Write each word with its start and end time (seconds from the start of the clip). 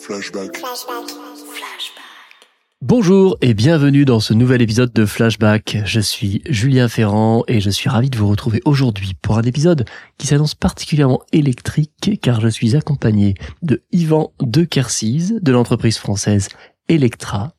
Flashback. 0.00 0.62
Bonjour 2.80 3.36
et 3.42 3.52
bienvenue 3.52 4.06
dans 4.06 4.20
ce 4.20 4.32
nouvel 4.32 4.62
épisode 4.62 4.92
de 4.94 5.04
Flashback. 5.04 5.78
Je 5.84 6.00
suis 6.00 6.42
Julien 6.48 6.88
Ferrand 6.88 7.44
et 7.48 7.60
je 7.60 7.68
suis 7.68 7.90
ravi 7.90 8.08
de 8.08 8.16
vous 8.16 8.28
retrouver 8.28 8.62
aujourd'hui 8.64 9.12
pour 9.20 9.36
un 9.36 9.42
épisode 9.42 9.84
qui 10.16 10.26
s'annonce 10.26 10.54
particulièrement 10.54 11.20
électrique 11.32 12.18
car 12.22 12.40
je 12.40 12.48
suis 12.48 12.76
accompagné 12.76 13.34
de 13.62 13.82
Yvan 13.92 14.32
de 14.40 14.64
Kersiz 14.64 15.38
de 15.42 15.52
l'entreprise 15.52 15.98
française 15.98 16.48
Electra, 16.88 17.52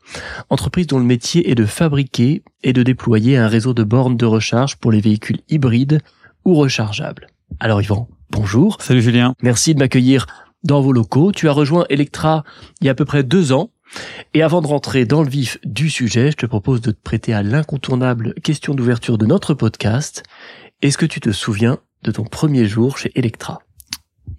entreprise 0.50 0.88
dont 0.88 1.00
le 1.00 1.06
métier 1.06 1.52
est 1.52 1.56
de 1.56 1.66
fabriquer 1.66 2.44
et 2.64 2.74
de 2.74 2.82
déployer 2.82 3.38
un 3.38 3.48
réseau 3.48 3.74
de 3.74 3.84
bornes 3.84 4.18
de 4.18 4.26
recharge 4.26 4.78
pour 4.78 4.92
les 4.92 5.00
véhicules 5.00 5.42
hybrides 5.48 6.02
ou 6.44 6.56
rechargeables. 6.56 7.28
Alors 7.60 7.82
Yvan, 7.82 8.10
bonjour. 8.32 8.82
Salut 8.82 9.02
Julien. 9.02 9.36
Merci 9.42 9.76
de 9.76 9.80
m'accueillir 9.80 10.26
dans 10.64 10.82
vos 10.82 10.94
locaux. 10.94 11.32
Tu 11.32 11.48
as 11.50 11.52
rejoint 11.52 11.86
Electra 11.90 12.44
il 12.80 12.86
y 12.86 12.90
a 12.90 12.92
à 12.92 12.96
peu 12.96 13.06
près 13.06 13.24
deux 13.24 13.52
ans. 13.52 13.72
Et 14.34 14.42
avant 14.42 14.62
de 14.62 14.68
rentrer 14.68 15.06
dans 15.06 15.22
le 15.22 15.30
vif 15.30 15.58
du 15.66 15.90
sujet, 15.90 16.32
je 16.32 16.38
te 16.38 16.46
propose 16.46 16.82
de 16.82 16.92
te 16.92 17.02
prêter 17.02 17.34
à 17.34 17.44
l'incontournable 17.44 18.34
question 18.42 18.74
d'ouverture 18.74 19.18
de 19.18 19.26
notre 19.26 19.54
podcast. 19.54 20.24
Est-ce 20.82 20.98
que 20.98 21.06
tu 21.06 21.20
te 21.20 21.32
souviens 21.32 21.80
de 22.04 22.12
ton 22.12 22.24
premier 22.24 22.66
jour 22.66 22.98
chez 22.98 23.12
Electra? 23.16 23.60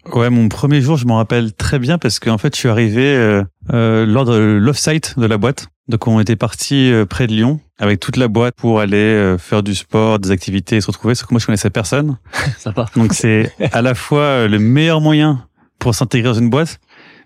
Ouais, 0.06 0.30
mon 0.30 0.48
premier 0.48 0.80
jour, 0.80 0.96
je 0.96 1.06
m'en 1.06 1.16
rappelle 1.16 1.52
très 1.52 1.78
bien 1.78 1.98
parce 1.98 2.18
qu'en 2.18 2.38
fait, 2.38 2.54
je 2.54 2.60
suis 2.60 2.68
arrivé 2.68 3.14
euh, 3.14 3.44
euh, 3.72 4.04
lors 4.04 4.24
de 4.24 4.36
l'off-site 4.36 5.18
de 5.18 5.26
la 5.26 5.38
boîte. 5.38 5.68
Donc, 5.88 6.06
on 6.08 6.18
était 6.20 6.36
parti 6.36 6.90
euh, 6.90 7.04
près 7.06 7.26
de 7.26 7.32
Lyon 7.32 7.60
avec 7.78 8.00
toute 8.00 8.16
la 8.16 8.28
boîte 8.28 8.54
pour 8.56 8.80
aller 8.80 8.96
euh, 8.96 9.38
faire 9.38 9.62
du 9.62 9.74
sport, 9.74 10.18
des 10.18 10.30
activités, 10.30 10.76
et 10.76 10.80
se 10.80 10.86
retrouver. 10.86 11.14
Sauf 11.14 11.28
que 11.28 11.34
moi, 11.34 11.40
je 11.40 11.46
connaissais 11.46 11.70
personne. 11.70 12.18
Sympa. 12.58 12.86
Donc, 12.96 13.12
c'est 13.12 13.52
à 13.72 13.82
la 13.82 13.94
fois 13.94 14.48
le 14.48 14.58
meilleur 14.58 15.00
moyen 15.00 15.44
pour 15.82 15.96
s'intégrer 15.96 16.28
dans 16.28 16.38
une 16.38 16.48
boîte, 16.48 16.78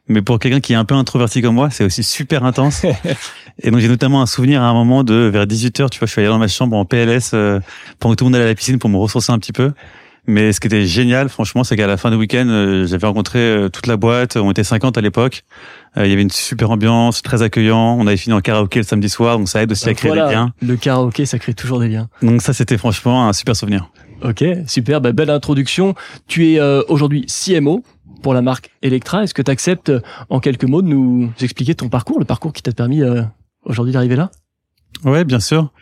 mais 0.09 0.23
pour 0.23 0.38
quelqu'un 0.38 0.60
qui 0.60 0.73
est 0.73 0.77
un 0.77 0.87
peu 0.87 0.95
introverti 0.95 1.42
comme 1.42 1.55
moi, 1.55 1.69
c'est 1.70 1.84
aussi 1.84 2.02
super 2.02 2.42
intense. 2.44 2.86
Et 3.62 3.70
donc, 3.70 3.81
j'ai 3.81 3.89
notamment 3.89 4.22
un 4.22 4.27
souvenir 4.27 4.62
à 4.62 4.67
un 4.67 4.72
moment 4.72 5.05
de 5.05 5.14
vers 5.14 5.47
18h, 5.47 5.91
tu 5.91 5.98
vois, 5.98 6.06
je 6.06 6.12
suis 6.12 6.20
allé 6.20 6.28
dans 6.28 6.39
ma 6.39 6.48
chambre 6.48 6.75
en 6.77 6.86
PLS 6.86 7.33
euh, 7.34 7.61
pendant 8.00 8.14
que 8.14 8.19
tout 8.19 8.25
le 8.25 8.31
monde 8.31 8.36
allait 8.36 8.44
à 8.44 8.48
la 8.48 8.55
piscine 8.55 8.78
pour 8.78 8.89
me 8.89 8.97
ressourcer 8.97 9.31
un 9.31 9.39
petit 9.39 9.53
peu. 9.53 9.72
Mais 10.27 10.53
ce 10.53 10.61
qui 10.61 10.66
était 10.66 10.86
génial, 10.86 11.28
franchement, 11.28 11.64
c'est 11.64 11.77
qu'à 11.77 11.86
la 11.86 11.97
fin 11.97 12.11
du 12.11 12.16
week-end, 12.16 12.47
euh, 12.48 12.86
j'avais 12.86 13.06
rencontré 13.06 13.39
euh, 13.39 13.69
toute 13.69 13.86
la 13.86 13.97
boîte. 13.97 14.36
On 14.36 14.50
était 14.50 14.64
50 14.64 14.98
à 14.98 15.00
l'époque. 15.00 15.44
Euh, 15.97 16.06
il 16.06 16.11
y 16.11 16.12
avait 16.12 16.22
une 16.22 16.31
super 16.31 16.70
ambiance, 16.70 17.22
très 17.22 17.42
accueillant. 17.42 17.97
On 17.98 18.06
avait 18.06 18.16
fini 18.16 18.34
en 18.34 18.41
karaoké 18.41 18.81
le 18.81 18.84
samedi 18.84 19.09
soir, 19.09 19.38
donc 19.38 19.48
ça 19.48 19.62
aide 19.62 19.70
aussi 19.70 19.88
à 19.88 19.94
créer 19.94 20.11
Voilà, 20.11 20.28
des 20.28 20.34
liens. 20.34 20.53
Le 20.62 20.77
karaoké, 20.77 21.27
ça 21.27 21.38
crée 21.38 21.55
toujours 21.55 21.78
des 21.78 21.88
liens. 21.88 22.09
Donc 22.22 22.42
ça, 22.42 22.53
c'était 22.53 22.78
franchement 22.78 23.28
un 23.28 23.33
super 23.33 23.55
souvenir. 23.55 23.91
Ok, 24.22 24.44
super, 24.66 25.00
bah, 25.00 25.12
belle 25.12 25.31
introduction. 25.31 25.94
Tu 26.27 26.53
es 26.53 26.61
euh, 26.61 26.83
aujourd'hui 26.88 27.27
CMO 27.27 27.84
pour 28.22 28.34
la 28.34 28.42
marque 28.42 28.70
Electra. 28.83 29.22
Est-ce 29.22 29.34
que 29.34 29.42
tu 29.42 29.50
acceptes 29.50 29.92
en 30.28 30.41
quelques 30.41 30.64
mots 30.64 30.83
de 30.83 30.89
nous 30.89 31.31
expliquer 31.41 31.75
ton 31.75 31.89
parcours, 31.89 32.19
le 32.19 32.25
parcours 32.25 32.53
qui 32.53 32.62
t'a 32.62 32.72
permis 32.72 33.03
euh, 33.03 33.22
aujourd'hui 33.64 33.92
d'arriver 33.92 34.17
là? 34.17 34.31
Ouais, 35.05 35.25
bien 35.25 35.41
sûr. 35.41 35.72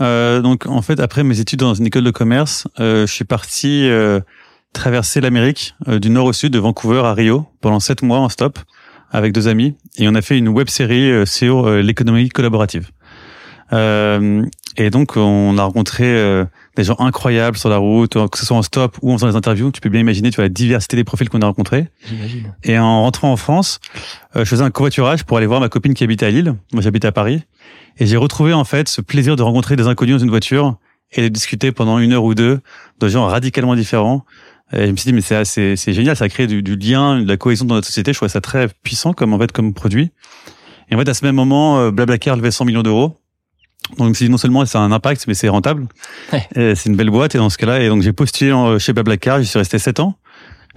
Euh, 0.00 0.42
donc 0.42 0.66
en 0.66 0.82
fait, 0.82 1.00
après 1.00 1.24
mes 1.24 1.40
études 1.40 1.60
dans 1.60 1.74
une 1.74 1.86
école 1.86 2.04
de 2.04 2.10
commerce, 2.10 2.68
euh, 2.80 3.06
je 3.06 3.12
suis 3.12 3.24
parti 3.24 3.88
euh, 3.88 4.20
traverser 4.72 5.20
l'Amérique 5.20 5.74
euh, 5.88 5.98
du 5.98 6.10
nord 6.10 6.26
au 6.26 6.32
sud, 6.32 6.52
de 6.52 6.58
Vancouver 6.58 7.02
à 7.04 7.14
Rio, 7.14 7.46
pendant 7.60 7.80
sept 7.80 8.02
mois 8.02 8.18
en 8.18 8.28
stop 8.28 8.58
avec 9.10 9.32
deux 9.32 9.48
amis, 9.48 9.76
et 9.98 10.08
on 10.08 10.14
a 10.14 10.20
fait 10.20 10.36
une 10.36 10.48
web 10.48 10.68
série 10.68 11.10
euh, 11.10 11.24
sur 11.24 11.66
euh, 11.66 11.80
l'économie 11.80 12.28
collaborative. 12.28 12.90
Euh, 13.72 14.44
et 14.76 14.90
donc 14.90 15.16
on 15.16 15.56
a 15.58 15.62
rencontré 15.62 16.04
euh, 16.04 16.44
des 16.76 16.84
gens 16.84 16.96
incroyables 16.98 17.56
sur 17.56 17.68
la 17.68 17.78
route, 17.78 18.14
que 18.30 18.38
ce 18.38 18.44
soit 18.44 18.56
en 18.56 18.62
stop 18.62 18.98
ou 19.02 19.12
en 19.12 19.16
faisant 19.16 19.28
des 19.28 19.36
interviews. 19.36 19.70
Tu 19.70 19.80
peux 19.80 19.88
bien 19.88 20.00
imaginer, 20.00 20.30
tu 20.30 20.36
vois 20.36 20.44
la 20.44 20.50
diversité 20.50 20.96
des 20.96 21.04
profils 21.04 21.28
qu'on 21.28 21.40
a 21.40 21.46
rencontrés. 21.46 21.88
J'imagine. 22.06 22.54
Et 22.62 22.78
en 22.78 23.02
rentrant 23.02 23.32
en 23.32 23.36
France, 23.36 23.80
euh, 24.36 24.44
je 24.44 24.50
faisais 24.50 24.62
un 24.62 24.70
covoiturage 24.70 25.24
pour 25.24 25.38
aller 25.38 25.46
voir 25.46 25.60
ma 25.60 25.68
copine 25.68 25.94
qui 25.94 26.04
habitait 26.04 26.26
à 26.26 26.30
Lille. 26.30 26.54
Moi, 26.72 26.82
j'habite 26.82 27.04
à 27.04 27.12
Paris. 27.12 27.42
Et 27.98 28.06
j'ai 28.06 28.16
retrouvé, 28.16 28.52
en 28.52 28.64
fait, 28.64 28.88
ce 28.88 29.00
plaisir 29.00 29.36
de 29.36 29.42
rencontrer 29.42 29.76
des 29.76 29.86
inconnus 29.86 30.16
dans 30.16 30.22
une 30.22 30.30
voiture 30.30 30.76
et 31.12 31.22
de 31.22 31.28
discuter 31.28 31.72
pendant 31.72 31.98
une 31.98 32.12
heure 32.12 32.24
ou 32.24 32.34
deux 32.34 32.60
de 33.00 33.08
gens 33.08 33.26
radicalement 33.26 33.74
différents. 33.74 34.26
Et 34.72 34.86
je 34.86 34.90
me 34.90 34.96
suis 34.96 35.08
dit, 35.08 35.12
mais 35.14 35.20
c'est, 35.20 35.44
c'est, 35.44 35.76
c'est 35.76 35.92
génial, 35.92 36.16
ça 36.16 36.28
crée 36.28 36.46
du, 36.46 36.62
du 36.62 36.76
lien, 36.76 37.20
de 37.20 37.28
la 37.28 37.36
cohésion 37.36 37.64
dans 37.64 37.76
notre 37.76 37.86
société. 37.86 38.12
Je 38.12 38.18
trouvais 38.18 38.28
ça 38.28 38.40
très 38.40 38.68
puissant 38.82 39.12
comme, 39.12 39.32
en 39.32 39.38
fait, 39.38 39.52
comme 39.52 39.72
produit. 39.72 40.10
Et 40.90 40.94
en 40.94 40.98
fait, 40.98 41.08
à 41.08 41.14
ce 41.14 41.24
même 41.24 41.36
moment, 41.36 41.78
euh, 41.78 41.90
Blablacar 41.90 42.36
levait 42.36 42.50
100 42.50 42.64
millions 42.64 42.82
d'euros. 42.82 43.18
Donc, 43.98 44.20
non 44.20 44.36
seulement 44.36 44.66
c'est 44.66 44.78
un 44.78 44.92
impact, 44.92 45.26
mais 45.28 45.34
c'est 45.34 45.48
rentable. 45.48 45.86
Ouais. 46.32 46.74
C'est 46.74 46.86
une 46.86 46.96
belle 46.96 47.10
boîte. 47.10 47.34
Et 47.34 47.38
dans 47.38 47.50
ce 47.50 47.58
cas-là, 47.58 47.80
et 47.80 47.88
donc 47.88 48.02
j'ai 48.02 48.12
postulé 48.12 48.52
chez 48.78 48.92
Blablacar. 48.92 49.40
J'y 49.40 49.46
suis 49.46 49.58
resté 49.58 49.78
7 49.78 50.00
ans. 50.00 50.16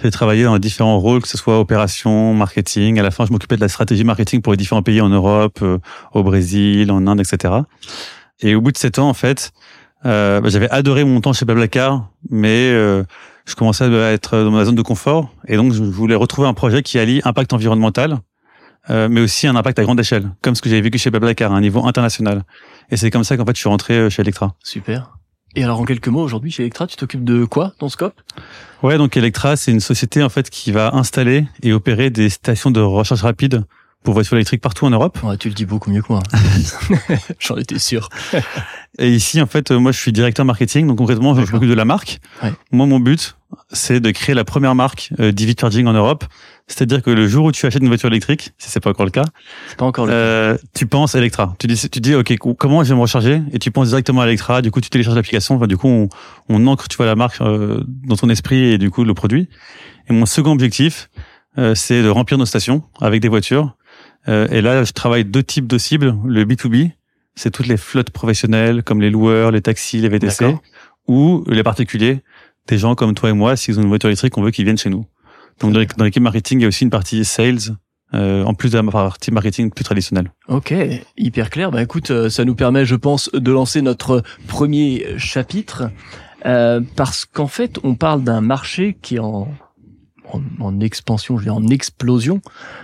J'ai 0.01 0.11
travaillé 0.11 0.45
dans 0.45 0.57
différents 0.59 0.97
rôles, 0.97 1.21
que 1.21 1.27
ce 1.27 1.37
soit 1.37 1.59
opération, 1.59 2.33
marketing. 2.33 2.99
À 2.99 3.03
la 3.03 3.11
fin, 3.11 3.25
je 3.25 3.33
m'occupais 3.33 3.57
de 3.57 3.61
la 3.61 3.67
stratégie 3.67 4.05
marketing 4.05 4.41
pour 4.41 4.53
les 4.53 4.57
différents 4.57 4.81
pays 4.81 5.01
en 5.01 5.09
Europe, 5.09 5.59
euh, 5.61 5.77
au 6.13 6.23
Brésil, 6.23 6.89
en 6.91 7.05
Inde, 7.05 7.19
etc. 7.19 7.53
Et 8.39 8.55
au 8.55 8.61
bout 8.61 8.71
de 8.71 8.77
sept 8.77 8.97
ans, 8.97 9.09
en 9.09 9.13
fait, 9.13 9.51
euh, 10.05 10.39
bah, 10.39 10.47
j'avais 10.47 10.69
adoré 10.69 11.03
mon 11.03 11.19
temps 11.19 11.33
chez 11.33 11.43
Blablacar, 11.43 12.07
mais 12.29 12.69
euh, 12.71 13.03
je 13.45 13.55
commençais 13.55 13.83
à 13.83 14.11
être 14.11 14.37
dans 14.37 14.51
ma 14.51 14.63
zone 14.63 14.75
de 14.75 14.81
confort. 14.81 15.29
Et 15.49 15.57
donc, 15.57 15.73
je 15.73 15.83
voulais 15.83 16.15
retrouver 16.15 16.47
un 16.47 16.53
projet 16.53 16.81
qui 16.81 16.97
allie 16.97 17.19
impact 17.25 17.51
environnemental, 17.51 18.19
euh, 18.89 19.07
mais 19.09 19.21
aussi 19.21 19.47
un 19.47 19.55
impact 19.55 19.79
à 19.79 19.83
grande 19.83 19.99
échelle, 19.99 20.31
comme 20.41 20.55
ce 20.55 20.61
que 20.61 20.69
j'avais 20.69 20.81
vécu 20.81 20.97
chez 20.97 21.09
Blablacar, 21.09 21.51
à 21.51 21.55
un 21.55 21.61
niveau 21.61 21.85
international. 21.85 22.43
Et 22.91 22.97
c'est 22.97 23.11
comme 23.11 23.23
ça 23.23 23.37
qu'en 23.37 23.45
fait, 23.45 23.55
je 23.55 23.59
suis 23.59 23.69
rentré 23.69 23.95
euh, 23.95 24.09
chez 24.09 24.21
Electra. 24.21 24.55
Super. 24.63 25.11
Et 25.55 25.63
alors 25.63 25.79
en 25.79 25.85
quelques 25.85 26.07
mots, 26.07 26.21
aujourd'hui 26.21 26.51
chez 26.51 26.63
Electra, 26.63 26.85
tu 26.85 26.95
t'occupes 26.95 27.23
de 27.23 27.43
quoi 27.45 27.73
dans 27.79 27.89
Scope? 27.89 28.21
Ouais, 28.83 28.97
donc 28.97 29.17
Electra, 29.17 29.55
c'est 29.55 29.71
une 29.71 29.79
société 29.79 30.21
en 30.21 30.29
fait 30.29 30.49
qui 30.49 30.71
va 30.71 30.93
installer 30.93 31.45
et 31.63 31.73
opérer 31.73 32.11
des 32.11 32.29
stations 32.29 32.69
de 32.69 32.81
recharge 32.81 33.23
rapide 33.23 33.63
pour 34.03 34.13
voitures 34.13 34.35
électriques 34.37 34.61
partout 34.61 34.85
en 34.85 34.91
Europe. 34.91 35.19
Ouais, 35.23 35.37
tu 35.37 35.49
le 35.49 35.53
dis 35.53 35.65
beaucoup 35.65 35.89
mieux 35.91 36.01
que 36.01 36.13
moi. 36.13 36.21
J'en 37.39 37.57
étais 37.57 37.79
sûr. 37.79 38.09
Et 38.97 39.09
ici, 39.09 39.41
en 39.41 39.45
fait, 39.45 39.71
moi, 39.71 39.91
je 39.91 39.99
suis 39.99 40.13
directeur 40.13 40.45
marketing, 40.45 40.87
donc 40.87 40.97
concrètement, 40.97 41.35
je 41.35 41.51
m'occupe 41.51 41.69
de 41.69 41.73
la 41.73 41.85
marque. 41.85 42.19
Ouais. 42.41 42.53
Moi, 42.71 42.85
mon 42.85 42.99
but, 42.99 43.35
c'est 43.71 43.99
de 43.99 44.11
créer 44.11 44.35
la 44.35 44.45
première 44.45 44.75
marque 44.75 45.11
euh, 45.19 45.31
d'EV 45.31 45.55
charging 45.59 45.87
en 45.87 45.93
Europe. 45.93 46.25
C'est-à-dire 46.69 47.01
que 47.01 47.09
le 47.09 47.27
jour 47.27 47.45
où 47.45 47.51
tu 47.51 47.65
achètes 47.65 47.81
une 47.81 47.87
voiture 47.87 48.07
électrique, 48.07 48.53
si 48.59 48.69
c'est 48.69 48.79
pas 48.79 48.91
encore 48.91 49.05
le 49.05 49.11
cas, 49.11 49.25
pas 49.77 49.85
encore 49.85 50.05
le 50.05 50.13
euh, 50.13 50.57
tu 50.75 50.85
penses 50.85 51.15
Electra. 51.15 51.55
Tu 51.59 51.67
dis, 51.67 51.89
tu 51.89 51.99
dis, 51.99 52.13
ok, 52.13 52.37
comment 52.57 52.83
je 52.83 52.89
vais 52.89 52.95
me 52.95 53.01
recharger? 53.01 53.41
Et 53.51 53.59
tu 53.59 53.71
penses 53.71 53.89
directement 53.89 54.21
à 54.21 54.27
Electra. 54.27 54.61
Du 54.61 54.69
coup, 54.69 54.79
tu 54.79 54.89
télécharges 54.89 55.15
l'application. 55.15 55.55
Enfin, 55.55 55.67
du 55.67 55.77
coup, 55.77 55.87
on, 55.87 56.09
on 56.47 56.67
ancre, 56.67 56.87
tu 56.87 56.95
vois, 56.95 57.07
la 57.07 57.15
marque 57.15 57.41
euh, 57.41 57.83
dans 57.87 58.15
ton 58.15 58.29
esprit 58.29 58.71
et 58.71 58.77
du 58.77 58.91
coup 58.91 59.03
le 59.03 59.13
produit. 59.15 59.49
Et 60.09 60.13
mon 60.13 60.25
second 60.25 60.51
objectif, 60.51 61.09
euh, 61.57 61.75
c'est 61.75 62.03
de 62.03 62.09
remplir 62.09 62.37
nos 62.37 62.45
stations 62.45 62.83
avec 63.01 63.21
des 63.21 63.29
voitures. 63.29 63.75
Euh, 64.27 64.47
et 64.49 64.61
là, 64.61 64.83
je 64.83 64.91
travaille 64.91 65.25
deux 65.25 65.43
types 65.43 65.67
de 65.67 65.77
cibles. 65.77 66.15
Le 66.25 66.45
B2B, 66.45 66.91
c'est 67.35 67.51
toutes 67.51 67.67
les 67.67 67.77
flottes 67.77 68.11
professionnelles 68.11 68.83
comme 68.83 69.01
les 69.01 69.09
loueurs, 69.09 69.51
les 69.51 69.61
taxis, 69.61 69.99
les 69.99 70.09
VTC, 70.09 70.55
ou 71.07 71.43
les 71.47 71.63
particuliers, 71.63 72.21
des 72.67 72.77
gens 72.77 72.95
comme 72.95 73.15
toi 73.15 73.29
et 73.29 73.33
moi, 73.33 73.55
s'ils 73.55 73.79
ont 73.79 73.83
une 73.83 73.87
voiture 73.87 74.09
électrique, 74.09 74.37
on 74.37 74.41
veut 74.41 74.51
qu'ils 74.51 74.65
viennent 74.65 74.77
chez 74.77 74.89
nous. 74.89 75.05
Donc 75.61 75.73
dans 75.73 75.79
l'équipe- 76.05 76.21
marketing, 76.23 76.59
il 76.59 76.61
y 76.63 76.65
a 76.65 76.67
aussi 76.67 76.83
une 76.83 76.89
partie 76.89 77.25
sales, 77.25 77.75
euh, 78.13 78.43
en 78.43 78.53
plus 78.53 78.71
de 78.71 78.77
la 78.77 78.83
partie 78.91 79.31
marketing 79.31 79.71
plus 79.71 79.83
traditionnelle. 79.83 80.31
Ok, 80.47 80.73
hyper 81.17 81.49
clair. 81.49 81.71
Bah 81.71 81.81
écoute, 81.83 82.11
euh, 82.11 82.29
ça 82.29 82.45
nous 82.45 82.55
permet, 82.55 82.85
je 82.85 82.95
pense, 82.95 83.29
de 83.33 83.51
lancer 83.51 83.81
notre 83.81 84.23
premier 84.47 85.05
chapitre 85.17 85.89
euh, 86.45 86.81
parce 86.95 87.25
qu'en 87.25 87.47
fait, 87.47 87.77
on 87.83 87.95
parle 87.95 88.23
d'un 88.23 88.41
marché 88.41 88.97
qui 89.01 89.15
est 89.17 89.19
en, 89.19 89.47
en, 90.31 90.41
en 90.59 90.79
expansion, 90.79 91.37
je 91.37 91.41
veux 91.41 91.51
dire 91.51 91.55
en 91.55 91.67
explosion. 91.67 92.41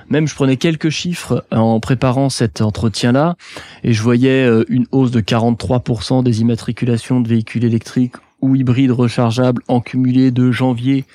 Même, 0.09 0.27
je 0.27 0.35
prenais 0.35 0.57
quelques 0.57 0.89
chiffres 0.89 1.45
en 1.51 1.79
préparant 1.79 2.29
cet 2.29 2.61
entretien-là 2.61 3.35
et 3.83 3.93
je 3.93 4.01
voyais 4.03 4.43
euh, 4.45 4.65
une 4.67 4.85
hausse 4.91 5.11
de 5.11 5.21
43% 5.21 6.23
des 6.23 6.41
immatriculations 6.41 7.21
de 7.21 7.27
véhicules 7.29 7.63
électriques 7.63 8.15
ou 8.41 8.55
hybrides 8.55 8.91
rechargeables 8.91 9.63
en 9.69 9.79
cumulé 9.79 10.29
de 10.29 10.51
janvier 10.51 11.05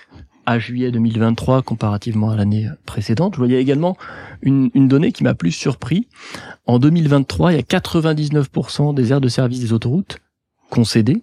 à 0.46 0.58
juillet 0.58 0.90
2023 0.90 1.62
comparativement 1.62 2.30
à 2.30 2.36
l'année 2.36 2.68
précédente. 2.86 3.34
Je 3.34 3.38
voyais 3.38 3.60
également 3.60 3.96
une, 4.42 4.70
une 4.74 4.88
donnée 4.88 5.12
qui 5.12 5.24
m'a 5.24 5.34
plus 5.34 5.52
surpris. 5.52 6.08
En 6.66 6.78
2023, 6.78 7.52
il 7.52 7.56
y 7.56 7.58
a 7.58 7.62
99% 7.62 8.94
des 8.94 9.12
aires 9.12 9.20
de 9.20 9.28
service 9.28 9.60
des 9.60 9.72
autoroutes 9.72 10.18
concédées 10.70 11.22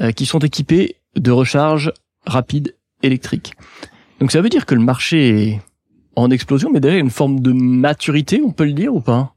euh, 0.00 0.12
qui 0.12 0.26
sont 0.26 0.40
équipées 0.40 0.96
de 1.16 1.30
recharge 1.30 1.92
rapide 2.26 2.74
électrique. 3.02 3.54
Donc 4.20 4.32
ça 4.32 4.40
veut 4.40 4.48
dire 4.48 4.66
que 4.66 4.74
le 4.74 4.80
marché 4.80 5.28
est 5.28 5.62
en 6.16 6.30
explosion, 6.30 6.70
mais 6.72 6.80
déjà 6.80 6.96
une 6.96 7.10
forme 7.10 7.40
de 7.40 7.52
maturité, 7.52 8.42
on 8.44 8.52
peut 8.52 8.64
le 8.64 8.72
dire 8.72 8.94
ou 8.94 9.00
pas? 9.00 9.34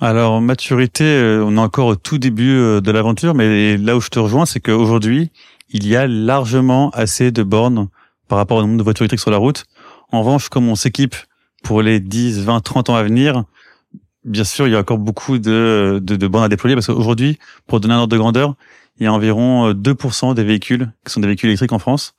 Alors 0.00 0.40
maturité, 0.40 1.04
euh, 1.04 1.44
on 1.44 1.56
est 1.56 1.60
encore 1.60 1.86
au 1.86 1.96
tout 1.96 2.18
début 2.18 2.56
euh, 2.56 2.80
de 2.80 2.90
l'aventure, 2.90 3.34
mais 3.34 3.76
là 3.76 3.96
où 3.96 4.00
je 4.00 4.08
te 4.08 4.18
rejoins, 4.18 4.46
c'est 4.46 4.60
qu'aujourd'hui, 4.60 5.30
il 5.72 5.86
y 5.86 5.96
a 5.96 6.06
largement 6.06 6.90
assez 6.90 7.30
de 7.32 7.42
bornes 7.42 7.88
par 8.28 8.38
rapport 8.38 8.58
au 8.58 8.62
nombre 8.62 8.76
de 8.78 8.82
voitures 8.82 9.02
électriques 9.04 9.20
sur 9.20 9.30
la 9.30 9.36
route. 9.38 9.64
En 10.10 10.20
revanche, 10.20 10.48
comme 10.48 10.68
on 10.68 10.74
s'équipe 10.74 11.16
pour 11.62 11.82
les 11.82 12.00
10, 12.00 12.40
20, 12.40 12.60
30 12.60 12.90
ans 12.90 12.94
à 12.96 13.02
venir, 13.02 13.44
bien 14.24 14.44
sûr, 14.44 14.66
il 14.66 14.72
y 14.72 14.76
a 14.76 14.80
encore 14.80 14.98
beaucoup 14.98 15.38
de, 15.38 16.00
de, 16.02 16.16
de 16.16 16.26
bornes 16.28 16.44
à 16.44 16.48
déployer 16.48 16.76
parce 16.76 16.86
qu'aujourd'hui, 16.86 17.38
pour 17.66 17.80
donner 17.80 17.94
un 17.94 17.98
ordre 17.98 18.12
de 18.12 18.18
grandeur, 18.18 18.54
il 18.98 19.04
y 19.04 19.06
a 19.06 19.12
environ 19.12 19.68
euh, 19.68 19.72
2% 19.74 20.34
des 20.34 20.44
véhicules 20.44 20.92
qui 21.06 21.12
sont 21.12 21.20
des 21.20 21.26
véhicules 21.26 21.48
électriques 21.48 21.72
en 21.72 21.78
France. 21.78 22.14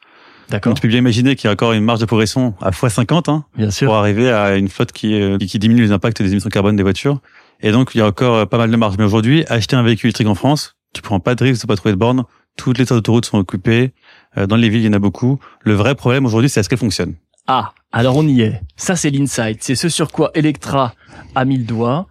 D'accord. 0.49 0.71
Donc 0.71 0.77
tu 0.77 0.81
peux 0.81 0.87
bien 0.89 0.97
imaginer 0.97 1.35
qu'il 1.35 1.47
y 1.47 1.49
a 1.49 1.53
encore 1.53 1.71
une 1.73 1.83
marge 1.83 1.99
de 1.99 2.05
progression 2.05 2.53
à 2.61 2.71
x50 2.71 3.29
hein, 3.31 3.45
Bien 3.55 3.71
sûr. 3.71 3.87
pour 3.87 3.95
arriver 3.95 4.29
à 4.29 4.55
une 4.57 4.67
flotte 4.67 4.91
qui, 4.91 5.13
est- 5.13 5.37
qui 5.45 5.57
diminue 5.59 5.83
les 5.83 5.91
impacts 5.91 6.21
des 6.21 6.31
émissions 6.31 6.49
carbone 6.49 6.75
des 6.75 6.83
voitures. 6.83 7.19
Et 7.61 7.71
donc 7.71 7.91
il 7.95 7.99
y 7.99 8.01
a 8.01 8.07
encore 8.07 8.35
euh, 8.35 8.45
pas 8.45 8.57
mal 8.57 8.69
de 8.69 8.75
marge. 8.75 8.95
Mais 8.97 9.05
aujourd'hui, 9.05 9.45
acheter 9.47 9.75
un 9.75 9.83
véhicule 9.83 10.07
électrique 10.09 10.27
en 10.27 10.35
France, 10.35 10.75
tu 10.93 11.01
prends 11.01 11.19
pas 11.21 11.35
de 11.35 11.43
risque 11.43 11.61
de 11.61 11.67
pas 11.67 11.75
trouver 11.77 11.93
de 11.93 11.99
borne. 11.99 12.23
Toutes 12.57 12.77
les 12.77 12.91
autoroutes 12.91 13.25
sont 13.25 13.37
occupées. 13.37 13.93
Euh, 14.37 14.47
Dans 14.47 14.55
les 14.55 14.69
villes, 14.69 14.81
il 14.81 14.85
y 14.85 14.89
en 14.89 14.93
a 14.93 14.99
beaucoup. 14.99 15.39
Le 15.61 15.73
vrai 15.73 15.95
problème 15.95 16.25
aujourd'hui, 16.25 16.49
c'est 16.49 16.59
est-ce 16.59 16.69
qu'elle 16.69 16.79
fonctionne. 16.79 17.15
Ah, 17.47 17.73
alors 17.91 18.15
on 18.15 18.27
y 18.27 18.41
est. 18.41 18.61
Ça, 18.75 18.95
c'est 18.95 19.09
l'insight. 19.09 19.61
C'est 19.61 19.75
ce 19.75 19.89
sur 19.89 20.11
quoi 20.11 20.31
Electra 20.33 20.93
a 21.35 21.45
mis 21.45 21.57
le 21.57 21.65
doigt. 21.65 22.07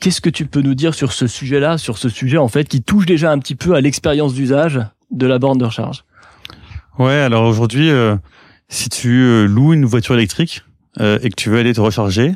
Qu'est-ce 0.00 0.20
que 0.20 0.30
tu 0.30 0.46
peux 0.46 0.60
nous 0.60 0.74
dire 0.74 0.94
sur 0.94 1.12
ce 1.12 1.26
sujet-là, 1.26 1.78
sur 1.78 1.96
ce 1.96 2.08
sujet 2.08 2.36
en 2.38 2.48
fait 2.48 2.64
qui 2.68 2.82
touche 2.82 3.06
déjà 3.06 3.30
un 3.30 3.38
petit 3.38 3.54
peu 3.54 3.74
à 3.74 3.80
l'expérience 3.80 4.34
d'usage 4.34 4.80
de 5.12 5.26
la 5.26 5.38
borne 5.38 5.58
de 5.58 5.64
recharge? 5.64 6.04
Ouais, 6.98 7.14
alors 7.14 7.44
aujourd'hui, 7.44 7.88
euh, 7.88 8.16
si 8.68 8.88
tu 8.88 9.22
euh, 9.22 9.44
loues 9.46 9.72
une 9.72 9.84
voiture 9.84 10.14
électrique 10.14 10.62
euh, 11.00 11.18
et 11.22 11.30
que 11.30 11.36
tu 11.36 11.50
veux 11.50 11.58
aller 11.58 11.72
te 11.72 11.80
recharger, 11.80 12.34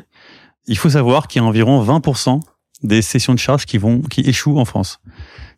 il 0.67 0.77
faut 0.77 0.89
savoir 0.89 1.27
qu'il 1.27 1.41
y 1.41 1.45
a 1.45 1.47
environ 1.47 1.83
20% 1.83 2.39
des 2.83 3.01
sessions 3.01 3.33
de 3.33 3.39
charge 3.39 3.65
qui 3.65 3.77
vont 3.77 4.01
qui 4.01 4.21
échouent 4.21 4.59
en 4.59 4.65
France. 4.65 4.99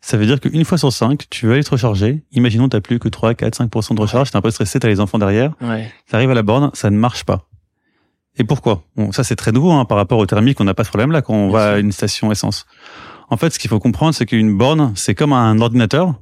Ça 0.02 0.16
veut 0.16 0.24
dire 0.26 0.40
qu'une 0.40 0.64
fois 0.64 0.78
sur 0.78 0.92
cinq, 0.92 1.26
tu 1.30 1.46
veux 1.46 1.52
aller 1.52 1.64
te 1.64 1.70
recharger. 1.70 2.22
Imaginons 2.32 2.68
t'as 2.68 2.80
plus 2.80 2.98
que 2.98 3.08
3, 3.08 3.34
4, 3.34 3.62
5% 3.64 3.94
de 3.94 4.00
recharge, 4.00 4.30
t'es 4.30 4.36
un 4.36 4.40
peu 4.40 4.50
stressé, 4.50 4.80
t'as 4.80 4.88
les 4.88 4.98
enfants 5.00 5.18
derrière. 5.18 5.52
Ouais. 5.60 5.92
T'arrives 6.10 6.30
à 6.30 6.34
la 6.34 6.42
borne, 6.42 6.70
ça 6.72 6.90
ne 6.90 6.96
marche 6.96 7.24
pas. 7.24 7.46
Et 8.38 8.44
pourquoi? 8.44 8.84
Bon, 8.96 9.12
Ça 9.12 9.24
c'est 9.24 9.36
très 9.36 9.52
nouveau 9.52 9.72
hein, 9.72 9.84
par 9.84 9.98
rapport 9.98 10.18
au 10.18 10.24
thermique, 10.26 10.58
on 10.60 10.64
n'a 10.64 10.72
pas 10.74 10.84
ce 10.84 10.88
problème-là 10.88 11.20
quand 11.20 11.34
on 11.34 11.48
Bien 11.48 11.52
va 11.58 11.66
sûr. 11.68 11.74
à 11.74 11.78
une 11.80 11.92
station 11.92 12.32
essence. 12.32 12.64
En 13.28 13.36
fait, 13.36 13.50
ce 13.52 13.58
qu'il 13.58 13.68
faut 13.68 13.78
comprendre, 13.78 14.14
c'est 14.14 14.26
qu'une 14.26 14.56
borne, 14.56 14.92
c'est 14.96 15.14
comme 15.14 15.32
un 15.32 15.60
ordinateur. 15.60 16.14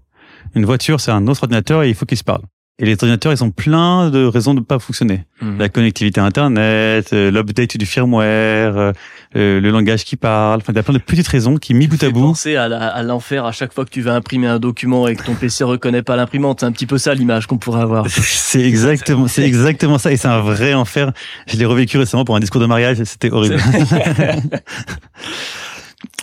Une 0.55 0.65
voiture, 0.65 1.01
c'est 1.01 1.11
un 1.11 1.27
autre 1.29 1.45
ordinateur 1.45 1.83
et 1.85 1.89
il 1.89 1.95
faut 1.95 2.05
qu'ils 2.07 2.19
se 2.19 2.25
parlent. 2.25 2.43
Et 2.81 2.85
les 2.85 2.93
ordinateurs, 2.93 3.33
ils 3.33 3.43
ont 3.43 3.51
plein 3.51 4.09
de 4.09 4.25
raisons 4.25 4.55
de 4.55 4.61
ne 4.61 4.65
pas 4.65 4.79
fonctionner. 4.79 5.25
Mhm. 5.43 5.59
La 5.59 5.69
connectivité 5.69 6.21
Internet, 6.21 7.13
euh, 7.13 7.33
l'update 7.33 7.77
du 7.77 7.87
firmware, 7.87 8.79
euh, 8.79 8.93
euh, 9.35 9.61
le 9.61 9.71
langage 9.71 10.05
qui 10.05 10.15
parle. 10.15 10.61
Enfin, 10.61 10.73
il 10.73 10.77
y 10.77 10.79
a 10.79 10.85
plein 10.85 10.95
de 10.95 11.01
petites 11.01 11.27
raisons 11.27 11.57
qui, 11.57 11.75
mis 11.75 11.89
bout 11.89 12.01
à 12.05 12.11
bout, 12.11 12.21
penser 12.21 12.55
à, 12.55 13.03
l'enfer 13.03 13.45
à 13.45 13.51
chaque 13.51 13.75
fois 13.75 13.85
que 13.85 13.91
tu 13.91 14.01
vas 14.01 14.15
imprimer 14.15 14.47
un 14.47 14.61
document 14.61 15.09
et 15.09 15.17
que 15.17 15.25
ton 15.25 15.35
PC 15.35 15.65
reconnaît 15.65 16.03
pas 16.03 16.15
l'imprimante. 16.15 16.61
C'est 16.61 16.67
un 16.67 16.73
petit 16.73 16.87
peu 16.87 16.99
ça 16.99 17.15
l'image 17.15 17.49
qu'on 17.49 17.59
pourrait 17.59 17.83
avoir. 17.83 18.07
c'est 18.11 18.63
exactement, 18.63 19.27
c'est 19.27 19.43
exactement 19.43 19.99
ça. 19.99 20.13
Et 20.13 20.17
c'est 20.17 20.29
un 20.29 20.41
vrai 20.41 20.73
enfer. 20.75 21.13
Je 21.49 21.57
l'ai 21.57 21.65
revécu 21.65 21.99
récemment 21.99 22.25
pour 22.25 22.37
un 22.37 22.41
discours 22.41 22.61
de 22.61 22.67
mariage 22.67 23.01
et 23.01 23.05
c'était 23.05 23.31
horrible. 23.31 23.59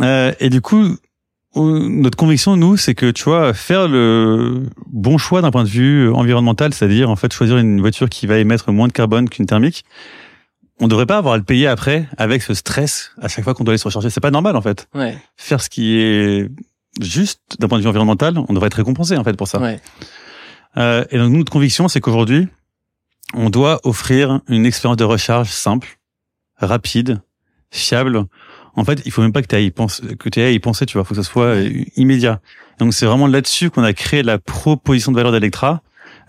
Euh, 0.01 0.33
et 0.39 0.49
du 0.49 0.61
coup, 0.61 0.97
notre 1.55 2.17
conviction, 2.17 2.55
nous, 2.57 2.77
c'est 2.77 2.95
que 2.95 3.11
tu 3.11 3.23
vois, 3.23 3.53
faire 3.53 3.87
le 3.87 4.63
bon 4.87 5.17
choix 5.17 5.41
d'un 5.41 5.51
point 5.51 5.63
de 5.63 5.69
vue 5.69 6.11
environnemental, 6.11 6.73
c'est-à-dire 6.73 7.09
en 7.09 7.15
fait 7.15 7.31
choisir 7.33 7.57
une 7.57 7.79
voiture 7.79 8.09
qui 8.09 8.27
va 8.27 8.37
émettre 8.37 8.71
moins 8.71 8.87
de 8.87 8.93
carbone 8.93 9.29
qu'une 9.29 9.45
thermique, 9.45 9.85
on 10.79 10.87
devrait 10.87 11.05
pas 11.05 11.17
avoir 11.17 11.35
à 11.35 11.37
le 11.37 11.43
payer 11.43 11.67
après 11.67 12.07
avec 12.17 12.41
ce 12.41 12.53
stress 12.53 13.11
à 13.21 13.29
chaque 13.29 13.43
fois 13.45 13.53
qu'on 13.53 13.63
doit 13.63 13.71
aller 13.71 13.77
se 13.77 13.85
recharger. 13.85 14.09
C'est 14.09 14.19
pas 14.19 14.31
normal 14.31 14.55
en 14.57 14.61
fait. 14.61 14.87
ouais, 14.93 15.17
Faire 15.37 15.61
ce 15.61 15.69
qui 15.69 15.97
est 15.97 16.49
juste 16.99 17.41
d'un 17.59 17.67
point 17.69 17.77
de 17.77 17.83
vue 17.83 17.89
environnemental, 17.89 18.37
on 18.37 18.53
devrait 18.53 18.67
être 18.67 18.73
récompensé 18.75 19.15
en 19.15 19.23
fait 19.23 19.37
pour 19.37 19.47
ça. 19.47 19.59
ouais. 19.59 19.79
Euh, 20.77 21.05
et 21.09 21.17
donc 21.17 21.31
nous, 21.31 21.37
notre 21.37 21.51
conviction, 21.53 21.87
c'est 21.87 22.01
qu'aujourd'hui, 22.01 22.49
on 23.33 23.49
doit 23.49 23.79
offrir 23.85 24.41
une 24.49 24.65
expérience 24.65 24.97
de 24.97 25.05
recharge 25.05 25.49
simple, 25.49 25.99
rapide, 26.57 27.21
fiable. 27.71 28.25
En 28.75 28.83
fait, 28.83 29.01
il 29.05 29.11
faut 29.11 29.21
même 29.21 29.31
pas 29.33 29.41
que 29.41 29.47
tu 29.47 29.55
ailles 29.55 29.67
y 29.67 29.71
penser, 29.71 30.03
que 30.17 30.29
tu 30.29 30.41
ailles 30.41 30.55
y 30.55 30.59
penser, 30.59 30.85
tu 30.85 30.97
vois, 30.97 31.05
faut 31.05 31.15
que 31.15 31.21
ce 31.21 31.29
soit 31.29 31.45
euh, 31.45 31.69
immédiat. 31.95 32.41
Donc 32.79 32.93
c'est 32.93 33.05
vraiment 33.05 33.27
là-dessus 33.27 33.69
qu'on 33.69 33.83
a 33.83 33.93
créé 33.93 34.21
la 34.23 34.37
proposition 34.37 35.11
de 35.11 35.17
valeur 35.17 35.31
d'Electra, 35.31 35.81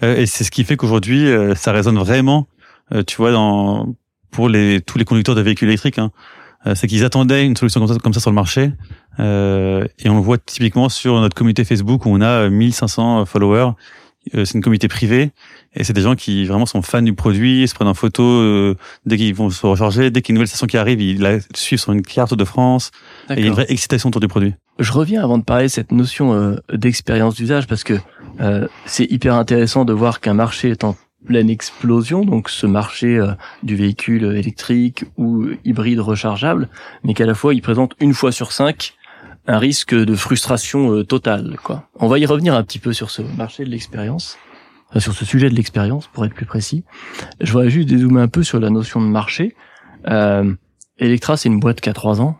Euh, 0.03 0.17
et 0.17 0.27
c'est 0.27 0.45
ce 0.45 0.51
qui 0.51 0.63
fait 0.65 0.77
qu'aujourd'hui, 0.77 1.27
euh, 1.27 1.55
ça 1.55 1.73
résonne 1.73 1.99
vraiment, 1.99 2.47
euh, 2.93 3.03
tu 3.03 3.17
vois, 3.17 3.33
dans 3.33 3.95
pour 4.31 4.49
les 4.51 4.83
tous 4.83 4.99
les 4.99 5.05
conducteurs 5.07 5.35
de 5.35 5.41
véhicules 5.41 5.69
électriques. 5.69 5.99
Hein. 5.99 6.11
Euh, 6.67 6.75
c'est 6.75 6.87
qu'ils 6.87 7.05
attendaient 7.05 7.47
une 7.47 7.57
solution 7.57 7.81
comme 7.81 7.89
ça, 7.89 7.99
comme 7.99 8.13
ça 8.13 8.21
sur 8.21 8.31
le 8.31 8.35
marché, 8.35 8.73
euh, 9.21 9.87
et 9.99 10.11
on 10.11 10.17
le 10.17 10.21
voit 10.21 10.37
typiquement 10.39 10.89
sur 10.91 11.19
notre 11.21 11.35
communauté 11.35 11.65
Facebook 11.65 12.05
où 12.07 12.11
on 12.11 12.21
a 12.21 12.45
euh, 12.47 12.51
1500 12.51 13.25
followers. 13.25 13.71
C'est 14.35 14.55
une 14.55 14.61
communauté 14.61 14.89
privée 14.89 15.31
et 15.77 15.85
c'est 15.85 15.93
des 15.93 16.01
gens 16.01 16.15
qui 16.15 16.47
vraiment 16.47 16.67
sont 16.67 16.83
fans 16.83 17.03
du 17.03 17.13
produit, 17.13 17.63
ils 17.63 17.69
se 17.69 17.75
prennent 17.75 17.89
en 17.89 17.95
photo 17.95 18.23
euh, 18.23 18.77
dès 19.05 19.17
qu'ils 19.19 19.35
vont 19.35 19.51
se 19.51 19.67
recharger, 19.67 20.11
dès 20.11 20.23
qu'il 20.23 20.33
y 20.33 20.33
a 20.33 20.35
une 20.35 20.39
nouvelle 20.39 20.49
station 20.49 20.67
qui 20.67 20.79
arrive, 20.79 21.01
ils 21.01 21.21
la 21.21 21.39
suivent 21.55 21.79
sur 21.79 21.93
une 21.93 22.03
carte 22.03 22.35
de 22.35 22.45
France 22.45 22.91
et 23.31 23.35
il 23.35 23.41
y 23.41 23.45
a 23.45 23.47
une 23.47 23.53
vraie 23.53 23.67
excitation 23.69 24.09
autour 24.09 24.21
du 24.21 24.29
produit. 24.29 24.55
Je 24.79 24.93
reviens 24.93 25.23
avant 25.23 25.39
de 25.39 25.45
parler 25.45 25.65
de 25.65 25.71
cette 25.71 25.93
notion 25.93 26.33
euh, 26.33 26.57
d'expérience 26.73 27.35
d'usage 27.35 27.67
parce 27.67 27.85
que 27.85 27.95
euh, 28.41 28.67
c'est 28.87 29.11
hyper 29.11 29.35
intéressant 29.35 29.85
de 29.85 29.93
voir 29.93 30.21
qu'un 30.21 30.35
marché 30.35 30.71
est 30.71 30.83
en 30.85 30.97
pleine 31.27 31.51
explosion, 31.51 32.25
donc 32.25 32.49
ce 32.49 32.67
marché 32.67 33.19
euh, 33.19 33.33
du 33.63 33.77
véhicule 33.77 34.25
électrique 34.25 35.05
ou 35.19 35.47
hybride 35.65 36.01
rechargeable, 36.01 36.69
mais 37.05 37.13
qu'à 37.13 37.27
la 37.27 37.35
fois 37.35 37.53
il 37.53 37.61
présente 37.61 37.93
une 38.01 38.15
fois 38.15 38.33
sur 38.33 38.53
cinq 38.53 38.95
un 39.49 39.59
risque 39.59 39.95
de 39.95 40.15
frustration 40.15 40.93
euh, 40.93 41.05
totale. 41.05 41.57
Quoi. 41.63 41.89
On 42.01 42.09
va 42.09 42.19
y 42.19 42.27
revenir 42.27 42.55
un 42.55 42.63
petit 42.63 42.79
peu 42.79 42.93
sur 42.93 43.11
ce 43.11 43.23
marché 43.23 43.65
de 43.65 43.71
l'expérience, 43.71 44.39
enfin, 44.91 45.01
sur 45.01 45.15
ce 45.15 45.25
sujet 45.25 45.51
de 45.51 45.55
l'expérience 45.55 46.07
pour 46.09 46.25
être 46.25 46.35
plus 46.35 46.47
précis. 46.47 46.85
Je 47.41 47.53
voudrais 47.53 47.71
juste 47.71 47.89
dézoomer 47.89 48.23
un 48.23 48.29
peu 48.29 48.43
sur 48.43 48.61
la 48.61 48.71
notion 48.71 49.01
de 49.01 49.07
marché. 49.07 49.55
Euh, 50.09 50.55
Electra, 50.99 51.37
c'est 51.37 51.49
une 51.49 51.61
boîte 51.61 51.81
qui 51.81 51.89
a 51.89 51.93
trois 51.93 52.21
ans. 52.21 52.39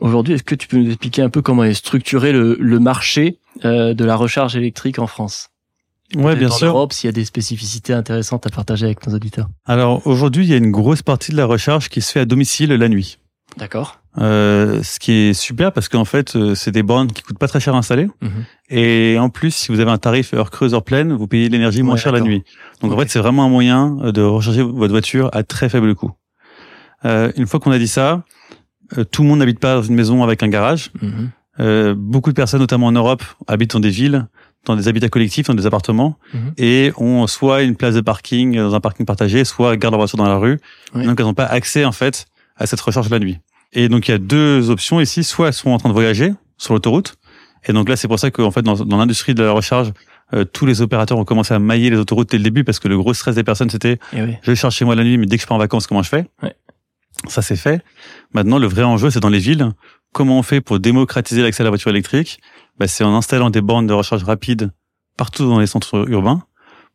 Aujourd'hui, 0.00 0.34
est-ce 0.34 0.42
que 0.42 0.54
tu 0.54 0.68
peux 0.68 0.76
nous 0.76 0.88
expliquer 0.88 1.22
un 1.22 1.30
peu 1.30 1.40
comment 1.40 1.64
est 1.64 1.74
structuré 1.74 2.32
le, 2.32 2.56
le 2.60 2.80
marché 2.80 3.38
euh, 3.64 3.94
de 3.94 4.04
la 4.04 4.16
recharge 4.16 4.56
électrique 4.56 4.98
en 4.98 5.06
France? 5.06 5.48
Ouais, 6.14 6.36
bien 6.36 6.48
en 6.48 6.52
sûr. 6.52 6.68
Europe, 6.68 6.92
s'il 6.92 7.08
y 7.08 7.12
a 7.12 7.12
des 7.12 7.24
spécificités 7.24 7.92
intéressantes 7.92 8.46
à 8.46 8.50
partager 8.50 8.84
avec 8.84 9.06
nos 9.06 9.14
auditeurs. 9.14 9.48
Alors 9.64 10.06
aujourd'hui, 10.06 10.44
il 10.44 10.50
y 10.50 10.54
a 10.54 10.58
une 10.58 10.70
grosse 10.70 11.02
partie 11.02 11.32
de 11.32 11.36
la 11.36 11.46
recharge 11.46 11.88
qui 11.88 12.00
se 12.02 12.12
fait 12.12 12.20
à 12.20 12.24
domicile 12.24 12.70
la 12.70 12.88
nuit. 12.88 13.18
D'accord. 13.56 14.00
Euh, 14.18 14.80
ce 14.84 15.00
qui 15.00 15.10
est 15.12 15.32
super 15.34 15.72
parce 15.72 15.88
qu'en 15.88 16.04
fait, 16.04 16.36
euh, 16.36 16.54
c'est 16.54 16.70
des 16.70 16.84
bornes 16.84 17.08
qui 17.08 17.22
coûtent 17.22 17.38
pas 17.38 17.48
très 17.48 17.58
cher 17.58 17.74
à 17.74 17.78
installer. 17.78 18.08
Mhm. 18.22 18.30
Et 18.70 19.16
en 19.18 19.28
plus, 19.28 19.52
si 19.54 19.72
vous 19.72 19.80
avez 19.80 19.90
un 19.90 19.98
tarif 19.98 20.32
heure 20.34 20.50
creuse, 20.50 20.72
heure 20.72 20.84
pleine, 20.84 21.12
vous 21.12 21.26
payez 21.26 21.48
l'énergie 21.48 21.82
moins 21.82 21.94
Ouais, 21.94 22.00
cher 22.00 22.12
la 22.12 22.20
nuit. 22.20 22.44
Donc 22.80 22.92
en 22.92 22.98
fait, 22.98 23.10
c'est 23.10 23.18
vraiment 23.18 23.44
un 23.44 23.48
moyen 23.48 23.98
euh, 24.02 24.12
de 24.12 24.22
recharger 24.22 24.62
votre 24.62 24.92
voiture 24.92 25.30
à 25.32 25.42
très 25.42 25.68
faible 25.68 25.94
coût. 25.96 26.12
Euh, 27.04 27.32
une 27.36 27.46
fois 27.46 27.58
qu'on 27.60 27.72
a 27.72 27.78
dit 27.78 27.88
ça, 27.88 28.22
euh, 28.96 29.04
tout 29.04 29.22
le 29.22 29.28
monde 29.28 29.40
n'habite 29.40 29.58
pas 29.58 29.74
dans 29.74 29.82
une 29.82 29.94
maison 29.96 30.22
avec 30.22 30.42
un 30.44 30.48
garage. 30.48 30.90
Euh, 31.60 31.94
beaucoup 31.96 32.30
de 32.30 32.34
personnes, 32.36 32.60
notamment 32.60 32.86
en 32.86 32.92
Europe, 32.92 33.22
habitent 33.46 33.72
dans 33.72 33.80
des 33.80 33.90
villes, 33.90 34.26
dans 34.64 34.76
des 34.76 34.88
habitats 34.88 35.08
collectifs, 35.08 35.46
dans 35.46 35.54
des 35.54 35.66
appartements, 35.66 36.16
Mhm. 36.32 36.52
et 36.56 36.92
ont 36.96 37.26
soit 37.26 37.62
une 37.62 37.76
place 37.76 37.94
de 37.94 38.00
parking 38.00 38.56
dans 38.56 38.74
un 38.74 38.80
parking 38.80 39.04
partagé, 39.06 39.44
soit 39.44 39.76
gardent 39.76 39.94
leur 39.94 40.00
voiture 40.00 40.18
dans 40.18 40.24
la 40.28 40.36
rue. 40.36 40.58
Donc 40.94 41.18
elles 41.18 41.26
n'ont 41.26 41.34
pas 41.34 41.44
accès 41.46 41.84
en 41.84 41.92
fait 41.92 42.26
à 42.56 42.66
cette 42.66 42.80
recharge 42.80 43.10
la 43.10 43.18
nuit. 43.18 43.38
Et 43.74 43.88
donc 43.88 44.08
il 44.08 44.12
y 44.12 44.14
a 44.14 44.18
deux 44.18 44.70
options 44.70 45.00
ici, 45.00 45.24
soit 45.24 45.48
elles 45.48 45.52
sont 45.52 45.70
en 45.70 45.78
train 45.78 45.88
de 45.88 45.94
voyager 45.94 46.32
sur 46.56 46.72
l'autoroute, 46.74 47.16
et 47.66 47.72
donc 47.72 47.88
là 47.88 47.96
c'est 47.96 48.08
pour 48.08 48.18
ça 48.18 48.30
qu'en 48.30 48.50
fait 48.50 48.62
dans, 48.62 48.76
dans 48.76 48.96
l'industrie 48.96 49.34
de 49.34 49.42
la 49.42 49.52
recharge, 49.52 49.92
euh, 50.32 50.44
tous 50.44 50.64
les 50.64 50.80
opérateurs 50.80 51.18
ont 51.18 51.24
commencé 51.24 51.52
à 51.52 51.58
mailler 51.58 51.90
les 51.90 51.98
autoroutes 51.98 52.30
dès 52.30 52.38
le 52.38 52.44
début 52.44 52.64
parce 52.64 52.78
que 52.78 52.88
le 52.88 52.96
gros 52.96 53.12
stress 53.12 53.34
des 53.34 53.44
personnes 53.44 53.68
c'était 53.68 53.98
oui. 54.14 54.36
je 54.42 54.54
charge 54.54 54.74
chez 54.74 54.84
moi 54.84 54.94
la 54.94 55.04
nuit, 55.04 55.18
mais 55.18 55.26
dès 55.26 55.36
que 55.36 55.42
je 55.42 55.46
pars 55.46 55.56
en 55.56 55.60
vacances, 55.60 55.86
comment 55.86 56.02
je 56.02 56.08
fais? 56.08 56.26
Ouais. 56.42 56.54
Ça 57.28 57.42
c'est 57.42 57.56
fait. 57.56 57.82
Maintenant, 58.32 58.58
le 58.58 58.66
vrai 58.66 58.82
enjeu, 58.82 59.10
c'est 59.10 59.20
dans 59.20 59.28
les 59.28 59.38
villes. 59.38 59.70
Comment 60.12 60.38
on 60.38 60.42
fait 60.42 60.60
pour 60.60 60.78
démocratiser 60.78 61.42
l'accès 61.42 61.62
à 61.62 61.64
la 61.64 61.70
voiture 61.70 61.90
électrique? 61.90 62.40
Bah, 62.78 62.86
C'est 62.88 63.04
en 63.04 63.14
installant 63.14 63.50
des 63.50 63.60
bornes 63.60 63.86
de 63.86 63.92
recharge 63.92 64.24
rapide 64.24 64.70
partout 65.16 65.48
dans 65.48 65.60
les 65.60 65.66
centres 65.66 66.08
urbains 66.08 66.42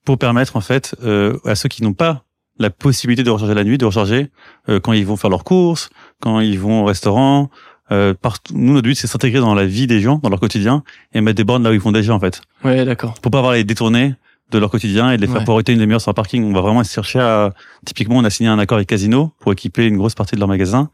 pour 0.05 0.17
permettre 0.17 0.55
en 0.55 0.61
fait 0.61 0.95
euh, 1.03 1.37
à 1.45 1.55
ceux 1.55 1.69
qui 1.69 1.83
n'ont 1.83 1.93
pas 1.93 2.25
la 2.59 2.69
possibilité 2.69 3.23
de 3.23 3.29
recharger 3.31 3.53
la 3.53 3.63
nuit, 3.63 3.77
de 3.77 3.85
recharger 3.85 4.29
euh, 4.67 4.79
quand 4.79 4.93
ils 4.93 5.05
vont 5.05 5.15
faire 5.15 5.29
leurs 5.29 5.43
courses, 5.43 5.89
quand 6.21 6.39
ils 6.41 6.59
vont 6.59 6.81
au 6.81 6.85
restaurant. 6.85 7.49
Euh, 7.91 8.13
partout. 8.13 8.53
Nous, 8.55 8.73
notre 8.73 8.83
but, 8.87 8.93
c'est 8.93 9.07
s'intégrer 9.07 9.39
dans 9.39 9.55
la 9.55 9.65
vie 9.65 9.87
des 9.87 9.99
gens, 9.99 10.19
dans 10.21 10.29
leur 10.29 10.39
quotidien, 10.39 10.83
et 11.13 11.21
mettre 11.21 11.37
des 11.37 11.43
bornes 11.43 11.63
là 11.63 11.71
où 11.71 11.73
ils 11.73 11.79
vont 11.79 11.91
déjà 11.91 12.13
en 12.13 12.19
fait 12.19 12.41
Ouais, 12.63 12.85
d'accord. 12.85 13.15
pour 13.15 13.31
pas 13.31 13.39
avoir 13.39 13.53
les 13.53 13.63
détourner 13.63 14.13
de 14.51 14.57
leur 14.59 14.69
quotidien 14.69 15.11
et 15.11 15.17
de 15.17 15.21
les 15.21 15.27
faire 15.27 15.47
Ouais. 15.49 15.63
une 15.69 15.79
demi-heure 15.79 15.99
sur 16.01 16.09
un 16.09 16.13
parking. 16.13 16.43
On 16.43 16.53
va 16.53 16.61
vraiment 16.61 16.83
chercher 16.83 17.19
à, 17.19 17.51
typiquement, 17.85 18.17
on 18.17 18.23
a 18.23 18.29
signé 18.29 18.49
un 18.49 18.59
accord 18.59 18.75
avec 18.77 18.87
Casino 18.89 19.31
pour 19.39 19.51
équiper 19.53 19.87
une 19.87 19.97
grosse 19.97 20.13
partie 20.13 20.35
de 20.35 20.39
leur 20.39 20.47
magasin. 20.49 20.89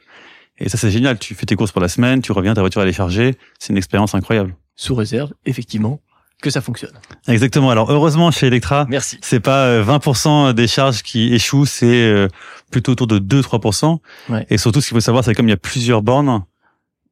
Et 0.58 0.70
ça, 0.70 0.78
c'est 0.78 0.90
génial. 0.92 1.20
Tu 1.20 1.36
fais 1.36 1.46
tes 1.46 1.56
courses 1.56 1.74
pour 1.74 1.82
la 1.82 1.90
semaine, 1.90 2.22
tu 2.22 2.32
reviens, 2.32 2.54
ta 2.54 2.62
voiture 2.62 2.82
elle 2.82 2.88
est 2.88 2.94
chargée. 2.94 3.36
C'est 3.60 3.72
une 3.74 3.78
expérience 3.78 4.16
incroyable. 4.16 4.56
Sous 4.78 4.96
réserve, 4.96 5.34
effectivement, 5.46 6.00
que 6.42 6.50
ça 6.50 6.62
fonctionne. 6.62 6.92
Exactement. 7.28 7.70
Alors, 7.72 7.92
heureusement, 7.92 8.30
chez 8.32 8.48
Electra, 8.48 8.86
Merci. 8.90 9.18
c'est 9.22 9.40
pas 9.40 9.66
euh, 9.66 9.84
20% 9.84 10.54
des 10.54 10.68
charges 10.68 11.02
qui 11.02 11.34
échouent, 11.34 11.66
c'est 11.66 11.86
euh, 12.06 12.28
plutôt 12.72 12.92
autour 12.92 13.08
de 13.08 13.20
2-3%. 13.20 13.98
Ouais. 14.30 14.46
Et 14.50 14.58
surtout, 14.58 14.82
ce 14.82 14.88
qu'il 14.88 14.96
faut 14.96 15.02
savoir, 15.02 15.24
c'est 15.24 15.34
comme 15.34 15.48
il 15.48 15.52
y 15.52 15.54
a 15.54 15.58
plusieurs 15.58 16.02
bornes, 16.02 16.44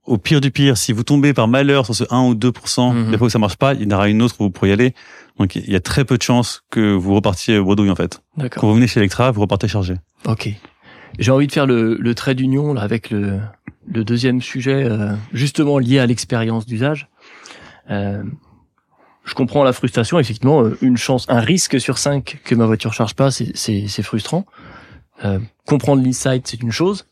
au 0.06 0.18
pire 0.18 0.42
du 0.42 0.52
pire, 0.52 0.78
si 0.78 0.92
vous 0.92 1.04
tombez 1.04 1.34
par 1.34 1.48
malheur 1.48 1.86
sur 1.86 1.96
ce 1.96 2.04
1 2.12 2.22
ou 2.28 2.36
2%, 2.36 2.94
Mhm. 2.94 3.12
des 3.12 3.18
fois 3.18 3.28
où 3.28 3.30
ça 3.30 3.40
marche 3.40 3.56
pas, 3.56 3.74
il 3.74 3.84
y 3.84 3.86
en 3.94 3.96
aura 3.96 4.10
une 4.10 4.22
autre 4.22 4.36
où 4.40 4.44
vous 4.44 4.50
pourriez 4.52 4.72
y 4.72 4.74
aller. 4.74 4.94
Donc, 5.40 5.56
il 5.56 5.70
y 5.72 5.76
a 5.76 5.80
très 5.80 6.04
peu 6.06 6.18
de 6.18 6.22
chances 6.24 6.62
que 6.70 6.94
vous 6.94 7.16
repartiez 7.16 7.60
bredouille, 7.60 7.90
en 7.90 7.96
fait. 7.96 8.22
Quand 8.52 8.68
vous 8.68 8.76
venez 8.76 8.88
chez 8.88 9.00
Electra, 9.00 9.32
vous 9.32 9.42
repartez 9.42 9.68
chargé. 9.68 9.96
Ok. 10.26 10.50
J'ai 11.20 11.32
envie 11.32 11.48
de 11.48 11.52
faire 11.52 11.66
le, 11.66 11.96
le 11.96 12.16
trait 12.16 12.36
d'union 12.36 12.74
là 12.74 12.82
avec 12.82 13.10
le, 13.12 13.40
le 13.88 14.04
deuxième 14.04 14.42
sujet, 14.42 14.84
euh, 14.84 15.14
justement 15.32 15.78
lié 15.80 16.00
à 16.00 16.06
l'expérience 16.06 16.66
d'usage. 16.66 17.08
Euh, 17.92 18.24
je 19.24 19.34
comprends 19.36 19.64
la 19.64 19.74
frustration. 19.74 20.20
Effectivement, 20.20 20.64
euh, 20.64 20.78
une 20.82 20.98
chance, 20.98 21.26
un 21.30 21.40
risque 21.40 21.80
sur 21.80 21.98
cinq 21.98 22.40
que 22.44 22.56
ma 22.56 22.66
voiture 22.66 22.94
charge 22.94 23.16
pas, 23.16 23.32
c'est 23.32 24.02
frustrant. 24.02 24.46
Euh, 25.24 25.40
comprendre 25.66 26.04
l'insight, 26.04 26.48
c'est 26.48 26.62
une 26.62 26.72
chose. 26.72 27.06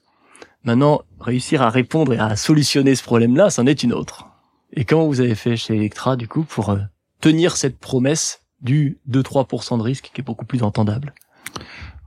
Maintenant, 0.64 1.02
réussir 1.20 1.62
à 1.62 1.70
répondre 1.70 2.14
et 2.14 2.20
à 2.20 2.36
solutionner 2.36 2.96
ce 2.96 3.04
problème-là, 3.04 3.50
c'en 3.50 3.66
est 3.66 3.84
une 3.84 3.94
autre. 3.94 4.28
Et 4.74 4.86
comment 4.86 5.08
vous 5.08 5.22
avez 5.22 5.36
fait 5.36 5.56
chez 5.58 5.76
Electra, 5.76 6.16
du 6.16 6.28
coup, 6.28 6.44
pour 6.44 6.70
euh, 6.70 6.80
tenir 7.20 7.58
cette 7.58 7.80
promesse 7.80 8.42
du 8.62 9.00
2-3% 9.10 9.78
de 9.78 9.84
risque 9.84 10.12
qui 10.14 10.22
est 10.22 10.24
beaucoup 10.24 10.46
plus 10.46 10.64
entendable? 10.64 11.14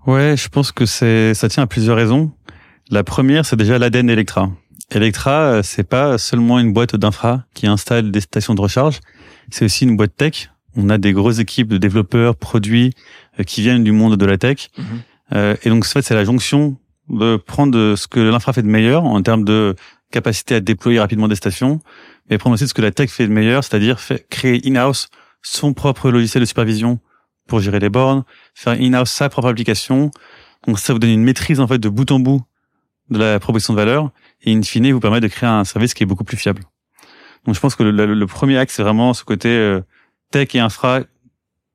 Ouais, 0.07 0.37
je 0.37 0.49
pense 0.49 0.71
que 0.71 0.87
c'est 0.87 1.35
ça 1.35 1.49
tient 1.49 1.63
à 1.63 1.67
plusieurs 1.67 1.97
raisons. 1.97 2.31
La 2.91 3.03
première, 3.03 3.47
c'est 3.47 3.57
déjà 3.57 3.79
l'ADN 3.79 4.11
Electra. 4.11 4.51
Electra, 4.91 5.63
c'est 5.63 5.89
pas 5.89 6.19
seulement 6.19 6.59
une 6.59 6.73
boîte 6.73 6.95
d'infra 6.95 7.45
qui 7.55 7.67
installe 7.67 8.11
des 8.11 8.21
stations 8.21 8.55
de 8.55 8.61
recharge, 8.61 9.01
c'est 9.51 9.65
aussi 9.65 9.85
une 9.85 9.97
boîte 9.97 10.17
tech. 10.17 10.51
On 10.77 10.89
a 10.91 10.99
des 10.99 11.13
grosses 11.13 11.39
équipes 11.39 11.69
de 11.69 11.79
développeurs, 11.79 12.37
produits 12.37 12.93
euh, 13.39 13.45
qui 13.45 13.63
viennent 13.63 13.85
du 13.85 13.93
monde 13.93 14.17
de 14.17 14.27
la 14.27 14.39
tech. 14.39 14.71
Mhm. 14.77 14.85
Euh, 15.33 15.57
et 15.63 15.69
donc, 15.69 15.85
en 15.85 15.89
fait, 15.89 16.03
c'est 16.03 16.15
la 16.15 16.25
jonction 16.25 16.77
de 17.09 17.37
prendre 17.37 17.95
ce 17.97 18.07
que 18.09 18.21
l'infra 18.21 18.53
fait 18.53 18.63
de 18.63 18.69
meilleur 18.69 19.05
en 19.05 19.21
termes 19.23 19.45
de 19.45 19.75
capacité 20.11 20.55
à 20.55 20.61
déployer 20.61 21.01
rapidement 21.01 21.29
des 21.29 21.35
stations, 21.35 21.81
mais 22.31 22.39
prendre 22.39 22.55
aussi 22.55 22.69
ce 22.69 22.75
que 22.75 22.83
la 22.83 22.93
tech 22.93 23.11
fait 23.11 23.27
de 23.27 23.33
meilleur, 23.33 23.65
c'est-à-dire 23.65 23.99
créer 24.31 24.61
in-house 24.65 25.09
son 25.43 25.75
propre 25.75 26.11
logiciel 26.11 26.41
de 26.41 26.47
supervision 26.47 26.99
pour 27.47 27.61
gérer 27.61 27.79
les 27.79 27.91
bornes, 27.91 28.25
faire 28.55 28.75
in-house 28.81 29.11
sa 29.11 29.29
propre 29.29 29.49
application. 29.49 30.11
Donc 30.67 30.79
ça 30.79 30.93
vous 30.93 30.99
donne 30.99 31.11
une 31.11 31.25
maîtrise 31.25 31.61
en 31.61 31.67
fait 31.67 31.79
de 31.79 31.89
bout 31.89 32.11
en 32.11 32.21
bout 32.21 32.43
de 33.11 33.19
la 33.19 33.39
proposition 33.39 33.75
de 33.75 33.79
valeur 33.79 34.11
et 34.43 34.55
in 34.55 34.63
fine 34.63 34.91
vous 34.93 35.01
permet 35.01 35.21
de 35.21 35.29
créer 35.29 35.49
un 35.49 35.65
service 35.65 35.93
qui 35.93 36.05
est 36.05 36.07
beaucoup 36.07 36.25
plus 36.25 36.39
fiable. 36.39 36.63
Donc 37.47 37.55
je 37.55 37.61
pense 37.61 37.75
que 37.75 37.83
le, 37.83 38.27
premier 38.27 38.57
axe 38.59 38.75
c'est 38.75 38.83
vraiment 38.83 39.13
ce 39.15 39.25
côté 39.25 39.49
euh, 39.49 39.81
tech 40.31 40.55
et 40.55 40.61
infra 40.61 41.01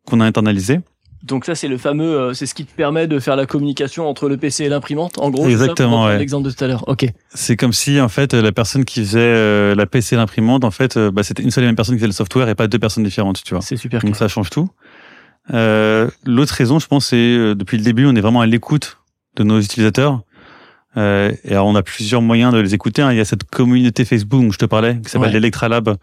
qu'on 0.05 0.19
a 0.19 0.25
internalisé. 0.25 0.79
Donc 1.23 1.45
ça 1.45 1.53
c'est 1.53 1.67
le 1.67 1.77
fameux, 1.77 2.17
euh, 2.17 2.33
c'est 2.33 2.45
ce 2.45 2.53
qui 2.53 2.65
te 2.65 2.73
permet 2.73 3.05
de 3.07 3.19
faire 3.19 3.35
la 3.35 3.45
communication 3.45 4.07
entre 4.07 4.29
le 4.29 4.38
PC 4.38 4.63
et 4.63 4.69
l'imprimante, 4.69 5.17
en 5.17 5.29
gros. 5.29 5.47
Exactement. 5.47 6.05
Ouais. 6.05 6.17
L'exemple 6.17 6.47
de 6.47 6.51
tout 6.51 6.63
à 6.63 6.67
l'heure. 6.67 6.88
Ok. 6.88 7.05
C'est 7.33 7.57
comme 7.57 7.73
si 7.73 7.99
en 7.99 8.07
fait 8.07 8.33
la 8.33 8.51
personne 8.53 8.85
qui 8.85 9.01
faisait 9.01 9.19
euh, 9.19 9.75
la 9.75 9.85
PC 9.85 10.15
et 10.15 10.17
l'imprimante, 10.17 10.63
en 10.63 10.71
fait, 10.71 10.95
euh, 10.95 11.11
bah, 11.11 11.23
c'était 11.23 11.43
une 11.43 11.51
seule 11.51 11.65
et 11.65 11.67
même 11.67 11.75
personne 11.75 11.95
qui 11.95 11.99
faisait 11.99 12.07
le 12.07 12.13
software 12.13 12.47
et 12.47 12.55
pas 12.55 12.67
deux 12.67 12.79
personnes 12.79 13.03
différentes, 13.03 13.43
tu 13.43 13.53
vois. 13.53 13.61
C'est 13.61 13.75
super. 13.75 14.01
Donc 14.01 14.15
ça 14.15 14.27
change 14.27 14.49
tout. 14.49 14.69
L'autre 15.51 16.53
raison, 16.53 16.79
je 16.79 16.88
pense, 16.88 17.07
c'est 17.07 17.55
depuis 17.55 17.77
le 17.77 17.83
début, 17.83 18.05
on 18.05 18.15
est 18.15 18.21
vraiment 18.21 18.41
à 18.41 18.45
l'écoute 18.45 18.97
de 19.35 19.43
nos 19.43 19.59
utilisateurs. 19.59 20.21
Et 20.96 21.51
alors 21.51 21.67
on 21.67 21.75
a 21.75 21.84
plusieurs 21.84 22.22
moyens 22.22 22.53
de 22.53 22.60
les 22.60 22.74
écouter. 22.74 23.01
Hein. 23.01 23.12
Il 23.12 23.17
y 23.17 23.22
a 23.22 23.25
cette 23.25 23.43
communauté 23.43 24.05
Facebook 24.05 24.41
dont 24.41 24.51
je 24.51 24.58
te 24.58 24.65
parlais, 24.65 25.00
qui 25.01 25.10
s'appelle 25.10 25.31
l'Electra 25.31 25.69
Lab, 25.69 25.98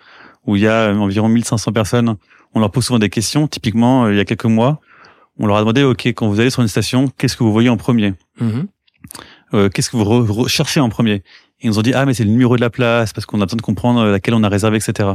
où 0.46 0.56
il 0.56 0.62
y 0.62 0.68
a 0.68 0.92
environ 0.92 1.28
1500 1.28 1.72
personnes. 1.72 2.16
On 2.54 2.60
leur 2.60 2.70
pose 2.70 2.86
souvent 2.86 2.98
des 2.98 3.10
questions. 3.10 3.48
Typiquement, 3.48 4.08
il 4.08 4.16
y 4.16 4.20
a 4.20 4.24
quelques 4.24 4.44
mois, 4.44 4.80
on 5.38 5.46
leur 5.46 5.56
a 5.56 5.60
demandé, 5.60 5.82
OK, 5.82 6.06
quand 6.06 6.28
vous 6.28 6.40
allez 6.40 6.50
sur 6.50 6.62
une 6.62 6.68
station, 6.68 7.08
qu'est-ce 7.18 7.36
que 7.36 7.44
vous 7.44 7.52
voyez 7.52 7.68
en 7.68 7.76
premier? 7.76 8.14
Mm-hmm. 8.40 8.66
euh, 9.54 9.68
Qu'est-ce 9.68 9.90
que 9.90 9.96
vous 9.96 10.04
recherchez 10.04 10.80
en 10.80 10.88
premier? 10.88 11.22
Ils 11.60 11.68
nous 11.68 11.78
ont 11.78 11.82
dit, 11.82 11.92
ah, 11.94 12.06
mais 12.06 12.14
c'est 12.14 12.24
le 12.24 12.30
numéro 12.30 12.56
de 12.56 12.60
la 12.60 12.70
place, 12.70 13.12
parce 13.12 13.26
qu'on 13.26 13.40
a 13.40 13.44
besoin 13.44 13.56
de 13.56 13.62
comprendre 13.62 14.00
euh, 14.00 14.12
laquelle 14.12 14.34
on 14.34 14.42
a 14.42 14.48
réservé, 14.48 14.78
etc. 14.78 15.10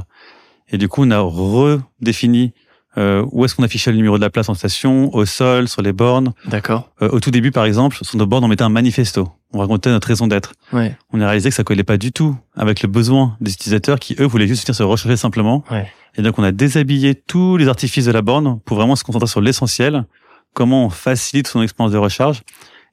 Et 0.70 0.78
du 0.78 0.88
coup, 0.88 1.04
on 1.04 1.12
a 1.12 1.20
redéfini 1.20 2.54
euh, 2.98 3.26
où 3.32 3.46
est-ce 3.46 3.56
qu'on 3.56 3.64
affichait 3.64 3.92
le 3.92 3.98
numéro 3.98 4.18
de 4.18 4.22
la 4.22 4.30
place 4.30 4.50
en 4.50 4.54
station, 4.54 5.14
au 5.16 5.26
sol, 5.26 5.68
sur 5.68 5.82
les 5.82 5.94
bornes. 5.94 6.34
D'accord. 6.46 6.90
Euh, 7.02 7.10
au 7.10 7.20
tout 7.20 7.32
début, 7.32 7.52
par 7.52 7.66
exemple, 7.66 7.98
sur 8.02 8.18
nos 8.18 8.26
bornes, 8.26 8.44
on 8.44 8.48
mettait 8.48 8.64
un 8.64 8.70
manifesto. 8.70 9.30
On 9.54 9.60
racontait 9.60 9.90
notre 9.90 10.08
raison 10.08 10.28
d'être. 10.28 10.54
Ouais. 10.74 10.96
On 11.14 11.22
a 11.22 11.26
réalisé 11.26 11.50
que 11.50 11.56
ça 11.56 11.64
collait 11.64 11.84
pas 11.84 11.98
du 11.98 12.12
tout 12.12 12.36
avec 12.56 12.82
le 12.82 12.90
besoin 12.90 13.38
des 13.40 13.54
utilisateurs 13.54 14.00
qui, 14.00 14.16
eux, 14.20 14.26
voulaient 14.26 14.48
juste 14.48 14.68
venir 14.68 14.76
se 14.76 14.84
rechercher 14.84 15.18
simplement. 15.18 15.64
Ouais. 15.72 15.88
Et 16.18 16.22
donc, 16.22 16.38
on 16.40 16.44
a 16.44 16.52
déshabillé 16.52 17.16
tous 17.16 17.58
les 17.58 17.68
artifices 17.68 18.06
de 18.06 18.12
la 18.12 18.22
borne 18.22 18.60
pour 18.66 18.78
vraiment 18.78 18.96
se 18.96 19.04
concentrer 19.04 19.28
sur 19.28 19.42
l'essentiel, 19.42 20.06
comment 20.54 20.86
on 20.86 20.90
facilite 20.90 21.48
son 21.48 21.62
expérience 21.62 21.94
de 21.94 21.98
recharge. 21.98 22.42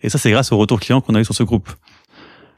Et 0.01 0.09
ça, 0.09 0.19
c'est 0.19 0.31
grâce 0.31 0.53
au 0.53 0.59
retour 0.59 0.79
client 0.79 1.01
qu'on 1.01 1.15
a 1.17 1.21
eu 1.21 1.25
sur 1.25 1.35
ce 1.35 1.43
groupe. 1.43 1.69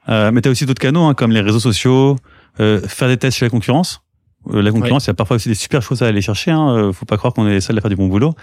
Euh, 0.09 0.31
mais 0.31 0.43
tu 0.43 0.49
as 0.49 0.53
aussi 0.53 0.67
d'autres 0.67 0.81
canaux, 0.81 1.05
hein, 1.05 1.15
comme 1.15 1.31
les 1.31 1.41
réseaux 1.41 1.61
sociaux, 1.61 2.17
euh, 2.59 2.81
faire 2.87 3.09
des 3.09 3.17
tests 3.17 3.39
chez 3.39 3.47
la 3.47 3.51
concurrence. 3.51 4.03
Euh, 4.49 4.63
la 4.63 4.71
concurrence, 4.71 5.05
il 5.05 5.09
y 5.09 5.11
a 5.11 5.15
parfois 5.15 5.37
aussi 5.37 5.49
des 5.49 5.55
super 5.55 5.83
choses 5.83 6.03
à 6.03 6.07
aller 6.07 6.23
chercher. 6.23 6.51
Hein, 6.51 6.71
euh, 6.71 6.93
faut 6.93 7.07
pas 7.07 7.17
croire 7.17 7.35
qu'on 7.35 7.47
est 7.47 7.53
les 7.53 7.61
seuls 7.61 7.77
à 7.77 7.81
faire 7.81 7.91
du 7.91 7.97
bon 7.97 8.09
boulot. 8.09 8.35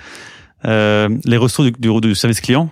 Euh, 0.65 1.09
les 1.25 1.37
ressources 1.37 1.71
du, 1.71 1.79
du, 1.79 2.01
du, 2.01 2.15
service 2.15 2.41
client, 2.41 2.69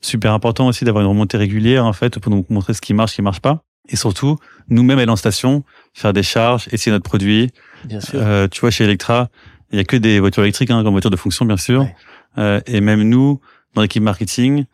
super 0.00 0.32
important 0.32 0.66
aussi 0.66 0.84
d'avoir 0.84 1.02
une 1.02 1.10
remontée 1.10 1.38
régulière 1.38 1.86
en 1.86 1.92
fait 1.92 2.18
pour 2.18 2.32
nous 2.32 2.44
montrer 2.50 2.74
ce 2.74 2.80
qui 2.80 2.94
marche, 2.94 3.12
ce 3.12 3.16
qui 3.16 3.22
marche 3.22 3.40
pas. 3.40 3.62
Et 3.88 3.96
surtout, 3.96 4.36
nous-mêmes 4.68 4.98
aller 4.98 5.10
en 5.10 5.16
station, 5.16 5.64
faire 5.94 6.12
des 6.12 6.22
charges, 6.22 6.68
essayer 6.72 6.92
notre 6.92 7.08
produit. 7.08 7.50
Bien 7.84 8.00
sûr. 8.00 8.20
Euh, 8.20 8.46
tu 8.48 8.60
vois, 8.60 8.70
chez 8.70 8.84
Electra, 8.84 9.28
il 9.72 9.78
y 9.78 9.80
a 9.80 9.84
que 9.84 9.96
des 9.96 10.20
voitures 10.20 10.42
électriques 10.42 10.70
hein, 10.70 10.82
comme 10.82 10.92
voitures 10.92 11.10
de 11.10 11.16
fonction, 11.16 11.44
bien 11.44 11.56
sûr. 11.56 11.86
Euh, 12.36 12.60
et 12.66 12.80
même 12.80 13.02
nous, 13.02 13.40
dans 13.74 13.82
l'équipe 13.82 14.02
marketing, 14.02 14.66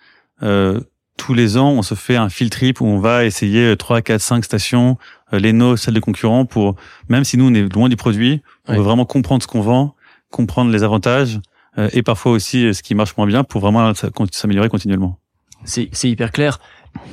euh, 0.43 0.81
tous 1.17 1.35
les 1.35 1.57
ans, 1.57 1.71
on 1.71 1.83
se 1.83 1.95
fait 1.95 2.17
un 2.17 2.29
field 2.29 2.51
trip 2.51 2.81
où 2.81 2.87
on 2.87 2.99
va 2.99 3.25
essayer 3.25 3.77
3, 3.77 4.03
4, 4.03 4.21
5 4.21 4.45
stations, 4.45 4.99
euh, 5.33 5.39
les 5.39 5.53
nos, 5.53 5.77
celles 5.77 5.95
de 5.95 6.01
concurrents, 6.01 6.45
pour 6.45 6.77
même 7.09 7.25
si 7.25 7.37
nous 7.37 7.49
on 7.49 7.55
est 7.55 7.73
loin 7.73 7.89
du 7.89 7.97
produit, 7.97 8.43
on 8.69 8.77
veut 8.77 8.83
vraiment 8.83 9.05
comprendre 9.05 9.43
ce 9.43 9.47
qu'on 9.47 9.61
vend, 9.61 9.95
comprendre 10.31 10.71
les 10.71 10.83
avantages 10.83 11.41
euh, 11.79 11.89
et 11.93 12.03
parfois 12.03 12.33
aussi 12.33 12.75
ce 12.75 12.83
qui 12.83 12.95
marche 12.95 13.17
moins 13.17 13.27
bien 13.27 13.45
pour 13.45 13.61
vraiment 13.61 13.93
s'améliorer 14.33 14.69
continuellement. 14.69 15.19
C'est 15.65 15.89
hyper 16.05 16.31
clair 16.31 16.61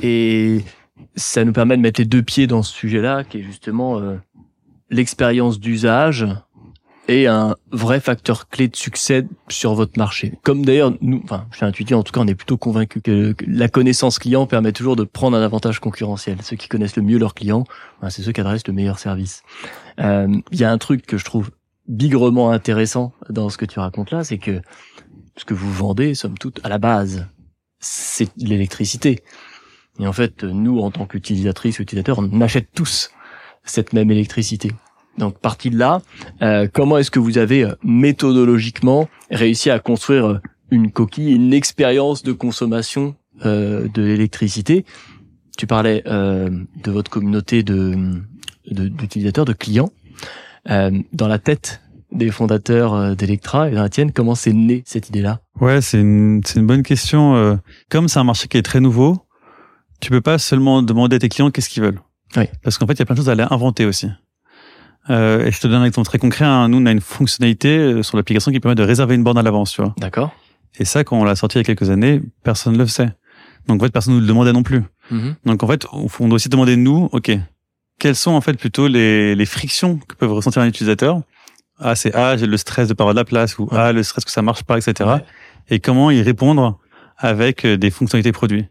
et 0.03 0.63
ça 1.15 1.46
nous 1.46 1.53
permet 1.53 1.77
de 1.77 1.81
mettre 1.81 2.01
les 2.01 2.05
deux 2.05 2.22
pieds 2.22 2.48
dans 2.48 2.63
ce 2.63 2.74
sujet-là, 2.74 3.24
qui 3.24 3.39
est 3.39 3.43
justement 3.43 4.00
euh, 4.00 4.17
l'expérience 4.89 5.60
d'usage 5.60 6.27
et 7.12 7.27
un 7.27 7.58
vrai 7.72 8.00
facteur 8.00 8.48
clé 8.48 8.70
de 8.70 8.75
succès 8.75 9.27
sur 9.50 9.74
votre 9.74 10.00
marché. 10.00 10.34
Comme 10.44 10.63
d'ailleurs, 10.63 10.94
nous, 11.01 11.20
enfin, 11.25 11.46
chez 11.51 11.65
Intuitive, 11.65 11.98
en 11.98 12.03
tout 12.03 12.13
cas, 12.13 12.22
on 12.22 12.27
est 12.27 12.36
plutôt 12.36 12.56
convaincu 12.56 13.01
que, 13.01 13.36
la 13.46 13.68
connaissance 13.68 14.18
client 14.18 14.48
permet 14.48 14.72
toujours 14.72 14.96
de 14.96 15.03
prendre 15.03 15.36
un 15.36 15.41
avantage 15.41 15.80
concurrentiel. 15.80 16.38
Ceux 16.41 16.56
qui 16.56 16.70
connaissent 16.70 16.96
le 16.96 17.03
mieux 17.03 17.18
leurs 17.18 17.34
clients, 17.34 17.65
ben, 18.01 18.10
c'est 18.10 18.22
ceux 18.22 18.32
qui 18.32 18.39
adressent 18.39 18.65
le 18.65 18.74
meilleur 18.74 18.98
service. 18.98 19.44
Euh, 20.00 20.27
il 20.51 20.60
y 20.60 20.63
a 20.63 20.72
un 20.72 20.77
truc 20.77 21.06
que 21.06 21.18
je 21.18 21.25
trouve 21.25 21.51
bigrement 21.89 22.51
intéressant 22.51 23.12
dans 23.30 23.50
ce 23.50 23.58
que 23.58 23.65
tu 23.65 23.80
racontes 23.80 24.12
là, 24.12 24.24
c'est 24.24 24.38
que 24.38 24.62
ce 25.36 25.44
que 25.44 25.53
vous 25.53 25.72
vendez, 25.72 26.15
somme 26.15 26.38
toute, 26.38 26.62
à 26.63 26.70
la 26.70 26.77
base, 26.77 27.27
c'est 27.80 28.30
l'électricité. 28.38 29.20
Et 30.00 30.08
en 30.08 30.13
fait, 30.13 30.46
nous, 30.46 30.80
en 30.80 30.91
tant 30.91 31.06
qu'utilisatrices 31.06 31.80
utilisateurs, 31.80 32.20
on 32.20 32.39
achète 32.39 32.70
tous 32.74 33.12
cette 33.65 33.91
même 33.91 34.12
électricité. 34.12 34.72
Donc 35.18 35.39
partie 35.39 35.70
de 35.70 35.77
là, 35.77 36.01
euh, 36.41 36.68
comment 36.72 36.98
est-ce 36.98 37.12
que 37.12 37.20
vous 37.20 37.38
avez 37.38 37.63
euh, 37.63 37.75
méthodologiquement 37.84 39.10
réussi 39.30 39.70
à 39.70 39.80
construire 39.80 40.25
euh, 40.25 40.39
une 40.72 40.91
coquille, 40.91 41.34
une 41.34 41.53
expérience 41.53 42.24
de 42.24 42.32
consommation 42.32 43.15
de 43.44 43.89
l'électricité? 44.01 44.86
Tu 45.58 45.65
parlais 45.68 46.03
de 46.06 46.91
votre 46.91 47.10
communauté 47.10 47.63
de 47.63 48.22
d'utilisateurs, 48.70 49.46
de, 49.46 49.53
clients. 49.53 49.89
dans 50.65 51.27
la 51.27 51.39
tête 51.39 51.82
des 52.12 52.30
fondateurs 52.30 53.15
d'Electra 53.15 53.70
et 53.70 53.74
dans 53.74 53.82
la 53.82 53.89
tienne, 53.89 54.13
comment 54.13 54.36
c'est 54.36 54.53
né 54.53 54.84
cette 54.86 55.10
idée-là? 55.10 55.41
Ouais, 55.60 55.82
c'est 55.82 56.00
une, 56.00 56.41
c'est 56.46 56.60
une 56.60 56.68
bonne 56.68 56.84
question. 56.84 57.60
Comme 57.89 58.08
c'est 58.08 58.20
un 58.20 58.24
marché 58.24 58.48
qui 58.48 58.58
est 58.58 58.62
très 58.62 58.80
nouveau, 58.80 59.18
tu 60.00 60.10
peux 60.12 60.22
pas 60.22 60.38
seulement 60.38 60.82
demander 60.82 61.18
à 61.18 61.20
tes 61.20 61.30
clients 61.30 61.51
qu'est-ce 61.51 61.70
qu'ils 61.70 61.84
veulent. 61.84 62.01
Oui. 62.38 62.46
Parce 62.63 62.77
qu'en 62.77 62.88
fait, 62.88 62.94
il 62.94 63.00
y 63.00 63.01
a 63.01 63.06
plein 63.06 63.15
de 63.15 63.20
choses 63.20 63.30
à 63.30 63.34
aller 63.34 63.46
inventer 63.50 63.86
aussi. 63.86 64.08
Euh, 65.10 65.46
et 65.46 65.51
je 65.51 65.60
te 65.60 65.67
donne 65.67 65.81
un 65.81 65.86
exemple 65.86 66.08
très 66.08 66.20
concret. 66.20 66.46
Hein. 66.46 66.70
Nous, 66.70 66.77
on 66.77 66.86
a 66.86 66.91
une 66.91 67.01
fonctionnalité 67.01 67.77
euh, 67.77 68.03
sur 68.03 68.17
l'application 68.17 68.51
qui 68.51 68.60
permet 68.60 68.75
de 68.75 68.84
réserver 68.84 69.15
une 69.15 69.24
borne 69.24 69.38
à 69.38 69.41
l'avance, 69.41 69.72
tu 69.72 69.81
vois. 69.81 69.93
D'accord. 69.98 70.34
Et 70.77 70.86
ça, 70.86 71.03
quand 71.03 71.20
on 71.20 71.24
l'a 71.24 71.36
sorti 71.36 71.58
il 71.58 71.60
y 71.60 71.62
a 71.62 71.63
quelques 71.65 71.89
années, 71.89 72.22
personne 72.43 72.74
ne 72.74 72.77
le 72.77 72.88
sait. 72.88 73.10
Donc 73.67 73.81
en 73.81 73.86
fait, 73.86 73.91
personne 73.91 74.13
ne 74.13 74.20
nous 74.20 74.25
le 74.25 74.27
demandait 74.27 74.53
non 74.53 74.63
plus. 74.63 74.84
Mm-hmm. 75.12 75.36
Donc 75.46 75.63
en 75.63 75.67
fait, 75.67 75.86
on 75.91 76.27
doit 76.27 76.36
aussi 76.36 76.50
demander 76.50 76.75
de 76.75 76.81
nous, 76.81 77.10
ok, 77.12 77.31
quelles 78.00 78.15
sont 78.15 78.31
en 78.31 78.41
fait 78.41 78.53
plutôt 78.53 78.88
les, 78.88 79.36
les 79.36 79.46
frictions 79.46 79.98
que 79.98 80.15
peuvent 80.15 80.34
ressentir 80.34 80.62
un 80.62 80.67
utilisateur? 80.67 81.22
Ah, 81.79 81.96
c'est 81.96 82.13
ah, 82.15 82.38
j'ai 82.38 82.46
le 82.46 82.58
stress 82.58 82.88
de 82.88 82.93
pas 82.93 83.03
avoir 83.03 83.15
de 83.15 83.20
la 83.20 83.25
place 83.25 83.58
ou 83.58 83.67
ah, 83.72 83.91
le 83.91 84.03
stress 84.03 84.24
que 84.24 84.31
ça 84.31 84.41
marche 84.41 84.63
pas, 84.63 84.77
etc. 84.77 85.10
Et 85.70 85.79
comment 85.79 86.12
y 86.12 86.22
répondre 86.22 86.79
avec 87.17 87.65
euh, 87.65 87.77
des 87.77 87.89
fonctionnalités 87.89 88.31
produits? 88.31 88.67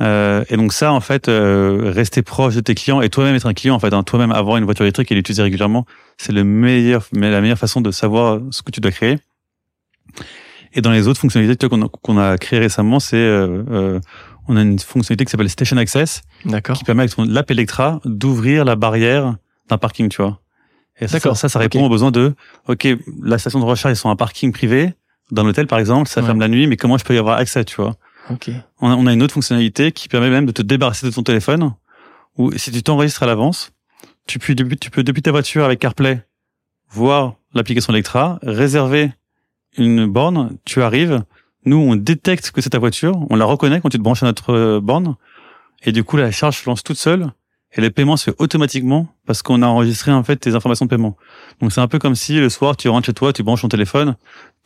Euh, 0.00 0.44
et 0.48 0.56
donc 0.56 0.72
ça, 0.72 0.92
en 0.92 1.00
fait, 1.00 1.28
euh, 1.28 1.92
rester 1.94 2.22
proche 2.22 2.54
de 2.54 2.60
tes 2.60 2.74
clients 2.74 3.00
et 3.00 3.10
toi-même 3.10 3.34
être 3.34 3.46
un 3.46 3.54
client, 3.54 3.74
en 3.74 3.78
fait, 3.78 3.92
hein, 3.92 4.02
toi-même 4.02 4.32
avoir 4.32 4.56
une 4.56 4.64
voiture 4.64 4.84
électrique 4.84 5.12
et 5.12 5.14
l'utiliser 5.14 5.42
régulièrement, 5.42 5.84
c'est 6.16 6.32
le 6.32 6.44
meilleur, 6.44 7.06
mais 7.12 7.30
la 7.30 7.40
meilleure 7.40 7.58
façon 7.58 7.80
de 7.80 7.90
savoir 7.90 8.40
ce 8.50 8.62
que 8.62 8.70
tu 8.70 8.80
dois 8.80 8.92
créer. 8.92 9.18
Et 10.72 10.80
dans 10.80 10.90
les 10.90 11.08
autres 11.08 11.20
fonctionnalités 11.20 11.68
qu'on 11.68 11.82
a, 11.82 11.88
qu'on 11.88 12.18
a 12.18 12.38
créées 12.38 12.60
récemment, 12.60 13.00
c'est 13.00 13.16
euh, 13.16 13.62
euh, 13.70 14.00
on 14.48 14.56
a 14.56 14.62
une 14.62 14.78
fonctionnalité 14.78 15.24
qui 15.24 15.30
s'appelle 15.30 15.50
Station 15.50 15.76
Access, 15.76 16.22
qui 16.74 16.84
permet 16.84 17.02
avec 17.02 17.14
l'app 17.18 17.50
Electra 17.50 18.00
d'ouvrir 18.04 18.64
la 18.64 18.76
barrière 18.76 19.36
d'un 19.68 19.78
parking, 19.78 20.08
tu 20.08 20.22
vois. 20.22 20.40
Et 21.00 21.08
ça, 21.08 21.18
ça, 21.34 21.48
ça 21.48 21.58
répond 21.58 21.84
aux 21.84 21.88
besoins 21.88 22.10
de, 22.10 22.34
ok, 22.68 22.86
la 23.22 23.38
station 23.38 23.58
de 23.58 23.64
recharge, 23.64 23.94
ils 23.94 23.96
sont 23.98 24.10
un 24.10 24.16
parking 24.16 24.52
privé, 24.52 24.92
dans 25.30 25.44
l'hôtel 25.44 25.66
par 25.66 25.78
exemple, 25.78 26.08
ça 26.08 26.22
ferme 26.22 26.40
la 26.40 26.48
nuit, 26.48 26.66
mais 26.66 26.76
comment 26.76 26.98
je 26.98 27.04
peux 27.04 27.14
y 27.14 27.18
avoir 27.18 27.38
accès, 27.38 27.64
tu 27.64 27.76
vois 27.76 27.96
on, 28.80 29.06
a, 29.06 29.12
une 29.12 29.22
autre 29.22 29.34
fonctionnalité 29.34 29.92
qui 29.92 30.08
permet 30.08 30.30
même 30.30 30.46
de 30.46 30.52
te 30.52 30.62
débarrasser 30.62 31.06
de 31.06 31.12
ton 31.12 31.22
téléphone, 31.22 31.74
ou 32.36 32.52
si 32.56 32.70
tu 32.70 32.82
t'enregistres 32.82 33.22
à 33.22 33.26
l'avance, 33.26 33.72
tu 34.26 34.38
peux, 34.38 34.54
tu 34.54 34.90
peux 34.90 35.02
depuis 35.02 35.22
ta 35.22 35.30
voiture 35.30 35.64
avec 35.64 35.80
CarPlay 35.80 36.24
voir 36.90 37.34
l'application 37.54 37.92
Electra, 37.92 38.38
réserver 38.42 39.12
une 39.76 40.06
borne, 40.06 40.56
tu 40.64 40.82
arrives, 40.82 41.22
nous 41.64 41.76
on 41.76 41.96
détecte 41.96 42.50
que 42.50 42.60
c'est 42.60 42.70
ta 42.70 42.78
voiture, 42.78 43.26
on 43.30 43.36
la 43.36 43.44
reconnaît 43.44 43.80
quand 43.80 43.88
tu 43.88 43.98
te 43.98 44.02
branches 44.02 44.22
à 44.22 44.26
notre 44.26 44.52
euh, 44.52 44.80
borne, 44.80 45.16
et 45.82 45.92
du 45.92 46.04
coup 46.04 46.16
la 46.16 46.30
charge 46.30 46.58
se 46.58 46.68
lance 46.68 46.82
toute 46.82 46.98
seule, 46.98 47.32
et 47.76 47.80
le 47.80 47.90
paiement 47.90 48.16
se 48.16 48.30
fait 48.30 48.36
automatiquement 48.38 49.08
parce 49.26 49.42
qu'on 49.42 49.62
a 49.62 49.66
enregistré 49.66 50.12
en 50.12 50.22
fait 50.22 50.36
tes 50.36 50.54
informations 50.54 50.86
de 50.86 50.90
paiement. 50.90 51.16
Donc 51.60 51.72
c'est 51.72 51.80
un 51.80 51.88
peu 51.88 51.98
comme 51.98 52.14
si 52.14 52.38
le 52.38 52.48
soir 52.48 52.76
tu 52.76 52.88
rentres 52.88 53.06
chez 53.06 53.12
toi, 53.12 53.32
tu 53.32 53.42
branches 53.42 53.62
ton 53.62 53.68
téléphone, 53.68 54.16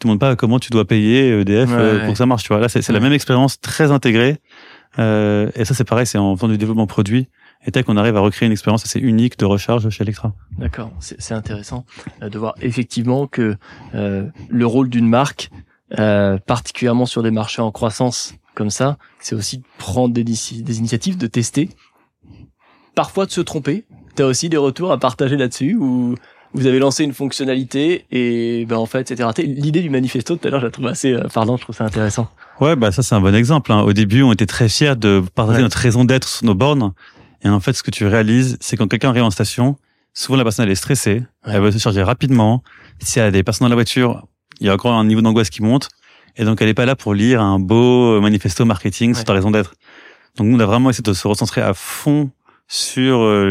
tu 0.01 0.07
demandes 0.07 0.21
pas 0.21 0.37
comment 0.37 0.59
tu 0.59 0.71
dois 0.71 0.85
payer 0.85 1.41
EDF 1.41 1.71
euh, 1.73 2.05
pour 2.05 2.13
que 2.13 2.19
ça 2.19 2.27
marche, 2.27 2.43
tu 2.43 2.49
vois. 2.49 2.61
Là 2.61 2.69
c'est 2.69 2.89
la 2.89 3.01
même 3.01 3.13
expérience 3.13 3.61
très 3.61 3.91
intégrée, 3.91 4.39
euh, 4.99 5.51
et 5.55 5.65
ça 5.65 5.75
c'est 5.75 5.85
pareil, 5.85 6.07
c'est 6.07 6.19
en 6.19 6.35
faisant 6.37 6.49
du 6.49 6.59
développement 6.59 6.87
produit 6.87 7.29
et 7.67 7.71
tel 7.71 7.85
qu'on 7.85 7.97
arrive 7.97 8.17
à 8.17 8.21
recréer 8.21 8.47
une 8.47 8.53
expérience 8.53 8.85
assez 8.85 9.01
unique 9.01 9.39
de 9.39 9.45
recharge 9.45 9.89
chez 9.89 10.03
Electra. 10.03 10.33
D'accord, 10.59 10.93
c'est 11.01 11.33
intéressant 11.33 11.85
euh, 12.23 12.29
de 12.29 12.39
voir 12.39 12.55
effectivement 12.61 13.27
que 13.27 13.57
euh, 13.95 14.27
le 14.49 14.67
rôle 14.67 14.89
d'une 14.89 15.09
marque, 15.09 15.51
euh, 15.99 16.39
particulièrement 16.39 17.07
sur 17.07 17.23
des 17.23 17.31
marchés 17.31 17.63
en 17.63 17.73
croissance 17.73 18.35
comme 18.55 18.71
ça, 18.71 18.99
c'est 19.19 19.35
aussi 19.35 19.59
de 19.59 19.65
prendre 19.79 20.15
des, 20.15 20.25
des, 20.25 20.79
initiatives, 20.79 21.17
de 21.17 21.27
tester, 21.27 21.71
parfois 22.95 23.27
de 23.27 23.31
se 23.31 23.41
tromper. 23.41 23.85
Tu 24.17 24.23
as 24.23 24.27
aussi 24.27 24.49
des 24.49 24.57
retours 24.57 24.93
à 24.93 24.99
partager 24.99 25.37
là-dessus 25.37 25.77
ou 25.79 26.15
vous 26.53 26.67
avez 26.67 26.79
lancé 26.79 27.03
une 27.03 27.13
fonctionnalité 27.13 28.07
et 28.13 28.65
ben 28.67 28.77
en 28.77 28.87
fait 28.87 29.09
c'était 29.09 29.25
raté. 29.25 29.43
L'idée 29.43 29.83
du 29.83 29.91
manifesto 29.91 30.37
tout 30.37 30.47
à 30.47 30.51
l'heure, 30.51 30.61
je 30.61 30.67
la 30.67 30.71
trouve 30.71 30.87
assez 30.87 31.13
euh, 31.13 31.27
parlant, 31.33 31.57
je 31.57 31.63
trouve 31.63 31.75
ça 31.75 31.85
intéressant. 31.85 32.29
Ouais, 32.61 32.77
bah 32.77 32.93
ça 32.93 33.03
c'est 33.03 33.15
un 33.15 33.21
bon 33.21 33.35
exemple. 33.35 33.73
Hein. 33.73 33.81
Au 33.81 33.93
début, 33.93 34.23
on 34.23 34.33
était 34.33 34.47
très 34.47 34.69
fiers 34.69 34.95
de 34.95 35.23
partager 35.35 35.63
notre 35.63 35.79
raison 35.79 36.05
d'être 36.05 36.29
sur 36.29 36.47
nos 36.47 36.55
bornes 36.55 36.93
et 37.45 37.49
en 37.49 37.61
fait, 37.61 37.75
ce 37.75 37.83
que 37.83 37.91
tu 37.91 38.07
réalises, 38.07 38.57
c'est 38.61 38.77
quand 38.77 38.89
quelqu'un 38.89 39.11
arrive 39.11 39.23
en 39.23 39.31
station, 39.31 39.77
souvent 40.15 40.39
la 40.39 40.45
personne 40.45 40.65
elle 40.65 40.73
est 40.73 40.77
stressée, 40.77 41.23
elle 41.45 41.61
veut 41.61 41.71
se 41.71 41.79
charger 41.79 42.03
rapidement. 42.03 42.63
Si 43.01 43.19
elle 43.19 43.27
a 43.27 43.31
des 43.31 43.43
personnes 43.43 43.67
dans 43.67 43.71
la 43.71 43.75
voiture, 43.75 44.27
il 44.61 44.67
y 44.67 44.71
a 44.71 44.75
encore 44.75 44.95
un 44.95 45.05
niveau 45.05 45.21
d'angoisse 45.21 45.51
qui 45.51 45.63
monte. 45.63 45.91
Et 46.37 46.45
donc 46.45 46.63
elle 46.63 46.69
n'est 46.69 46.75
pas 46.75 46.87
là 46.87 46.97
pour 46.97 47.15
lire 47.15 47.43
un 47.43 47.59
beau 47.59 48.21
manifesto 48.21 48.65
marketing 48.65 49.15
sur 49.15 49.25
ta 49.25 49.35
raison 49.35 49.51
d'être. 49.51 49.75
Donc 50.37 50.49
nous 50.49 50.57
on 50.57 50.61
a 50.61 50.67
vraiment 50.67 50.91
essayé 50.91 51.03
de 51.03 51.13
se 51.13 51.29
recentrer 51.29 51.61
à 51.61 51.75
fond 51.75 52.31
sur 52.67 53.21
euh, 53.21 53.51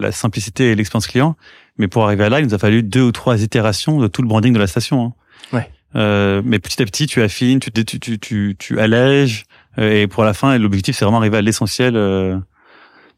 la 0.00 0.12
simplicité 0.12 0.70
et 0.70 0.74
l'expérience 0.74 1.06
client. 1.06 1.36
Mais 1.76 1.88
pour 1.88 2.04
arriver 2.04 2.24
à 2.24 2.28
là, 2.28 2.40
il 2.40 2.46
nous 2.46 2.54
a 2.54 2.58
fallu 2.58 2.82
deux 2.82 3.02
ou 3.02 3.12
trois 3.12 3.42
itérations 3.42 3.98
de 3.98 4.08
tout 4.08 4.22
le 4.22 4.28
branding 4.28 4.52
de 4.52 4.58
la 4.58 4.66
station. 4.66 5.04
Hein. 5.04 5.12
Ouais. 5.56 5.70
Euh, 5.96 6.42
mais 6.44 6.58
petit 6.58 6.82
à 6.82 6.84
petit, 6.84 7.06
tu 7.06 7.22
affines, 7.22 7.60
tu, 7.60 7.70
tu, 7.70 8.00
tu, 8.00 8.18
tu, 8.18 8.56
tu 8.58 8.80
allèges. 8.80 9.44
Euh, 9.78 10.02
et 10.02 10.06
pour 10.06 10.24
la 10.24 10.34
fin, 10.34 10.58
l'objectif, 10.58 10.96
c'est 10.96 11.04
vraiment 11.04 11.18
arriver 11.18 11.38
à 11.38 11.42
l'essentiel. 11.42 11.96
Euh, 11.96 12.36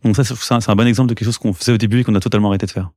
donc 0.05 0.17
ça, 0.17 0.25
c'est 0.25 0.71
un 0.71 0.77
bon 0.77 0.87
exemple 0.87 1.09
de 1.09 1.15
quelque 1.15 1.27
chose 1.27 1.39
qu'on 1.39 1.53
faisait 1.53 1.73
au 1.73 1.79
début 1.79 2.01
et 2.01 2.05
qu'on 2.05 2.15
a 2.15 2.21
totalement 2.21 2.49
arrêté 2.49 2.67
de 2.67 2.71
faire. 2.71 2.91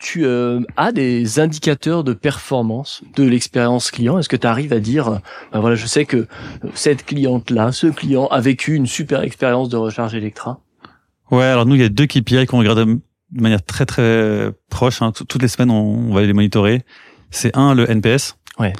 Tu 0.00 0.24
euh, 0.24 0.60
as 0.76 0.90
des 0.90 1.38
indicateurs 1.38 2.02
de 2.02 2.12
performance 2.12 3.02
de 3.14 3.22
l'expérience 3.22 3.92
client? 3.92 4.18
Est-ce 4.18 4.28
que 4.28 4.36
tu 4.36 4.46
arrives 4.48 4.72
à 4.72 4.80
dire, 4.80 5.20
ben 5.52 5.60
voilà, 5.60 5.76
je 5.76 5.86
sais 5.86 6.06
que 6.06 6.26
cette 6.74 7.04
cliente-là, 7.06 7.70
ce 7.70 7.86
client 7.86 8.26
a 8.26 8.40
vécu 8.40 8.74
une 8.74 8.86
super 8.86 9.22
expérience 9.22 9.68
de 9.68 9.76
recharge 9.76 10.14
Electra? 10.14 10.60
Ouais, 11.32 11.44
alors 11.44 11.66
nous, 11.66 11.74
il 11.74 11.80
y 11.80 11.84
a 11.84 11.88
deux 11.88 12.06
KPI 12.06 12.46
qu'on 12.46 12.58
regarde 12.58 12.78
de 12.78 13.00
manière 13.42 13.64
très 13.64 13.86
très 13.86 14.52
proche. 14.70 15.02
Hein. 15.02 15.12
Toutes 15.12 15.42
les 15.42 15.48
semaines, 15.48 15.70
on, 15.70 16.10
on 16.10 16.14
va 16.14 16.22
les 16.22 16.32
monitorer. 16.32 16.84
C'est 17.30 17.56
un, 17.56 17.74
le 17.74 17.90
NPS. 17.90 18.36
Ouais 18.58 18.72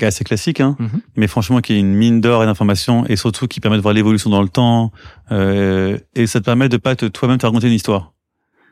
qui 0.00 0.04
est 0.04 0.08
assez 0.08 0.24
classique, 0.24 0.60
hein, 0.60 0.76
mhm. 0.78 1.02
mais 1.16 1.26
franchement 1.26 1.60
qui 1.60 1.74
est 1.74 1.78
une 1.78 1.94
mine 1.94 2.22
d'or 2.22 2.42
et 2.42 2.46
d'informations 2.46 3.04
et 3.06 3.16
surtout 3.16 3.46
qui 3.46 3.60
permet 3.60 3.76
de 3.76 3.82
voir 3.82 3.92
l'évolution 3.92 4.30
dans 4.30 4.40
le 4.40 4.48
temps 4.48 4.92
euh, 5.30 5.98
et 6.14 6.26
ça 6.26 6.40
te 6.40 6.46
permet 6.46 6.70
de 6.70 6.78
pas 6.78 6.96
te 6.96 7.04
toi-même 7.04 7.36
te 7.36 7.44
raconter 7.44 7.66
une 7.66 7.74
histoire. 7.74 8.14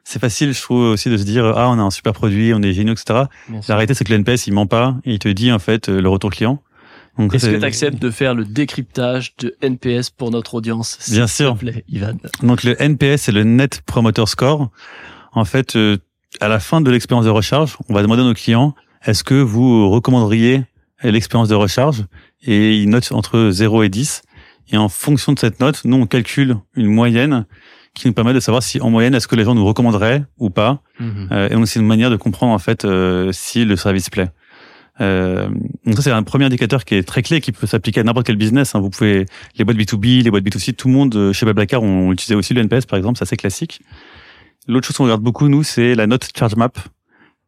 C'est 0.04 0.18
facile, 0.18 0.54
je 0.54 0.62
trouve 0.62 0.85
aussi 0.85 1.11
de 1.11 1.18
se 1.18 1.25
dire 1.25 1.45
ah 1.45 1.68
on 1.68 1.78
a 1.78 1.83
un 1.83 1.90
super 1.90 2.14
produit, 2.14 2.54
on 2.54 2.62
est 2.62 2.73
géniaux, 2.73 2.95
etc. 2.95 3.25
La 3.68 3.75
réalité 3.75 3.92
c'est 3.92 4.04
que 4.04 4.14
l'NPS 4.14 4.47
il 4.47 4.54
ment 4.54 4.66
pas, 4.66 4.97
et 5.04 5.12
il 5.12 5.18
te 5.18 5.28
dit 5.28 5.52
en 5.52 5.59
fait 5.59 5.90
euh, 5.90 6.00
le 6.00 6.09
retour 6.09 6.30
client. 6.30 6.62
Est-ce 7.18 7.50
que 7.50 7.56
tu 7.56 7.64
acceptes 7.64 8.00
de 8.00 8.10
faire 8.10 8.34
le 8.34 8.44
décryptage 8.44 9.34
de 9.38 9.56
NPS 9.60 10.10
pour 10.10 10.30
notre 10.30 10.54
audience 10.54 10.98
Bien 11.10 11.26
sûr. 11.26 11.56
Plaît, 11.56 11.84
Ivan. 11.88 12.16
Donc 12.42 12.62
le 12.62 12.80
NPS 12.80 13.22
c'est 13.22 13.32
le 13.32 13.44
Net 13.44 13.82
Promoter 13.82 14.26
Score. 14.26 14.70
En 15.32 15.45
fait, 15.45 15.76
euh, 15.76 15.99
à 16.40 16.49
la 16.49 16.60
fin 16.60 16.80
de 16.80 16.90
l'expérience 16.90 17.25
de 17.25 17.30
recharge, 17.30 17.76
on 17.88 17.95
va 17.95 18.02
demander 18.02 18.23
à 18.23 18.25
nos 18.25 18.34
clients 18.34 18.75
est-ce 19.04 19.25
que 19.25 19.34
vous 19.34 19.90
recommanderiez 19.90 20.64
l'expérience 21.02 21.49
de 21.49 21.54
recharge? 21.54 22.04
Et 22.43 22.76
il 22.76 22.90
note 22.90 23.10
entre 23.12 23.50
0 23.50 23.82
et 23.84 23.88
10. 23.88 24.23
Et 24.71 24.76
en 24.76 24.88
fonction 24.88 25.32
de 25.32 25.38
cette 25.38 25.60
note, 25.60 25.82
nous, 25.84 25.97
on 25.97 26.06
calcule 26.06 26.56
une 26.75 26.86
moyenne 26.86 27.47
qui 27.95 28.06
nous 28.06 28.12
permet 28.12 28.34
de 28.34 28.40
savoir 28.40 28.62
si, 28.62 28.80
en 28.80 28.90
moyenne, 28.90 29.14
est-ce 29.14 29.26
que 29.26 29.34
les 29.34 29.45
gens 29.45 29.54
nous 29.54 29.64
recommanderaient 29.64 30.25
ou 30.38 30.50
pas. 30.50 30.82
Mhm. 31.00 31.28
Euh, 31.32 31.49
et 31.49 31.54
donc, 31.54 31.66
c'est 31.66 31.80
une 31.80 31.86
manière 31.86 32.10
de 32.10 32.16
comprendre, 32.16 32.52
en 32.52 32.58
fait, 32.58 32.84
euh, 32.84 33.32
si 33.32 33.64
le 33.64 33.76
service 33.76 34.10
plaît. 34.10 34.30
Euh, 35.00 35.49
donc 35.84 35.97
ça, 35.97 36.02
c'est 36.02 36.11
un 36.11 36.23
premier 36.23 36.45
indicateur 36.45 36.84
qui 36.84 36.95
est 36.97 37.02
très 37.02 37.23
clé, 37.23 37.41
qui 37.41 37.52
peut 37.52 37.67
s'appliquer 37.67 38.00
à 38.00 38.04
n'importe 38.04 38.26
quel 38.26 38.37
business. 38.37 38.75
Hein. 38.75 38.80
Vous 38.80 38.91
pouvez, 38.91 39.26
les 39.56 39.65
boîtes 39.65 39.76
B2B, 39.76 40.23
les 40.23 40.30
boîtes 40.30 40.45
B2C, 40.45 40.75
tout 40.75 40.89
le 40.89 40.95
monde, 40.95 41.15
euh, 41.17 41.32
chez 41.32 41.47
Bablacar, 41.47 41.82
on, 41.82 42.08
on 42.08 42.13
utilisait 42.13 42.34
aussi 42.34 42.54
le 42.54 42.63
NPS, 42.63 42.87
par 42.87 42.97
exemple, 42.97 43.19
c'est 43.19 43.25
assez 43.25 43.37
classique. 43.37 43.80
L'autre 44.67 44.87
chose 44.87 44.97
qu'on 44.97 45.04
regarde 45.04 45.23
beaucoup, 45.23 45.49
nous, 45.49 45.63
c'est 45.63 45.95
la 45.95 46.06
note 46.06 46.28
charge 46.37 46.56
map. 46.56 46.71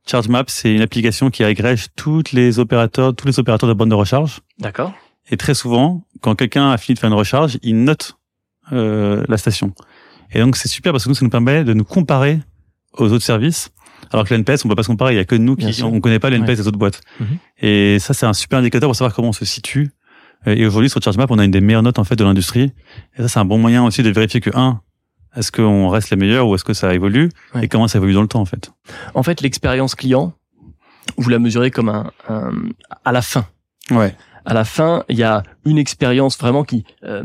ChargeMap, 0.06 0.50
c'est 0.50 0.74
une 0.74 0.80
application 0.80 1.30
qui 1.30 1.44
agrège 1.44 1.86
toutes 1.94 2.32
les 2.32 2.58
opérateurs, 2.58 3.14
tous 3.14 3.26
les 3.26 3.38
opérateurs 3.38 3.68
de 3.68 3.74
bornes 3.74 3.90
de 3.90 3.94
recharge. 3.94 4.40
D'accord. 4.58 4.92
Et 5.30 5.36
très 5.36 5.54
souvent, 5.54 6.04
quand 6.20 6.34
quelqu'un 6.34 6.70
a 6.70 6.78
fini 6.78 6.94
de 6.94 6.98
faire 6.98 7.10
une 7.10 7.16
recharge, 7.16 7.58
il 7.62 7.84
note 7.84 8.16
euh, 8.72 9.24
la 9.28 9.36
station. 9.36 9.74
Et 10.32 10.40
donc 10.40 10.56
c'est 10.56 10.68
super 10.68 10.92
parce 10.92 11.04
que 11.04 11.08
nous, 11.10 11.14
ça 11.14 11.24
nous 11.24 11.30
permet 11.30 11.64
de 11.64 11.74
nous 11.74 11.84
comparer 11.84 12.40
aux 12.94 13.12
autres 13.12 13.24
services. 13.24 13.70
Alors 14.12 14.26
que 14.26 14.34
l'NPS, 14.34 14.64
on 14.64 14.68
peut 14.68 14.74
pas 14.74 14.82
se 14.82 14.88
comparer. 14.88 15.14
Il 15.14 15.16
y 15.16 15.20
a 15.20 15.24
que 15.24 15.34
nous 15.36 15.56
qui, 15.56 15.82
on 15.82 16.00
connaît 16.00 16.18
pas 16.18 16.30
l'NPS 16.30 16.56
des 16.56 16.68
autres 16.68 16.78
boîtes. 16.78 17.00
Mhm. 17.20 17.26
Et 17.62 17.98
ça, 17.98 18.14
c'est 18.14 18.26
un 18.26 18.32
super 18.32 18.58
indicateur 18.58 18.88
pour 18.88 18.96
savoir 18.96 19.14
comment 19.14 19.28
on 19.28 19.32
se 19.32 19.44
situe. 19.44 19.90
Et 20.46 20.66
aujourd'hui, 20.66 20.88
sur 20.88 21.02
ChargeMap, 21.02 21.30
on 21.30 21.38
a 21.38 21.44
une 21.44 21.50
des 21.50 21.60
meilleures 21.60 21.82
notes 21.82 21.98
en 21.98 22.04
fait 22.04 22.16
de 22.16 22.24
l'industrie. 22.24 22.72
Et 23.16 23.22
ça, 23.22 23.28
c'est 23.28 23.38
un 23.38 23.44
bon 23.44 23.58
moyen 23.58 23.84
aussi 23.84 24.02
de 24.02 24.10
vérifier 24.10 24.40
que 24.40 24.50
un, 24.54 24.80
est-ce 25.36 25.52
qu'on 25.52 25.88
reste 25.88 26.10
les 26.10 26.16
meilleurs 26.16 26.48
ou 26.48 26.54
est-ce 26.54 26.64
que 26.64 26.72
ça 26.74 26.94
évolue 26.94 27.28
Ouais. 27.54 27.64
et 27.64 27.68
comment 27.68 27.86
ça 27.88 27.98
évolue 27.98 28.14
dans 28.14 28.22
le 28.22 28.28
temps 28.28 28.40
en 28.40 28.46
fait. 28.46 28.72
En 29.14 29.22
fait, 29.22 29.42
l'expérience 29.42 29.94
client, 29.94 30.32
vous 31.18 31.28
la 31.28 31.38
mesurez 31.38 31.70
comme 31.70 31.88
un, 31.90 32.10
un- 32.28 32.52
à 33.04 33.12
la 33.12 33.20
fin. 33.22 33.46
Ouais. 33.90 34.14
À 34.46 34.54
la 34.54 34.64
fin, 34.64 35.04
il 35.10 35.18
y 35.18 35.22
a 35.22 35.42
une 35.66 35.76
expérience 35.78 36.38
vraiment 36.38 36.64
qui 36.64 36.84
euh, 37.04 37.22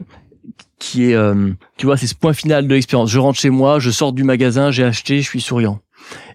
qui 0.77 1.05
est, 1.09 1.15
euh, 1.15 1.51
tu 1.77 1.85
vois, 1.85 1.95
c'est 1.97 2.05
ce 2.07 2.15
point 2.15 2.33
final 2.33 2.67
de 2.67 2.73
l'expérience. 2.75 3.09
Je 3.09 3.17
rentre 3.17 3.39
chez 3.39 3.49
moi, 3.49 3.79
je 3.79 3.89
sors 3.91 4.11
du 4.13 4.23
magasin, 4.23 4.71
j'ai 4.71 4.83
acheté, 4.83 5.21
je 5.21 5.27
suis 5.29 5.41
souriant. 5.41 5.79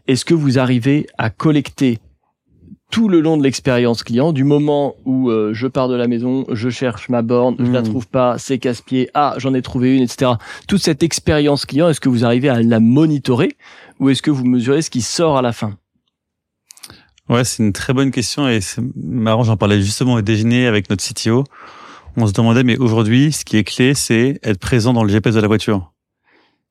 Est-ce 0.06 0.24
que 0.24 0.34
vous 0.34 0.58
arrivez 0.58 1.06
à 1.18 1.30
collecter 1.30 1.98
tout 2.90 3.08
le 3.08 3.20
long 3.20 3.36
de 3.36 3.44
l'expérience 3.44 4.02
client, 4.02 4.32
du 4.32 4.42
moment 4.42 4.96
où 5.04 5.30
euh, 5.30 5.52
je 5.54 5.68
pars 5.68 5.88
de 5.88 5.94
la 5.94 6.08
maison, 6.08 6.44
je 6.50 6.70
cherche 6.70 7.08
ma 7.08 7.22
borne, 7.22 7.54
je 7.60 7.70
la 7.70 7.82
Mhm. 7.82 7.88
trouve 7.88 8.08
pas, 8.08 8.36
c'est 8.38 8.58
casse-pied, 8.58 9.08
ah 9.14 9.34
j'en 9.38 9.54
ai 9.54 9.62
trouvé 9.62 9.94
une, 9.96 10.02
etc. 10.02 10.32
Toute 10.66 10.82
cette 10.82 11.04
expérience 11.04 11.66
client, 11.66 11.88
est-ce 11.88 12.00
que 12.00 12.08
vous 12.08 12.24
arrivez 12.24 12.48
à 12.48 12.60
la 12.60 12.80
monitorer 12.80 13.56
ou 14.00 14.08
est-ce 14.10 14.22
que 14.22 14.32
vous 14.32 14.44
mesurez 14.44 14.82
ce 14.82 14.90
qui 14.90 15.02
sort 15.02 15.36
à 15.38 15.42
la 15.42 15.52
fin? 15.52 15.76
Ouais, 17.28 17.44
c'est 17.44 17.62
une 17.62 17.72
très 17.72 17.92
bonne 17.92 18.10
question 18.10 18.48
et 18.48 18.60
c'est 18.60 18.82
marrant, 18.96 19.44
j'en 19.44 19.56
parlais 19.56 19.80
justement 19.80 20.14
au 20.14 20.20
déjeuner 20.20 20.66
avec 20.66 20.90
notre 20.90 21.04
CTO. 21.04 21.44
On 22.16 22.26
se 22.26 22.32
demandait, 22.32 22.64
mais 22.64 22.76
aujourd'hui, 22.76 23.30
ce 23.30 23.44
qui 23.44 23.56
est 23.56 23.62
clé, 23.62 23.94
c'est 23.94 24.40
être 24.42 24.58
présent 24.58 24.92
dans 24.92 25.04
le 25.04 25.10
GPS 25.10 25.36
de 25.36 25.40
la 25.40 25.46
voiture. 25.46 25.92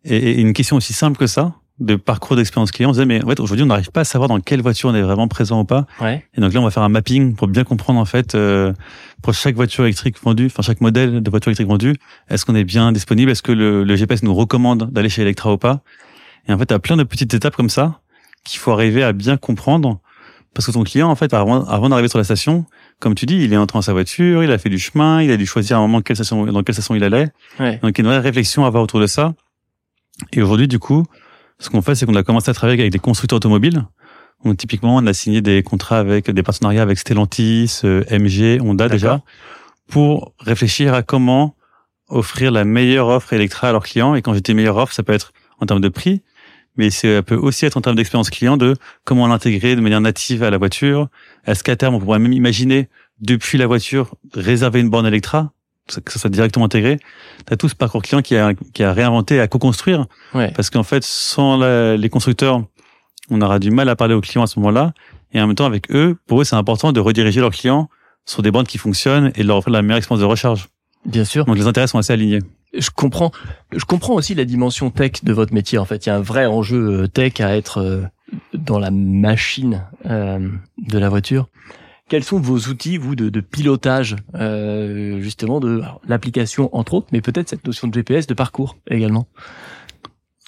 Et, 0.03 0.17
et 0.17 0.41
une 0.41 0.51
question 0.51 0.75
aussi 0.75 0.91
simple 0.91 1.17
que 1.17 1.27
ça, 1.27 1.55
de 1.79 1.95
parcours 1.95 2.35
d'expérience 2.35 2.71
client, 2.71 2.89
on 2.89 2.91
disait, 2.91 3.05
mais 3.05 3.23
en 3.23 3.27
fait, 3.27 3.39
aujourd'hui, 3.39 3.63
on 3.63 3.67
n'arrive 3.67 3.91
pas 3.91 4.01
à 4.01 4.05
savoir 4.05 4.27
dans 4.27 4.39
quelle 4.39 4.61
voiture 4.61 4.89
on 4.89 4.95
est 4.95 5.01
vraiment 5.01 5.27
présent 5.27 5.61
ou 5.61 5.63
pas. 5.63 5.85
Ouais. 6.01 6.25
Et 6.35 6.41
donc 6.41 6.53
là, 6.53 6.59
on 6.59 6.63
va 6.63 6.71
faire 6.71 6.83
un 6.83 6.89
mapping 6.89 7.35
pour 7.35 7.47
bien 7.47 7.63
comprendre, 7.63 7.99
en 7.99 8.05
fait, 8.05 8.35
euh, 8.35 8.73
pour 9.21 9.33
chaque 9.33 9.55
voiture 9.55 9.85
électrique 9.85 10.17
vendue, 10.21 10.47
enfin, 10.47 10.61
chaque 10.61 10.81
modèle 10.81 11.21
de 11.23 11.29
voiture 11.29 11.49
électrique 11.49 11.69
vendue, 11.69 11.95
est-ce 12.29 12.45
qu'on 12.45 12.55
est 12.55 12.63
bien 12.63 12.91
disponible? 12.91 13.31
Est-ce 13.31 13.43
que 13.43 13.51
le, 13.51 13.83
le 13.83 13.95
GPS 13.95 14.23
nous 14.23 14.33
recommande 14.33 14.91
d'aller 14.91 15.09
chez 15.09 15.21
Electra 15.21 15.53
ou 15.53 15.57
pas? 15.57 15.81
Et 16.47 16.53
en 16.53 16.57
fait, 16.57 16.65
il 16.69 16.73
y 16.73 16.75
a 16.75 16.79
plein 16.79 16.97
de 16.97 17.03
petites 17.03 17.33
étapes 17.33 17.55
comme 17.55 17.69
ça 17.69 18.01
qu'il 18.43 18.59
faut 18.59 18.71
arriver 18.71 19.03
à 19.03 19.13
bien 19.13 19.37
comprendre 19.37 19.99
parce 20.53 20.65
que 20.65 20.71
ton 20.71 20.83
client, 20.83 21.09
en 21.09 21.15
fait, 21.15 21.33
avant, 21.33 21.65
avant 21.65 21.89
d'arriver 21.89 22.09
sur 22.09 22.17
la 22.17 22.23
station, 22.23 22.65
comme 22.99 23.15
tu 23.15 23.25
dis, 23.25 23.37
il 23.37 23.53
est 23.53 23.57
entré 23.57 23.77
dans 23.77 23.83
sa 23.83 23.93
voiture, 23.93 24.43
il 24.43 24.51
a 24.51 24.57
fait 24.57 24.69
du 24.69 24.79
chemin, 24.79 25.21
il 25.21 25.31
a 25.31 25.37
dû 25.37 25.45
choisir 25.45 25.77
à 25.77 25.79
un 25.79 25.83
moment 25.83 26.01
quelle 26.01 26.15
station, 26.15 26.45
dans 26.47 26.63
quelle 26.63 26.75
station 26.75 26.95
il 26.95 27.03
allait. 27.03 27.29
Ouais. 27.59 27.79
Donc, 27.83 27.97
il 27.97 28.03
y 28.03 28.07
a 28.07 28.09
une 28.09 28.15
vraie 28.15 28.19
réflexion 28.19 28.63
à 28.63 28.67
avoir 28.67 28.83
autour 28.83 28.99
de 28.99 29.07
ça. 29.07 29.35
Et 30.33 30.41
aujourd'hui, 30.41 30.67
du 30.67 30.79
coup, 30.79 31.05
ce 31.59 31.69
qu'on 31.69 31.81
fait, 31.81 31.95
c'est 31.95 32.05
qu'on 32.05 32.15
a 32.15 32.23
commencé 32.23 32.49
à 32.49 32.53
travailler 32.53 32.79
avec 32.79 32.91
des 32.91 32.99
constructeurs 32.99 33.37
automobiles. 33.37 33.85
Donc, 34.45 34.57
typiquement, 34.57 34.95
on 34.95 35.05
a 35.05 35.13
signé 35.13 35.41
des 35.41 35.61
contrats 35.63 35.99
avec 35.99 36.31
des 36.31 36.43
partenariats 36.43 36.81
avec 36.81 36.97
Stellantis, 36.97 37.81
euh, 37.83 38.03
MG, 38.09 38.61
Honda 38.61 38.87
déjà, 38.87 39.21
pour 39.87 40.33
réfléchir 40.39 40.93
à 40.93 41.03
comment 41.03 41.55
offrir 42.07 42.51
la 42.51 42.63
meilleure 42.63 43.07
offre 43.07 43.33
Electra 43.33 43.69
à 43.69 43.71
leurs 43.73 43.83
clients. 43.83 44.15
Et 44.15 44.21
quand 44.21 44.33
je 44.33 44.39
dis 44.39 44.53
meilleure 44.53 44.77
offre, 44.77 44.93
ça 44.93 45.03
peut 45.03 45.13
être 45.13 45.33
en 45.59 45.65
termes 45.65 45.81
de 45.81 45.89
prix, 45.89 46.21
mais 46.77 46.89
ça 46.89 47.21
peut 47.21 47.35
aussi 47.35 47.65
être 47.65 47.75
en 47.75 47.81
termes 47.81 47.97
d'expérience 47.97 48.29
client 48.29 48.55
de 48.55 48.75
comment 49.03 49.27
l'intégrer 49.27 49.75
de 49.75 49.81
manière 49.81 50.01
native 50.01 50.43
à 50.43 50.49
la 50.49 50.57
voiture. 50.57 51.09
Est-ce 51.45 51.63
qu'à 51.63 51.75
terme, 51.75 51.95
on 51.95 51.99
pourrait 51.99 52.19
même 52.19 52.33
imaginer 52.33 52.87
depuis 53.19 53.57
la 53.57 53.67
voiture 53.67 54.15
réserver 54.33 54.79
une 54.79 54.89
borne 54.89 55.05
Electra, 55.05 55.51
que 56.03 56.11
ça 56.11 56.19
soit 56.19 56.29
directement 56.29 56.65
intégré. 56.65 56.97
Tu 57.47 57.53
as 57.53 57.57
tout 57.57 57.69
ce 57.69 57.75
parcours 57.75 58.01
client 58.01 58.21
qui 58.21 58.35
a, 58.35 58.53
qui 58.73 58.83
a 58.83 58.93
réinventé, 58.93 59.39
à 59.39 59.47
co-construire. 59.47 60.05
Ouais. 60.33 60.51
Parce 60.55 60.69
qu'en 60.69 60.83
fait, 60.83 61.03
sans 61.03 61.57
la- 61.57 61.97
les 61.97 62.09
constructeurs, 62.09 62.63
on 63.29 63.41
aura 63.41 63.59
du 63.59 63.71
mal 63.71 63.89
à 63.89 63.95
parler 63.95 64.13
aux 64.13 64.21
clients 64.21 64.43
à 64.43 64.47
ce 64.47 64.59
moment-là. 64.59 64.93
Et 65.33 65.41
en 65.41 65.47
même 65.47 65.55
temps, 65.55 65.65
avec 65.65 65.91
eux, 65.91 66.17
pour 66.27 66.41
eux, 66.41 66.43
c'est 66.43 66.55
important 66.55 66.91
de 66.91 66.99
rediriger 66.99 67.41
leurs 67.41 67.51
clients 67.51 67.89
sur 68.25 68.41
des 68.41 68.51
bandes 68.51 68.67
qui 68.67 68.77
fonctionnent 68.77 69.31
et 69.35 69.43
de 69.43 69.47
leur 69.47 69.57
offrir 69.57 69.73
la 69.73 69.81
meilleure 69.81 69.97
expérience 69.97 70.21
de 70.21 70.25
recharge. 70.25 70.67
Bien 71.05 71.23
sûr. 71.25 71.45
Donc 71.45 71.57
les 71.57 71.67
intérêts 71.67 71.87
sont 71.87 71.97
assez 71.97 72.13
alignés. 72.13 72.39
Je 72.77 72.89
comprends. 72.93 73.31
Je 73.71 73.83
comprends 73.85 74.13
aussi 74.13 74.35
la 74.35 74.45
dimension 74.45 74.89
tech 74.91 75.23
de 75.23 75.33
votre 75.33 75.53
métier. 75.53 75.77
En 75.79 75.85
fait, 75.85 76.05
il 76.05 76.09
y 76.09 76.11
a 76.11 76.15
un 76.15 76.21
vrai 76.21 76.45
enjeu 76.45 77.03
euh, 77.03 77.07
tech 77.07 77.39
à 77.39 77.55
être 77.55 77.79
euh, 77.79 78.03
dans 78.53 78.77
la 78.79 78.91
machine 78.91 79.85
euh, 80.07 80.49
de 80.77 80.99
la 80.99 81.09
voiture. 81.09 81.47
Quels 82.09 82.23
sont 82.23 82.39
vos 82.39 82.57
outils, 82.57 82.97
vous, 82.97 83.15
de, 83.15 83.29
de 83.29 83.39
pilotage, 83.39 84.15
euh, 84.33 85.21
justement, 85.21 85.59
de 85.59 85.81
l'application 86.07 86.75
entre 86.75 86.95
autres, 86.95 87.07
mais 87.11 87.21
peut-être 87.21 87.49
cette 87.49 87.65
notion 87.65 87.87
de 87.87 87.93
GPS, 87.93 88.25
de 88.25 88.33
parcours 88.33 88.77
également? 88.89 89.27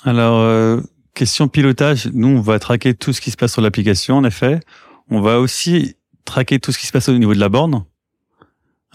Alors, 0.03 0.39
euh, 0.39 0.81
question 1.13 1.47
pilotage, 1.47 2.09
nous, 2.13 2.29
on 2.29 2.41
va 2.41 2.57
traquer 2.57 2.95
tout 2.95 3.13
ce 3.13 3.21
qui 3.21 3.29
se 3.29 3.37
passe 3.37 3.53
sur 3.53 3.61
l'application, 3.61 4.17
en 4.17 4.23
effet. 4.23 4.59
On 5.09 5.21
va 5.21 5.39
aussi 5.39 5.95
traquer 6.25 6.59
tout 6.59 6.71
ce 6.71 6.79
qui 6.79 6.87
se 6.87 6.91
passe 6.91 7.09
au 7.09 7.17
niveau 7.17 7.35
de 7.35 7.39
la 7.39 7.49
borne. 7.49 7.85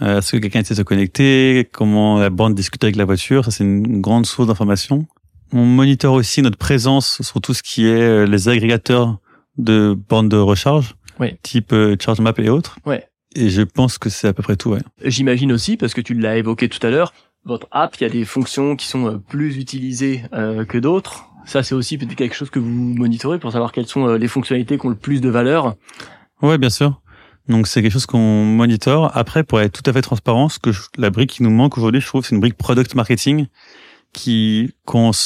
Euh, 0.02 0.18
Est-ce 0.18 0.32
que 0.32 0.38
quelqu'un 0.38 0.60
essaie 0.60 0.74
de 0.74 0.78
se 0.78 0.82
connecter 0.82 1.68
Comment 1.72 2.18
la 2.18 2.30
borne 2.30 2.54
discute 2.54 2.82
avec 2.82 2.96
la 2.96 3.04
voiture 3.04 3.44
Ça, 3.44 3.52
c'est 3.52 3.64
une 3.64 4.00
grande 4.00 4.26
source 4.26 4.48
d'informations. 4.48 5.06
On 5.52 5.64
monitore 5.64 6.14
aussi 6.14 6.42
notre 6.42 6.58
présence 6.58 7.22
sur 7.22 7.40
tout 7.40 7.54
ce 7.54 7.62
qui 7.62 7.86
est 7.86 8.02
euh, 8.02 8.26
les 8.26 8.48
agrégateurs 8.48 9.18
de 9.56 9.96
bornes 10.08 10.28
de 10.28 10.36
recharge, 10.36 10.96
Oui. 11.20 11.34
type 11.42 11.72
euh, 11.72 11.96
ChargeMap 12.00 12.38
et 12.38 12.48
autres. 12.48 12.78
Ouais. 12.86 13.06
Et 13.34 13.50
je 13.50 13.62
pense 13.62 13.98
que 13.98 14.08
c'est 14.08 14.28
à 14.28 14.32
peu 14.32 14.42
près 14.42 14.56
tout, 14.56 14.70
ouais. 14.70 14.80
J'imagine 15.04 15.52
aussi, 15.52 15.76
parce 15.76 15.92
que 15.94 16.00
tu 16.00 16.14
l'as 16.14 16.36
évoqué 16.36 16.68
tout 16.68 16.84
à 16.86 16.90
l'heure, 16.90 17.12
votre 17.44 17.66
app, 17.70 17.94
il 18.00 18.02
y 18.02 18.06
a 18.06 18.10
des 18.10 18.24
fonctions 18.24 18.76
qui 18.76 18.86
sont 18.86 19.06
euh, 19.06 19.16
plus 19.18 19.56
utilisées 19.58 20.22
euh, 20.32 20.64
que 20.64 20.78
d'autres. 20.78 21.26
Ça, 21.44 21.62
c'est 21.62 21.74
aussi 21.74 21.96
peut-être 21.96 22.14
quelque 22.16 22.34
chose 22.34 22.50
que 22.50 22.58
vous 22.58 22.68
monitorez 22.70 23.38
pour 23.38 23.52
savoir 23.52 23.70
quelles 23.72 23.86
sont 23.86 24.08
euh, 24.08 24.18
les 24.18 24.26
fonctionnalités 24.28 24.78
qui 24.78 24.86
ont 24.86 24.90
le 24.90 24.96
plus 24.96 25.20
de 25.20 25.28
valeur. 25.28 25.74
Ouais, 26.42 26.58
bien 26.58 26.70
sûr. 26.70 27.00
Donc 27.48 27.68
c'est 27.68 27.80
quelque 27.82 27.92
chose 27.92 28.06
qu'on 28.06 28.44
monitore. 28.44 29.16
Après, 29.16 29.44
pour 29.44 29.60
être 29.60 29.80
tout 29.80 29.88
à 29.88 29.92
fait 29.92 30.02
transparent, 30.02 30.48
ce 30.48 30.58
que 30.58 30.72
je- 30.72 30.82
la 30.98 31.10
brique 31.10 31.30
qui 31.30 31.44
nous 31.44 31.50
manque 31.50 31.78
aujourd'hui, 31.78 32.00
je 32.00 32.06
trouve, 32.06 32.24
c'est 32.26 32.34
une 32.34 32.40
brique 32.40 32.56
product 32.56 32.94
marketing 32.96 33.46
qui, 34.12 34.72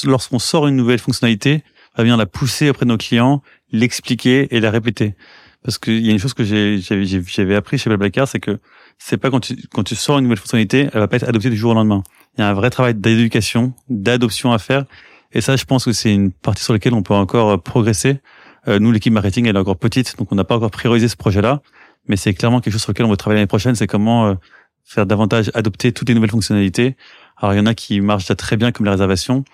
lorsqu'on 0.05 0.39
sort 0.39 0.67
une 0.67 0.77
nouvelle 0.77 0.99
fonctionnalité, 0.99 1.63
va 1.97 2.05
bien 2.05 2.17
la 2.19 2.27
pousser 2.27 2.69
auprès 2.69 2.85
de 2.85 2.91
nos 2.91 2.99
clients, 2.99 3.41
l'expliquer 3.73 4.55
et 4.55 4.61
la 4.61 4.71
répéter. 4.71 5.15
Parce 5.63 5.79
qu'il 5.79 6.05
y 6.05 6.09
a 6.09 6.13
une 6.13 6.19
chose 6.19 6.33
que 6.33 6.43
j'avais 6.43 7.55
appris 7.55 7.77
chez 7.77 7.91
Blablacar, 7.91 8.27
c'est 8.27 8.41
que 8.41 8.59
c'est 8.99 9.19
pas 9.19 9.31
quand 9.31 9.41
tu, 9.41 9.57
quand 9.73 9.83
tu 9.83 9.95
sors 9.95 10.19
une 10.19 10.25
nouvelle 10.25 10.39
fonctionnalité, 10.39 10.89
elle 10.93 11.01
va 11.01 11.09
pas 11.09 11.17
être 11.17 11.29
adoptée 11.29 11.51
du 11.51 11.57
jour 11.57 11.73
au 11.73 11.75
lendemain. 11.75 12.03
Il 12.37 12.41
y 12.41 12.45
a 12.45 12.49
un 12.49 12.55
vrai 12.55 12.71
travail 12.71 12.95
d'éducation, 12.95 13.75
d'adoption 13.91 14.53
à 14.53 14.59
faire. 14.59 14.85
Et 15.33 15.41
ça, 15.41 15.57
je 15.57 15.65
pense 15.65 15.85
que 15.85 15.93
c'est 15.93 16.13
une 16.13 16.33
partie 16.33 16.65
sur 16.65 16.73
laquelle 16.73 16.95
on 16.95 17.03
peut 17.03 17.15
encore 17.15 17.51
euh, 17.51 17.57
progresser. 17.59 18.21
Euh, 18.69 18.79
nous, 18.79 18.91
l'équipe 18.91 19.13
marketing, 19.13 19.47
elle 19.47 19.57
est 19.57 19.59
encore 19.59 19.79
petite, 19.79 20.17
donc 20.19 20.33
on 20.33 20.35
n'a 20.35 20.45
pas 20.45 20.57
encore 20.57 20.71
priorisé 20.71 21.09
ce 21.09 21.17
projet-là. 21.17 21.61
Mais 22.09 22.17
c'est 22.17 22.33
clairement 22.35 22.61
quelque 22.61 22.73
chose 22.73 22.83
sur 22.83 22.93
lequel 22.93 23.07
on 23.07 23.11
va 23.11 23.17
travailler 23.17 23.39
l'année 23.41 23.47
prochaine, 23.47 23.75
c'est 23.75 23.87
comment 23.87 24.29
euh, 24.29 24.35
faire 24.85 25.07
davantage 25.07 25.51
adopter 25.55 25.93
toutes 25.93 26.09
les 26.09 26.15
nouvelles 26.15 26.31
fonctionnalités. 26.31 26.97
Alors, 27.37 27.55
il 27.55 27.59
y 27.59 27.61
en 27.61 27.67
a 27.67 27.75
qui 27.75 28.01
marchent 28.01 28.25
déjà 28.25 28.35
très 28.35 28.57
bien, 28.57 28.73
comme 28.73 28.87
les 28.87 28.93
réservations, 28.93 29.45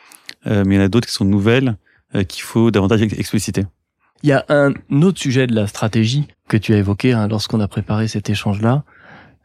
euh, 0.46 0.62
mais 0.64 0.76
il 0.76 0.78
y 0.78 0.80
en 0.80 0.84
a 0.84 0.88
d'autres 0.88 1.08
qui 1.08 1.12
sont 1.14 1.24
nouvelles, 1.24 1.76
euh, 2.14 2.22
qu'il 2.22 2.42
faut 2.42 2.70
davantage 2.70 3.02
ex- 3.02 3.18
expliciter. 3.18 3.64
Il 4.22 4.28
y 4.30 4.32
a 4.32 4.44
un 4.48 4.72
autre 5.02 5.18
sujet 5.20 5.46
de 5.46 5.54
la 5.54 5.66
stratégie 5.66 6.26
que 6.48 6.56
tu 6.56 6.74
as 6.74 6.78
évoqué 6.78 7.12
hein, 7.12 7.28
lorsqu'on 7.28 7.60
a 7.60 7.68
préparé 7.68 8.08
cet 8.08 8.30
échange-là, 8.30 8.82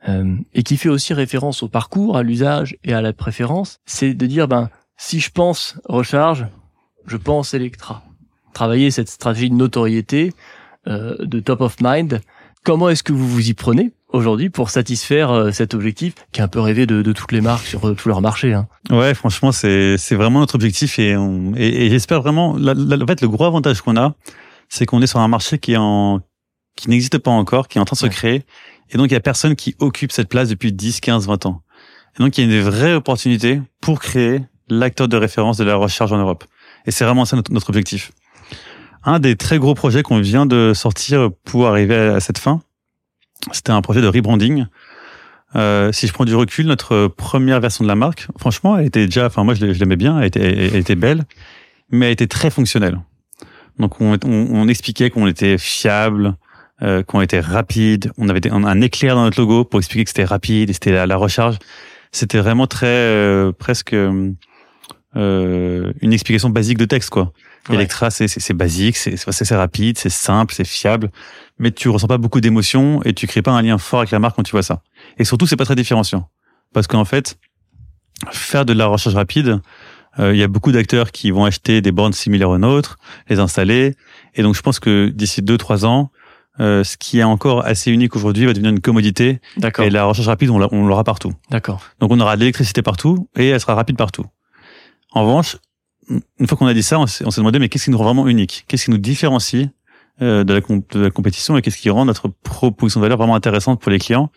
euh, 0.10 0.36
et 0.54 0.64
qui 0.64 0.78
fait 0.78 0.90
aussi 0.90 1.14
référence 1.14 1.62
au 1.62 1.68
parcours, 1.68 2.18
à 2.18 2.24
l'usage 2.24 2.76
et 2.84 2.94
à 2.94 3.02
la 3.02 3.14
préférence, 3.14 3.80
c'est 3.86 4.14
de 4.14 4.26
dire, 4.26 4.48
ben, 4.48 4.70
si 4.98 5.20
je 5.20 5.30
pense 5.30 5.78
recharge, 5.86 6.48
je 7.06 7.18
pense 7.18 7.54
Electra. 7.54 8.04
Travailler 8.54 8.92
cette 8.92 9.10
stratégie 9.10 9.50
de 9.50 9.56
notoriété, 9.56 10.34
euh, 10.88 11.16
de 11.20 11.40
top 11.40 11.62
of 11.62 11.76
mind, 11.82 12.22
comment 12.64 12.90
est-ce 12.90 13.04
que 13.04 13.14
vous 13.14 13.28
vous 13.28 13.50
y 13.50 13.54
prenez 13.54 13.92
aujourd'hui 14.10 14.50
pour 14.50 14.70
satisfaire 14.72 15.32
euh, 15.32 15.52
cet 15.52 15.74
objectif 15.74 16.16
qui 16.32 16.42
est 16.42 16.44
un 16.44 16.48
peu 16.48 16.60
rêvé 16.60 16.86
de, 16.86 17.02
de 17.02 17.12
toutes 17.14 17.32
les 17.32 17.42
marques 17.42 17.66
sur 17.66 17.88
euh, 17.88 17.94
tout 17.94 18.10
leur 18.10 18.22
marché 18.22 18.54
hein? 18.54 18.68
Ouais, 18.90 19.14
franchement, 19.14 19.52
c'est 19.52 19.98
c'est 19.98 20.16
vraiment 20.16 20.40
notre 20.40 20.56
objectif 20.56 20.98
et 21.00 21.16
et 21.56 21.90
j'espère 21.90 22.22
vraiment. 22.22 22.58
La, 22.58 22.74
la- 22.74 23.02
en 23.02 23.08
fait, 23.08 23.22
le 23.22 23.30
gros 23.30 23.46
avantage 23.46 23.82
qu'on 23.82 23.96
a, 23.98 24.16
c'est 24.74 24.86
qu'on 24.86 25.02
est 25.02 25.08
sur 25.08 25.20
un 25.20 25.28
marché 25.28 25.60
qui 25.60 25.74
est 25.74 25.78
en 25.78 26.22
qui 26.78 26.90
n'existe 26.90 27.18
pas 27.18 27.32
encore, 27.32 27.68
qui 27.68 27.78
est 27.78 27.82
en 27.82 27.86
train 27.86 27.96
de 27.96 28.00
se 28.00 28.06
créer, 28.08 28.46
et 28.90 28.98
donc 28.98 29.12
il 29.12 29.14
y 29.14 29.18
a 29.18 29.20
personne 29.20 29.56
qui 29.58 29.76
occupe 29.80 30.12
cette 30.14 30.30
place 30.30 30.48
depuis 30.48 30.72
10, 30.72 31.02
15, 31.02 31.28
20 31.28 31.46
ans. 31.46 31.62
Et 32.18 32.24
donc 32.24 32.38
il 32.38 32.46
y 32.46 32.48
a 32.52 32.58
une 32.58 32.64
vraie 32.64 32.94
opportunité 32.94 33.62
pour 33.82 34.00
créer 34.00 34.42
l'acteur 34.70 35.10
de 35.10 35.18
référence 35.18 35.58
de 35.58 35.66
la 35.66 35.76
recharge 35.76 36.14
en 36.14 36.18
Europe. 36.18 36.46
Et 36.86 36.92
c'est 36.92 37.04
vraiment 37.04 37.26
ça 37.26 37.36
notre, 37.36 37.52
notre 37.52 37.70
objectif. 37.70 38.12
Un 39.04 39.20
des 39.20 39.36
très 39.36 39.60
gros 39.60 39.74
projets 39.74 40.02
qu'on 40.04 40.20
vient 40.22 40.46
de 40.46 40.72
sortir 40.74 41.30
pour 41.44 41.68
arriver 41.68 41.96
à 41.96 42.20
cette 42.22 42.38
fin, 42.38 42.62
c'était 43.52 43.72
un 43.72 43.82
projet 43.82 44.02
de 44.02 44.08
rebranding. 44.08 44.66
Euh, 45.56 45.92
si 45.92 46.08
je 46.08 46.14
prends 46.14 46.24
du 46.26 46.34
recul, 46.36 46.66
notre 46.68 47.08
première 47.08 47.60
version 47.60 47.84
de 47.84 47.88
la 47.90 47.96
marque, 47.96 48.28
franchement, 48.40 48.78
elle 48.78 48.86
était 48.86 49.06
déjà, 49.08 49.26
enfin 49.26 49.44
moi 49.44 49.54
je 49.56 49.66
l'ai- 49.66 49.74
je 49.74 49.80
l'aimais 49.80 49.98
bien, 49.98 50.18
elle 50.20 50.28
était, 50.28 50.68
elle 50.68 50.76
était 50.78 50.96
belle, 50.96 51.26
mais 51.90 52.06
elle 52.06 52.14
était 52.14 52.28
très 52.28 52.50
fonctionnelle. 52.50 53.00
Donc 53.82 54.00
on, 54.00 54.14
on, 54.24 54.48
on 54.52 54.68
expliquait 54.70 55.10
qu'on 55.10 55.28
était 55.28 55.58
fiable, 55.58 56.36
euh, 56.82 57.04
qu'on 57.04 57.20
était 57.22 57.40
rapide, 57.42 58.12
on 58.18 58.30
avait 58.30 58.40
des- 58.40 58.50
un, 58.50 58.64
un 58.64 58.80
éclair 58.82 59.16
dans 59.16 59.24
notre 59.24 59.40
logo 59.42 59.66
pour 59.66 59.80
expliquer 59.80 60.04
que 60.06 60.10
c'était 60.12 60.24
rapide 60.24 60.70
et 60.70 60.74
c'était 60.74 60.92
la, 60.94 61.06
la 61.08 61.18
recharge. 61.18 61.58
C'était 62.14 62.40
vraiment 62.40 62.68
très 62.68 62.86
euh, 62.88 63.52
presque 63.52 63.94
euh, 63.94 64.32
une 66.02 66.14
explication 66.14 66.50
basique 66.50 66.78
de 66.78 66.86
texte 66.86 67.10
quoi. 67.10 67.34
Ouais. 67.70 67.76
Electra 67.76 68.10
c'est 68.10 68.28
c'est 68.28 68.40
c'est 68.40 68.54
basique, 68.56 68.98
c'est 68.98 69.18
c'est 69.18 69.46
c'est 69.46 69.56
rapide, 69.56 69.98
c'est 69.98 70.10
simple, 70.10 70.54
c'est 70.54 70.66
fiable, 70.66 71.12
mais 71.60 71.72
tu 71.72 71.90
ressens 71.90 72.08
pas 72.08 72.18
beaucoup 72.18 72.42
d'émotions 72.42 73.02
et 73.04 73.14
tu 73.14 73.28
crées 73.28 73.44
pas 73.44 73.52
un 73.52 73.62
lien 73.62 73.78
fort 73.78 74.00
avec 74.00 74.12
la 74.12 74.20
marque 74.20 74.36
quand 74.36 74.44
tu 74.44 74.52
vois 74.52 74.64
ça. 74.64 74.82
Et 75.18 75.26
surtout 75.26 75.46
c'est 75.46 75.58
pas 75.58 75.66
très 75.66 75.76
différenciant 75.76 76.30
parce 76.74 76.88
qu'en 76.88 77.06
fait 77.06 77.38
faire 78.32 78.66
de 78.66 78.74
la 78.74 78.88
recharge 78.88 79.16
rapide 79.16 79.48
euh, 79.50 79.58
il 80.20 80.36
y 80.36 80.44
a 80.44 80.48
beaucoup 80.48 80.72
d'acteurs 80.72 81.12
qui 81.12 81.32
vont 81.32 81.46
acheter 81.46 81.82
des 81.82 81.92
bornes 81.92 82.14
similaires 82.14 82.50
aux 82.50 82.58
nôtres, 82.58 82.98
les 83.30 83.40
installer. 83.40 83.96
Et 84.36 84.44
donc, 84.44 84.56
je 84.56 84.62
pense 84.62 84.80
que 84.80 85.08
d'ici 85.10 85.42
deux, 85.42 85.58
trois 85.58 85.86
ans, 85.86 86.12
euh, 86.60 86.84
ce 86.84 86.98
qui 86.98 87.20
est 87.20 87.24
encore 87.24 87.66
assez 87.66 87.92
unique 87.92 88.16
aujourd'hui 88.16 88.46
va 88.46 88.52
devenir 88.54 88.72
une 88.72 88.82
commodité. 88.82 89.40
D'accord, 89.58 89.86
Et 89.86 89.90
la 89.90 90.04
recharge 90.04 90.28
rapide, 90.28 90.50
on 90.50 90.60
l'a- 90.60 90.68
on 90.72 90.86
l'aura 90.86 91.04
partout. 91.06 91.32
d'accord. 91.50 91.82
Donc, 92.00 92.12
on 92.12 92.20
aura 92.20 92.36
de 92.36 92.42
l'électricité 92.42 92.82
partout 92.82 93.30
et 93.38 93.48
elle 93.50 93.60
sera 93.62 93.74
rapide 93.74 93.96
partout. 93.98 94.26
En 95.14 95.22
revanche, 95.22 95.58
une 96.40 96.48
fois 96.48 96.58
qu'on 96.58 96.68
a 96.68 96.74
dit 96.74 96.84
ça, 96.84 97.00
on 97.00 97.08
s'est 97.08 97.24
demandé, 97.38 97.60
mais 97.60 97.70
qu'est-ce 97.70 97.86
qui 97.86 97.92
nous 97.92 97.98
rend 97.98 98.04
vraiment 98.06 98.28
unique? 98.28 98.66
Qu'est-ce 98.68 98.86
qui 98.86 98.92
nous 98.92 98.98
différencie 98.98 99.70
euh, 100.22 100.44
de, 100.44 100.54
la 100.54 100.60
de 100.60 101.00
la 101.00 101.10
compétition 101.10 101.56
et 101.58 101.62
qu'est-ce 101.62 101.78
qui 101.78 101.90
rend 101.90 102.04
notre 102.06 102.28
proposition 102.28 103.00
de 103.00 103.06
valeur 103.06 103.18
vraiment 103.18 103.36
intéressante 103.36 103.80
pour 103.82 103.92
les 103.92 104.00
clients? 104.00 104.30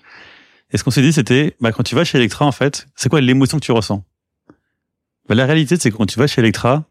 Et 0.71 0.79
ce 0.79 0.85
qu'on 0.85 0.91
s'est 0.93 1.03
dit, 1.03 1.13
c'était, 1.13 1.57
bah, 1.61 1.73
quand 1.73 1.83
tu 1.83 1.95
vas 1.97 2.05
chez 2.05 2.19
Electra, 2.19 2.47
en 2.47 2.53
fait, 2.53 2.87
c'est 2.97 3.09
quoi 3.09 3.21
l'émotion 3.21 3.59
que 3.59 3.65
tu 3.65 3.73
ressens? 3.73 4.05
Bah, 5.29 5.35
La 5.35 5.47
réalité, 5.47 5.77
c'est 5.79 5.91
que 5.91 5.97
quand 5.97 6.07
tu 6.07 6.19
vas 6.19 6.27
chez 6.27 6.41
Electra, 6.41 6.85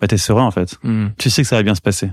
bah, 0.00 0.06
t'es 0.06 0.16
serein, 0.18 0.44
en 0.44 0.50
fait. 0.50 0.76
Hmm. 0.82 1.08
Tu 1.18 1.30
sais 1.30 1.42
que 1.42 1.48
ça 1.48 1.56
va 1.56 1.62
bien 1.62 1.74
se 1.74 1.80
passer. 1.80 2.10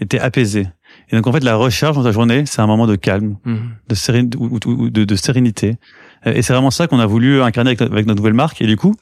Et 0.00 0.06
t'es 0.06 0.20
apaisé. 0.20 0.66
Et 1.10 1.16
donc, 1.16 1.26
en 1.26 1.32
fait, 1.32 1.42
la 1.42 1.56
recharge 1.56 1.96
dans 1.96 2.04
ta 2.04 2.12
journée, 2.12 2.44
c'est 2.46 2.60
un 2.62 2.66
moment 2.66 2.86
de 2.86 2.94
calme, 2.96 3.36
Hmm. 3.44 3.56
de, 3.88 3.94
sérénité, 3.94 4.38
ou, 4.38 4.46
ou- 4.64 4.70
ou 4.70 4.90
de, 4.90 5.04
de 5.04 5.16
sérénité. 5.16 5.76
Et 6.24 6.42
c'est 6.42 6.52
vraiment 6.52 6.70
ça 6.70 6.86
qu'on 6.86 6.98
a 7.00 7.06
voulu 7.06 7.42
incarner 7.42 7.70
avec, 7.70 7.80
notre- 7.80 7.92
avec 7.92 8.06
notre 8.06 8.18
nouvelle 8.20 8.34
marque. 8.34 8.60
Et 8.62 8.66
du 8.66 8.76
coup, 8.76 8.94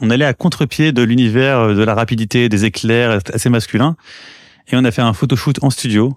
on 0.00 0.10
allait 0.10 0.24
à 0.24 0.34
contre-pied 0.34 0.92
de 0.92 1.02
l'univers 1.02 1.58
euh, 1.60 1.74
de 1.74 1.82
la 1.82 1.94
rapidité, 1.94 2.48
des 2.48 2.64
éclairs 2.64 3.18
assez 3.32 3.50
masculin. 3.50 3.96
Et 4.68 4.76
on 4.76 4.84
a 4.84 4.90
fait 4.90 5.02
un 5.02 5.12
photoshoot 5.12 5.62
en 5.62 5.70
studio 5.70 6.16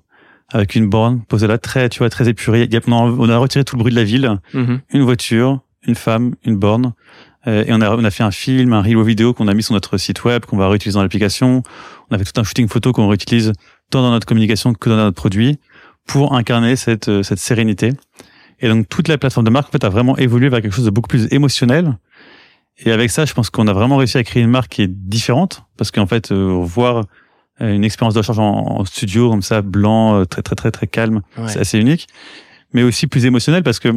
avec 0.52 0.76
une 0.76 0.88
borne 0.88 1.22
posée 1.26 1.48
là, 1.48 1.58
très, 1.58 1.90
tu 1.90 2.00
vois, 2.00 2.10
très 2.10 2.30
épurée. 2.30 2.70
On 2.88 2.92
a, 2.92 2.96
on 3.12 3.30
a 3.30 3.38
retiré 3.38 3.64
tout 3.66 3.76
le 3.76 3.80
bruit 3.80 3.92
de 3.92 3.98
la 3.98 4.04
ville, 4.04 4.38
Mhm. 4.54 4.82
une 4.92 5.02
voiture, 5.02 5.62
une 5.88 5.96
femme, 5.96 6.36
une 6.46 6.56
borne. 6.58 6.94
Euh, 7.48 7.66
et 7.68 7.74
on 7.74 7.82
a, 7.82 7.96
on 7.96 8.04
a 8.04 8.12
fait 8.12 8.24
un 8.24 8.32
film, 8.32 8.72
un 8.74 8.82
reel 8.82 9.02
vidéo 9.04 9.34
qu'on 9.34 9.48
a 9.48 9.54
mis 9.54 9.64
sur 9.64 9.74
notre 9.74 9.98
site 9.98 10.24
web, 10.24 10.46
qu'on 10.46 10.58
va 10.58 10.68
réutiliser 10.70 10.96
dans 10.96 11.02
l'application. 11.04 11.62
On 12.10 12.16
a 12.16 12.18
fait 12.18 12.24
tout 12.26 12.40
un 12.40 12.44
shooting 12.44 12.68
photo 12.68 12.92
qu'on 12.94 13.08
réutilise 13.08 13.52
tant 13.90 14.02
dans 14.02 14.12
notre 14.12 14.26
communication 14.26 14.74
que 14.74 14.90
dans 14.90 14.96
notre 14.96 15.16
produit 15.16 15.60
pour 16.08 16.34
incarner 16.36 16.76
cette, 16.76 17.10
euh, 17.10 17.24
cette 17.24 17.40
sérénité. 17.40 17.92
Et 18.60 18.70
donc 18.70 18.88
toute 18.88 19.08
la 19.10 19.18
plateforme 19.18 19.46
de 19.46 19.50
marque 19.52 19.68
en 19.70 19.72
fait 19.72 19.84
a 19.84 19.90
vraiment 19.90 20.18
évolué 20.18 20.48
vers 20.50 20.62
quelque 20.62 20.74
chose 20.76 20.86
de 20.86 20.90
beaucoup 20.90 21.08
plus 21.10 21.28
émotionnel. 21.32 21.98
Et 22.86 22.92
avec 22.92 23.12
ça, 23.12 23.26
je 23.26 23.34
pense 23.34 23.50
qu'on 23.50 23.68
a 23.68 23.74
vraiment 23.74 23.98
réussi 23.98 24.18
à 24.18 24.24
créer 24.24 24.42
une 24.42 24.50
marque 24.50 24.72
qui 24.72 24.82
est 24.84 24.88
différente 24.90 25.64
parce 25.78 25.92
qu'en 25.92 26.08
fait, 26.08 26.32
euh, 26.32 26.60
voir 26.64 27.04
euh, 27.62 27.74
une 27.76 27.84
expérience 27.84 28.14
de 28.14 28.20
recharge 28.20 28.40
en, 28.40 28.80
en 28.80 28.86
studio 28.86 29.30
comme 29.30 29.42
ça, 29.42 29.62
blanc, 29.62 30.26
très 30.26 30.42
très 30.42 30.56
très 30.56 30.72
très 30.72 30.88
calme, 30.88 31.22
Ouais. 31.38 31.48
c'est 31.50 31.60
assez 31.60 31.78
unique, 31.78 32.08
mais 32.74 32.84
aussi 32.84 33.06
plus 33.08 33.26
émotionnel 33.26 33.64
parce 33.64 33.80
que 33.80 33.90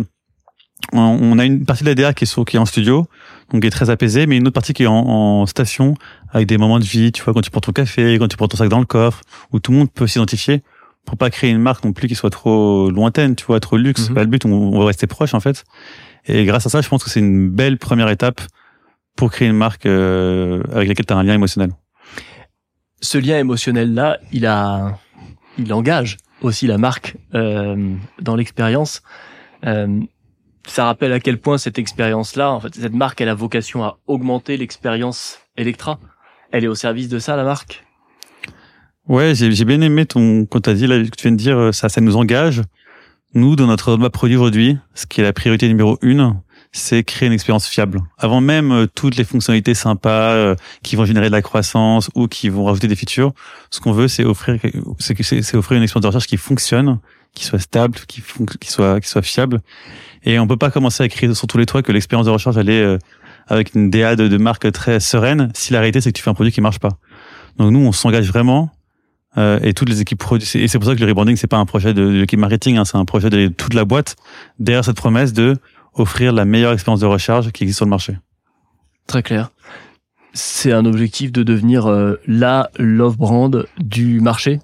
on, 0.92 1.38
a 1.38 1.44
une 1.44 1.64
partie 1.64 1.84
de 1.84 1.88
la 1.88 1.94
DA 1.94 2.12
qui 2.12 2.24
est, 2.24 2.26
sur, 2.26 2.44
qui 2.44 2.56
est 2.56 2.58
en 2.58 2.66
studio, 2.66 3.06
donc 3.52 3.62
qui 3.62 3.66
est 3.66 3.70
très 3.70 3.90
apaisée, 3.90 4.26
mais 4.26 4.36
une 4.36 4.46
autre 4.46 4.54
partie 4.54 4.72
qui 4.72 4.84
est 4.84 4.88
en, 4.88 4.94
en 4.94 5.46
station 5.46 5.94
avec 6.30 6.46
des 6.46 6.58
moments 6.58 6.78
de 6.78 6.84
vie, 6.84 7.12
tu 7.12 7.22
vois, 7.22 7.34
quand 7.34 7.40
tu 7.40 7.50
prends 7.50 7.60
ton 7.60 7.72
café, 7.72 8.16
quand 8.18 8.28
tu 8.28 8.36
prends 8.36 8.48
ton 8.48 8.56
sac 8.56 8.68
dans 8.68 8.78
le 8.78 8.86
coffre, 8.86 9.22
où 9.52 9.58
tout 9.58 9.72
le 9.72 9.78
monde 9.78 9.90
peut 9.90 10.06
s'identifier 10.06 10.62
pour 11.04 11.16
pas 11.16 11.30
créer 11.30 11.50
une 11.50 11.60
marque 11.60 11.84
non 11.84 11.92
plus 11.92 12.08
qui 12.08 12.14
soit 12.14 12.30
trop 12.30 12.90
lointaine, 12.90 13.36
tu 13.36 13.46
vois, 13.46 13.60
trop 13.60 13.76
luxe. 13.76 14.06
C'est 14.06 14.14
pas 14.14 14.24
le 14.24 14.26
but, 14.26 14.44
on, 14.44 14.50
on 14.50 14.78
va 14.78 14.86
rester 14.86 15.06
proche 15.06 15.34
en 15.34 15.40
fait. 15.40 15.64
Et 16.26 16.44
grâce 16.44 16.66
à 16.66 16.68
ça, 16.68 16.80
je 16.80 16.88
pense 16.88 17.04
que 17.04 17.10
c'est 17.10 17.20
une 17.20 17.48
belle 17.48 17.78
première 17.78 18.08
étape 18.08 18.40
pour 19.16 19.30
créer 19.30 19.48
une 19.48 19.56
marque 19.56 19.86
euh, 19.86 20.62
avec 20.72 20.88
laquelle 20.88 21.06
tu 21.06 21.12
as 21.12 21.16
un 21.16 21.22
lien 21.22 21.34
émotionnel. 21.34 21.70
Ce 23.00 23.18
lien 23.18 23.38
émotionnel 23.38 23.94
là, 23.94 24.18
il 24.32 24.46
a, 24.46 24.98
il 25.58 25.72
engage. 25.72 26.18
aussi 26.42 26.66
la 26.66 26.78
marque 26.78 27.16
euh, 27.34 27.94
dans 28.20 28.36
l'expérience. 28.36 29.02
Euh, 29.64 30.00
ça 30.66 30.85
rappelle 30.85 31.12
à 31.12 31.20
quel 31.20 31.38
point 31.38 31.59
cette 31.59 31.79
expérience-là, 31.79 32.50
en 32.50 32.61
fait, 32.61 32.74
cette 32.74 32.94
marque, 32.94 33.20
elle 33.20 33.29
a 33.29 33.35
vocation 33.35 33.85
à 33.85 33.98
augmenter 34.07 34.57
l'expérience 34.57 35.38
Electra. 35.57 35.98
Elle 36.52 36.64
est 36.64 36.68
au 36.68 36.74
service 36.74 37.09
de 37.09 37.18
ça, 37.18 37.37
la 37.37 37.44
marque? 37.44 37.85
Ouais, 39.09 39.35
j'ai 39.35 39.64
bien 39.64 39.81
aimé 39.81 40.05
ton 40.05 40.44
quand 40.46 40.61
t'as 40.61 40.74
dit 40.74 40.87
là, 40.87 41.02
que 41.02 41.16
tu 41.16 41.22
viens 41.22 41.33
de 41.33 41.37
dire, 41.37 41.70
ça, 41.72 41.88
ça 41.88 42.00
nous 42.00 42.16
engage. 42.16 42.62
Nous, 43.35 43.55
dans 43.55 43.66
notre 43.66 43.90
roadmap 43.90 44.12
produit 44.12 44.37
aujourd'hui, 44.37 44.79
ce 44.94 45.07
qui 45.07 45.20
est 45.20 45.24
la 45.24 45.33
priorité 45.33 45.68
numéro 45.68 45.98
une, 46.02 46.40
c'est 46.72 47.05
créer 47.05 47.26
une 47.26 47.33
expérience 47.33 47.66
fiable. 47.66 48.00
Avant 48.18 48.40
même 48.40 48.72
euh, 48.72 48.87
toutes 48.87 49.16
les 49.16 49.24
fonctionnalités 49.24 49.74
sympas 49.74 50.33
euh, 50.33 50.55
qui 50.83 50.96
vont 50.96 51.05
générer 51.05 51.26
de 51.26 51.33
la 51.33 51.42
croissance 51.42 52.11
ou 52.14 52.29
qui 52.29 52.48
vont 52.48 52.64
rajouter 52.64 52.88
des 52.88 52.96
features, 52.96 53.33
ce 53.70 53.81
qu'on 53.81 53.92
veut, 53.92 54.09
c'est 54.09 54.24
offrir, 54.24 54.59
c'est 54.98 55.57
offrir 55.57 55.76
une 55.76 55.83
expérience 55.83 56.02
de 56.02 56.07
recherche 56.07 56.26
qui 56.26 56.37
fonctionne, 56.37 56.98
qui 57.35 57.44
soit 57.44 57.59
stable, 57.59 57.98
qui, 58.07 58.22
qui 58.61 58.70
soit, 58.70 59.00
qui 59.00 59.09
soit 59.09 59.22
fiable. 59.22 59.61
Et 60.26 60.38
on 60.38 60.46
peut 60.46 60.56
pas 60.56 60.70
commencer 60.70 61.02
à 61.02 61.08
créer 61.08 61.32
sur 61.34 61.46
tous 61.46 61.56
les 61.56 61.66
toits 61.66 61.82
que 61.82 61.92
l'expérience 61.92 62.26
de 62.26 62.30
recherche 62.30 62.56
elle 62.56 62.68
est 62.68 62.82
euh, 62.82 62.98
avec 63.46 63.74
une 63.74 63.90
DA 63.90 64.16
de, 64.16 64.28
de 64.28 64.36
marque 64.36 64.70
très 64.72 65.00
sereine 65.00 65.50
si 65.54 65.72
la 65.72 65.78
réalité 65.78 66.00
c'est 66.00 66.12
que 66.12 66.16
tu 66.16 66.22
fais 66.22 66.30
un 66.30 66.34
produit 66.34 66.52
qui 66.52 66.60
marche 66.60 66.80
pas. 66.80 66.98
Donc 67.58 67.70
nous, 67.72 67.80
on 67.80 67.92
s'engage 67.92 68.28
vraiment 68.28 68.70
euh, 69.38 69.58
et 69.62 69.72
toutes 69.72 69.88
les 69.88 70.00
équipes 70.00 70.18
produits. 70.18 70.48
Et 70.54 70.68
c'est 70.68 70.78
pour 70.78 70.88
ça 70.88 70.94
que 70.94 71.00
le 71.00 71.06
rebranding, 71.06 71.36
c'est 71.36 71.46
pas 71.46 71.58
un 71.58 71.66
projet 71.66 71.94
de, 71.94 72.04
de 72.04 72.20
l'équipe 72.20 72.38
marketing, 72.38 72.76
hein, 72.76 72.84
c'est 72.84 72.96
un 72.96 73.04
projet 73.04 73.30
de 73.30 73.48
toute 73.48 73.74
la 73.74 73.84
boîte 73.84 74.16
derrière 74.58 74.84
cette 74.84 74.96
promesse 74.96 75.32
de 75.32 75.56
offrir 75.94 76.32
la 76.32 76.44
meilleure 76.44 76.72
expérience 76.72 77.00
de 77.00 77.06
recharge 77.06 77.52
qui 77.52 77.64
existe 77.64 77.78
sur 77.78 77.86
le 77.86 77.90
marché. 77.90 78.18
Très 79.06 79.22
clair. 79.22 79.50
C'est 80.32 80.72
un 80.72 80.84
objectif 80.84 81.32
de 81.32 81.42
devenir 81.42 81.86
euh, 81.86 82.20
la 82.26 82.70
love 82.78 83.16
brand 83.16 83.66
du 83.78 84.20
marché? 84.20 84.60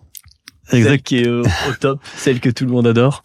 Exact. 0.70 0.90
Celle 0.90 1.02
qui 1.02 1.18
est 1.18 1.26
euh, 1.26 1.42
au 1.68 1.72
top, 1.78 2.00
celle 2.16 2.40
que 2.40 2.50
tout 2.50 2.64
le 2.64 2.72
monde 2.72 2.86
adore. 2.86 3.22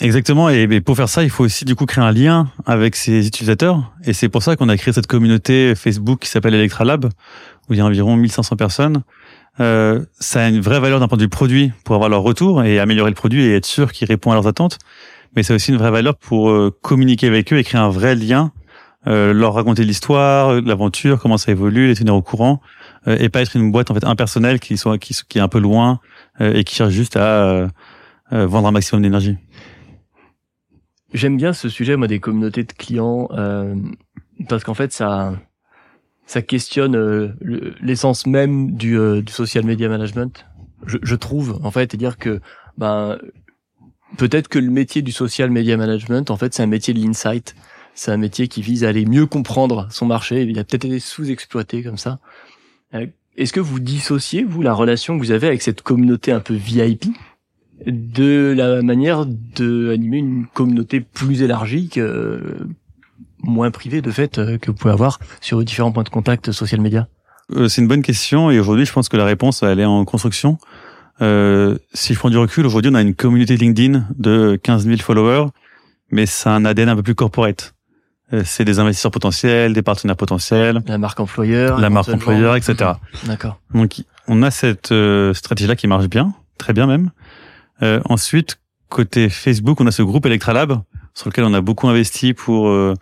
Exactement. 0.00 0.48
Et, 0.48 0.80
pour 0.80 0.96
faire 0.96 1.08
ça, 1.08 1.24
il 1.24 1.30
faut 1.30 1.44
aussi 1.44 1.64
du 1.64 1.74
coup 1.74 1.84
créer 1.84 2.04
un 2.04 2.12
lien 2.12 2.48
avec 2.64 2.94
ses 2.96 3.26
utilisateurs. 3.26 3.92
Et 4.04 4.12
c'est 4.12 4.28
pour 4.28 4.42
ça 4.42 4.56
qu'on 4.56 4.68
a 4.68 4.76
créé 4.76 4.92
cette 4.94 5.06
communauté 5.06 5.74
Facebook 5.74 6.20
qui 6.20 6.28
s'appelle 6.28 6.54
Electra 6.54 6.84
Lab, 6.84 7.06
où 7.68 7.74
il 7.74 7.78
y 7.78 7.80
a 7.80 7.84
environ 7.84 8.16
1500 8.16 8.56
personnes. 8.56 9.02
Euh, 9.58 10.04
ça 10.18 10.44
a 10.44 10.48
une 10.48 10.60
vraie 10.60 10.80
valeur 10.80 11.00
d'un 11.00 11.08
point 11.08 11.18
de 11.18 11.22
vue 11.22 11.28
produit 11.28 11.72
pour 11.84 11.96
avoir 11.96 12.08
leur 12.08 12.22
retour 12.22 12.62
et 12.62 12.78
améliorer 12.78 13.10
le 13.10 13.16
produit 13.16 13.42
et 13.42 13.56
être 13.56 13.66
sûr 13.66 13.92
qu'il 13.92 14.06
répond 14.06 14.30
à 14.30 14.34
leurs 14.34 14.46
attentes 14.46 14.78
mais 15.34 15.42
c'est 15.42 15.54
aussi 15.54 15.70
une 15.70 15.78
vraie 15.78 15.90
valeur 15.90 16.16
pour 16.16 16.50
euh, 16.50 16.76
communiquer 16.82 17.26
avec 17.26 17.52
eux 17.52 17.58
et 17.58 17.64
créer 17.64 17.80
un 17.80 17.90
vrai 17.90 18.14
lien, 18.14 18.52
euh, 19.06 19.32
leur 19.32 19.54
raconter 19.54 19.84
l'histoire, 19.84 20.50
euh, 20.50 20.60
l'aventure, 20.64 21.20
comment 21.20 21.38
ça 21.38 21.52
évolue, 21.52 21.88
les 21.88 21.94
tenir 21.94 22.14
au 22.14 22.22
courant, 22.22 22.60
et 23.06 23.28
pas 23.28 23.40
être 23.40 23.56
une 23.56 23.72
boîte 23.72 23.90
en 23.90 23.94
fait 23.94 24.04
impersonnelle 24.04 24.60
qui 24.60 24.76
soit 24.76 24.98
qui, 24.98 25.16
qui 25.28 25.38
est 25.38 25.40
un 25.40 25.48
peu 25.48 25.58
loin 25.58 26.00
et 26.38 26.64
qui 26.64 26.74
cherche 26.74 26.92
juste 26.92 27.16
à 27.16 27.68
vendre 28.30 28.68
un 28.68 28.72
maximum 28.72 29.00
d'énergie. 29.00 29.38
J'aime 31.12 31.36
bien 31.36 31.52
ce 31.52 31.68
sujet 31.68 31.96
moi 31.96 32.06
des 32.06 32.20
communautés 32.20 32.64
de 32.64 32.72
clients 32.72 33.28
parce 34.48 34.64
qu'en 34.64 34.74
fait 34.74 34.92
ça 34.92 35.34
ça 36.26 36.42
questionne 36.42 37.34
l'essence 37.80 38.26
même 38.26 38.72
du, 38.72 38.96
du 39.22 39.32
social 39.32 39.64
media 39.64 39.88
management. 39.88 40.46
Je, 40.86 40.98
je 41.02 41.14
trouve 41.16 41.58
en 41.64 41.70
fait, 41.70 41.94
et 41.94 41.96
dire 41.96 42.16
que 42.18 42.40
ben 42.78 43.18
peut-être 44.16 44.48
que 44.48 44.58
le 44.58 44.70
métier 44.70 45.02
du 45.02 45.12
social 45.12 45.50
media 45.50 45.76
management, 45.76 46.30
en 46.30 46.36
fait, 46.36 46.54
c'est 46.54 46.62
un 46.62 46.66
métier 46.66 46.94
de 46.94 47.00
l'insight. 47.00 47.54
C'est 47.94 48.10
un 48.10 48.16
métier 48.16 48.48
qui 48.48 48.62
vise 48.62 48.84
à 48.84 48.88
aller 48.88 49.04
mieux 49.04 49.26
comprendre 49.26 49.88
son 49.90 50.06
marché. 50.06 50.42
Il 50.42 50.58
a 50.58 50.64
peut-être 50.64 50.84
été 50.84 51.00
sous-exploité 51.00 51.82
comme 51.82 51.98
ça. 51.98 52.18
Euh, 52.94 53.06
est-ce 53.36 53.52
que 53.52 53.60
vous 53.60 53.80
dissociez, 53.80 54.44
vous, 54.44 54.62
la 54.62 54.72
relation 54.72 55.18
que 55.18 55.24
vous 55.24 55.32
avez 55.32 55.48
avec 55.48 55.62
cette 55.62 55.82
communauté 55.82 56.32
un 56.32 56.40
peu 56.40 56.54
VIP 56.54 57.06
de 57.86 58.54
la 58.56 58.82
manière 58.82 59.26
de 59.26 59.90
animer 59.92 60.18
une 60.18 60.46
communauté 60.46 61.00
plus 61.00 61.42
élargie 61.42 61.88
que, 61.88 62.58
moins 63.42 63.70
privée 63.70 64.02
de 64.02 64.10
fait 64.10 64.38
euh, 64.38 64.58
que 64.58 64.70
vous 64.70 64.76
pouvez 64.76 64.92
avoir 64.92 65.18
sur 65.40 65.62
différents 65.64 65.92
points 65.92 66.02
de 66.02 66.10
contact 66.10 66.52
social 66.52 66.80
media 66.80 67.08
euh, 67.52 67.68
C'est 67.68 67.80
une 67.80 67.88
bonne 67.88 68.02
question 68.02 68.50
et 68.50 68.60
aujourd'hui 68.60 68.84
je 68.84 68.92
pense 68.92 69.08
que 69.08 69.16
la 69.16 69.24
réponse 69.24 69.62
elle 69.62 69.80
est 69.80 69.84
en 69.84 70.04
construction. 70.04 70.58
Euh, 71.22 71.76
si 71.92 72.14
je 72.14 72.18
prends 72.18 72.30
du 72.30 72.38
recul, 72.38 72.66
aujourd'hui, 72.66 72.90
on 72.90 72.94
a 72.94 73.02
une 73.02 73.14
communauté 73.14 73.56
LinkedIn 73.56 74.06
de 74.16 74.58
15 74.62 74.86
000 74.86 74.98
followers, 74.98 75.48
mais 76.10 76.26
c'est 76.26 76.48
un 76.48 76.64
ADN 76.64 76.88
un 76.88 76.96
peu 76.96 77.02
plus 77.02 77.14
corporate. 77.14 77.74
Euh, 78.32 78.42
c'est 78.44 78.64
des 78.64 78.78
investisseurs 78.78 79.10
potentiels, 79.10 79.72
des 79.72 79.82
partenaires 79.82 80.16
potentiels. 80.16 80.82
La 80.86 80.98
marque 80.98 81.20
employeur. 81.20 81.78
La 81.78 81.90
marque 81.90 82.08
employeur, 82.08 82.56
etc. 82.56 82.92
D'accord. 83.26 83.60
Donc, 83.74 84.02
on 84.28 84.42
a 84.42 84.50
cette 84.50 84.92
euh, 84.92 85.34
stratégie-là 85.34 85.76
qui 85.76 85.88
marche 85.88 86.06
bien, 86.06 86.32
très 86.56 86.72
bien 86.72 86.86
même. 86.86 87.10
Euh, 87.82 88.00
ensuite, 88.08 88.60
côté 88.88 89.28
Facebook, 89.28 89.80
on 89.80 89.86
a 89.86 89.90
ce 89.90 90.02
groupe 90.02 90.26
Electralab 90.26 90.82
sur 91.14 91.28
lequel 91.28 91.44
on 91.44 91.54
a 91.54 91.60
beaucoup 91.60 91.88
investi 91.88 92.34
pour 92.34 92.68
euh, 92.68 92.94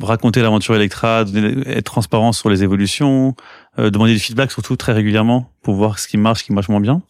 raconter 0.00 0.42
l'aventure 0.42 0.74
Electra, 0.74 1.24
être 1.66 1.84
transparent 1.84 2.32
sur 2.32 2.50
les 2.50 2.62
évolutions, 2.62 3.34
demander 3.76 4.12
du 4.12 4.18
feedback 4.18 4.50
surtout 4.50 4.76
très 4.76 4.92
régulièrement 4.92 5.52
pour 5.62 5.74
voir 5.74 5.98
ce 5.98 6.08
qui 6.08 6.18
marche, 6.18 6.40
ce 6.40 6.44
qui 6.44 6.52
marche 6.52 6.68
moins 6.68 6.80
bien. 6.80 7.02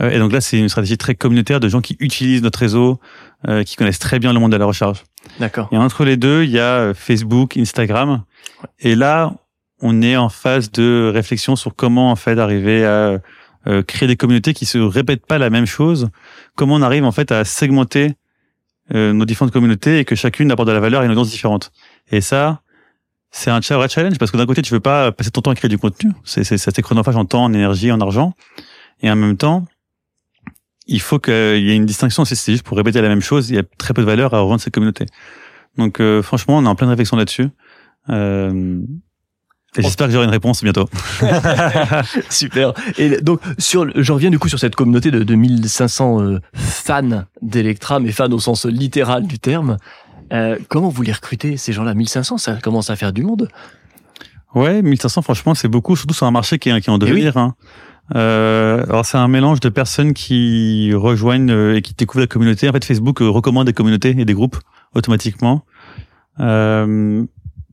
Euh, 0.00 0.10
et 0.10 0.18
donc 0.18 0.32
là, 0.32 0.40
c'est 0.40 0.58
une 0.58 0.68
stratégie 0.68 0.98
très 0.98 1.14
communautaire 1.14 1.60
de 1.60 1.68
gens 1.68 1.80
qui 1.80 1.96
utilisent 2.00 2.42
notre 2.42 2.58
réseau, 2.58 3.00
euh, 3.48 3.62
qui 3.62 3.76
connaissent 3.76 3.98
très 3.98 4.18
bien 4.18 4.32
le 4.32 4.40
monde 4.40 4.52
de 4.52 4.56
la 4.56 4.66
recharge. 4.66 5.04
D'accord. 5.40 5.68
Et 5.72 5.76
entre 5.76 6.04
les 6.04 6.16
deux, 6.16 6.44
il 6.44 6.50
y 6.50 6.58
a 6.58 6.78
euh, 6.78 6.94
Facebook, 6.94 7.56
Instagram. 7.56 8.22
Et 8.80 8.94
là, 8.94 9.32
on 9.80 10.02
est 10.02 10.16
en 10.16 10.28
phase 10.28 10.70
de 10.70 11.10
réflexion 11.12 11.56
sur 11.56 11.74
comment 11.74 12.10
en 12.10 12.16
fait 12.16 12.38
arriver 12.38 12.84
à 12.84 13.18
créer 13.86 14.06
des 14.06 14.16
communautés 14.16 14.54
qui 14.54 14.66
se 14.66 14.78
répètent 14.78 15.26
pas 15.26 15.38
la 15.38 15.50
même 15.50 15.66
chose. 15.66 16.08
Comment 16.54 16.74
on 16.74 16.82
arrive 16.82 17.04
en 17.04 17.12
fait 17.12 17.32
à 17.32 17.44
segmenter 17.44 18.14
nos 18.92 19.24
différentes 19.24 19.52
communautés 19.52 19.98
et 19.98 20.04
que 20.04 20.14
chacune 20.14 20.50
apporte 20.50 20.68
de 20.68 20.72
la 20.72 20.80
valeur 20.80 21.02
à 21.02 21.04
une 21.04 21.10
audience 21.10 21.30
différente? 21.30 21.72
Et 22.10 22.20
ça, 22.20 22.62
c'est 23.30 23.50
un 23.50 23.60
vrai 23.60 23.88
challenge 23.88 24.18
parce 24.18 24.30
que 24.30 24.36
d'un 24.36 24.46
côté, 24.46 24.62
tu 24.62 24.72
veux 24.72 24.80
pas 24.80 25.12
passer 25.12 25.30
ton 25.30 25.42
temps 25.42 25.50
à 25.50 25.54
créer 25.54 25.68
du 25.68 25.78
contenu. 25.78 26.12
C'est, 26.24 26.44
c'est, 26.44 26.82
chronophage 26.82 27.16
en 27.16 27.24
temps, 27.24 27.44
en 27.44 27.52
énergie, 27.52 27.92
en 27.92 28.00
argent. 28.00 28.34
Et 29.02 29.10
en 29.10 29.16
même 29.16 29.36
temps, 29.36 29.66
il 30.86 31.00
faut 31.00 31.18
qu'il 31.18 31.34
y 31.34 31.70
ait 31.70 31.76
une 31.76 31.86
distinction. 31.86 32.24
Si 32.24 32.34
c'est 32.34 32.52
juste 32.52 32.64
pour 32.64 32.76
répéter 32.76 33.02
la 33.02 33.08
même 33.08 33.20
chose, 33.20 33.50
il 33.50 33.56
y 33.56 33.58
a 33.58 33.62
très 33.76 33.92
peu 33.92 34.00
de 34.02 34.06
valeur 34.06 34.32
à 34.32 34.40
rejoindre 34.40 34.62
cette 34.62 34.72
communauté. 34.72 35.06
Donc 35.76 36.00
euh, 36.00 36.22
franchement, 36.22 36.56
on 36.58 36.64
est 36.64 36.68
en 36.68 36.74
pleine 36.74 36.88
réflexion 36.88 37.16
là-dessus. 37.16 37.48
Euh, 38.08 38.80
j'espère 39.82 40.06
que 40.06 40.12
j'aurai 40.12 40.24
une 40.24 40.30
réponse 40.30 40.62
bientôt. 40.62 40.88
Super. 42.30 42.72
Et 42.98 43.20
donc, 43.20 43.40
sur, 43.58 43.86
je 43.94 44.12
reviens 44.12 44.30
du 44.30 44.38
coup 44.38 44.48
sur 44.48 44.58
cette 44.58 44.74
communauté 44.74 45.10
de, 45.10 45.22
de 45.22 45.34
1500 45.34 46.20
euh, 46.20 46.40
fans 46.54 47.24
d'Electra, 47.42 48.00
mais 48.00 48.12
fans 48.12 48.30
au 48.30 48.38
sens 48.38 48.66
littéral 48.66 49.26
du 49.26 49.38
terme. 49.38 49.76
Euh, 50.32 50.56
comment 50.68 50.88
vous 50.88 51.02
les 51.02 51.12
recrutez, 51.12 51.56
ces 51.56 51.72
gens-là? 51.72 51.94
1500, 51.94 52.38
ça 52.38 52.54
commence 52.54 52.90
à 52.90 52.96
faire 52.96 53.12
du 53.12 53.22
monde. 53.22 53.48
Ouais, 54.54 54.82
1500, 54.82 55.22
franchement, 55.22 55.54
c'est 55.54 55.68
beaucoup, 55.68 55.96
surtout 55.96 56.14
sur 56.14 56.26
un 56.26 56.30
marché 56.30 56.58
qui 56.58 56.70
est, 56.70 56.80
qui 56.80 56.90
est 56.90 56.92
en 56.92 56.96
eh 56.96 57.06
devenir. 57.06 57.36
Hein. 57.36 57.54
Euh, 58.14 58.84
alors 58.84 59.04
c'est 59.04 59.18
un 59.18 59.26
mélange 59.26 59.58
de 59.58 59.68
personnes 59.68 60.14
qui 60.14 60.92
rejoignent 60.94 61.74
et 61.74 61.82
qui 61.82 61.94
découvrent 61.94 62.20
la 62.20 62.26
communauté. 62.26 62.68
En 62.68 62.72
fait, 62.72 62.84
Facebook 62.84 63.18
recommande 63.18 63.66
des 63.66 63.72
communautés 63.72 64.14
et 64.16 64.24
des 64.24 64.34
groupes 64.34 64.58
automatiquement. 64.94 65.64
Euh, 66.40 67.24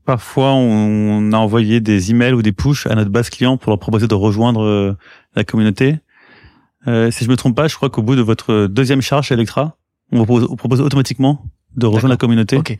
parfois, 0.04 0.52
on 0.52 1.32
a 1.32 1.36
envoyé 1.36 1.80
des 1.80 2.10
emails 2.10 2.32
ou 2.32 2.42
des 2.42 2.52
push 2.52 2.86
à 2.86 2.94
notre 2.94 3.10
base 3.10 3.30
client 3.30 3.56
pour 3.56 3.70
leur 3.70 3.78
proposer 3.78 4.06
de 4.06 4.14
rejoindre 4.14 4.96
la 5.34 5.44
communauté. 5.44 5.98
Euh, 6.86 7.10
si 7.10 7.24
je 7.24 7.30
me 7.30 7.36
trompe 7.36 7.56
pas, 7.56 7.68
je 7.68 7.74
crois 7.76 7.90
qu'au 7.90 8.02
bout 8.02 8.16
de 8.16 8.22
votre 8.22 8.66
deuxième 8.66 9.00
charge 9.00 9.28
chez 9.28 9.34
Electra, 9.34 9.76
on 10.12 10.18
vous 10.18 10.26
propose, 10.26 10.56
propose 10.56 10.80
automatiquement 10.80 11.44
de 11.76 11.86
rejoindre 11.86 12.12
la 12.12 12.16
communauté. 12.16 12.56
Okay. 12.56 12.78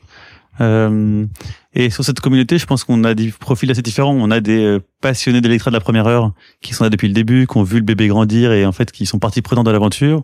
Euh, 0.61 1.27
et 1.73 1.91
sur 1.91 2.05
cette 2.05 2.21
communauté, 2.21 2.59
je 2.59 2.67
pense 2.67 2.85
qu'on 2.85 3.03
a 3.03 3.15
des 3.15 3.31
profils 3.31 3.71
assez 3.71 3.83
différents. 3.83 4.15
On 4.15 4.31
a 4.31 4.41
des 4.41 4.63
euh, 4.63 4.81
passionnés 5.01 5.41
d'électra 5.41 5.71
de 5.71 5.75
la 5.75 5.81
première 5.81 6.07
heure 6.07 6.33
qui 6.61 6.75
sont 6.75 6.85
là 6.85 6.91
depuis 6.91 7.09
le 7.09 7.15
début, 7.15 7.47
qui 7.47 7.57
ont 7.57 7.63
vu 7.63 7.79
le 7.79 7.85
bébé 7.85 8.07
grandir 8.09 8.53
et 8.53 8.65
en 8.65 8.73
fait 8.73 8.93
qui 8.93 9.07
sont 9.07 9.19
partis 9.19 9.43
prenants 9.43 9.65
de 9.65 9.71
l'aventure. 9.71 10.23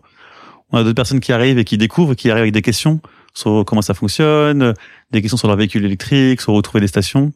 On 0.71 0.77
a 0.77 0.83
d'autres 0.83 0.95
personnes 0.95 1.19
qui 1.19 1.33
arrivent 1.33 1.57
et 1.57 1.65
qui 1.65 1.77
découvrent, 1.77 2.13
qui 2.13 2.29
arrivent 2.29 2.43
avec 2.43 2.53
des 2.53 2.61
questions 2.61 3.01
sur 3.33 3.63
comment 3.65 3.81
ça 3.81 3.93
fonctionne, 3.93 4.73
des 5.11 5.21
questions 5.21 5.37
sur 5.37 5.47
leur 5.47 5.57
véhicule 5.57 5.85
électrique, 5.85 6.41
sur 6.41 6.53
retrouver 6.53 6.81
des 6.81 6.87
stations. 6.87 7.31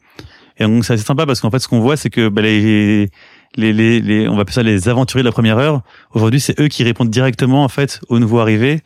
Et 0.57 0.63
donc 0.63 0.85
c'est 0.85 0.93
assez 0.93 1.03
sympa 1.03 1.25
parce 1.25 1.41
qu'en 1.41 1.51
fait 1.51 1.59
ce 1.59 1.67
qu'on 1.67 1.81
voit 1.81 1.97
c'est 1.97 2.09
que 2.09 2.29
bah, 2.29 2.41
les, 2.41 3.09
les, 3.55 3.73
les, 3.73 3.99
les, 3.99 4.27
on 4.29 4.35
va 4.35 4.41
appeler 4.41 4.53
ça 4.53 4.63
les 4.63 4.87
aventuriers 4.87 5.23
de 5.23 5.27
la 5.27 5.33
première 5.33 5.57
heure. 5.57 5.81
Aujourd'hui 6.13 6.39
c'est 6.39 6.59
eux 6.59 6.67
qui 6.67 6.83
répondent 6.83 7.09
directement 7.09 7.63
en 7.63 7.69
fait 7.69 7.99
aux 8.07 8.19
nouveaux 8.19 8.39
arrivés 8.39 8.81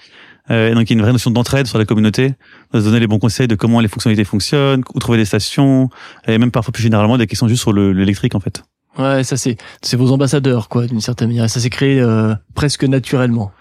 euh, 0.51 0.73
donc 0.73 0.89
il 0.89 0.93
y 0.93 0.93
a 0.93 0.97
une 0.97 1.01
vraie 1.01 1.11
notion 1.11 1.31
d'entraide 1.31 1.67
sur 1.67 1.77
la 1.77 1.85
communauté, 1.85 2.33
de 2.73 2.79
se 2.79 2.85
donner 2.85 2.99
les 2.99 3.07
bons 3.07 3.19
conseils 3.19 3.47
de 3.47 3.55
comment 3.55 3.79
les 3.79 3.87
fonctionnalités 3.87 4.23
fonctionnent, 4.23 4.83
où 4.93 4.99
trouver 4.99 5.17
des 5.17 5.25
stations, 5.25 5.89
et 6.27 6.37
même 6.37 6.51
parfois 6.51 6.71
plus 6.71 6.83
généralement 6.83 7.17
des 7.17 7.27
questions 7.27 7.47
juste 7.47 7.61
sur 7.61 7.73
l'électrique 7.73 8.35
en 8.35 8.39
fait. 8.39 8.63
Ouais, 8.97 9.23
ça 9.23 9.37
c'est 9.37 9.57
c'est 9.81 9.95
vos 9.95 10.11
ambassadeurs 10.11 10.67
quoi, 10.67 10.87
d'une 10.87 11.01
certaine 11.01 11.27
manière. 11.27 11.49
Ça 11.49 11.59
s'est 11.59 11.69
créé 11.69 11.99
euh, 11.99 12.33
presque 12.55 12.83
naturellement. 12.83 13.51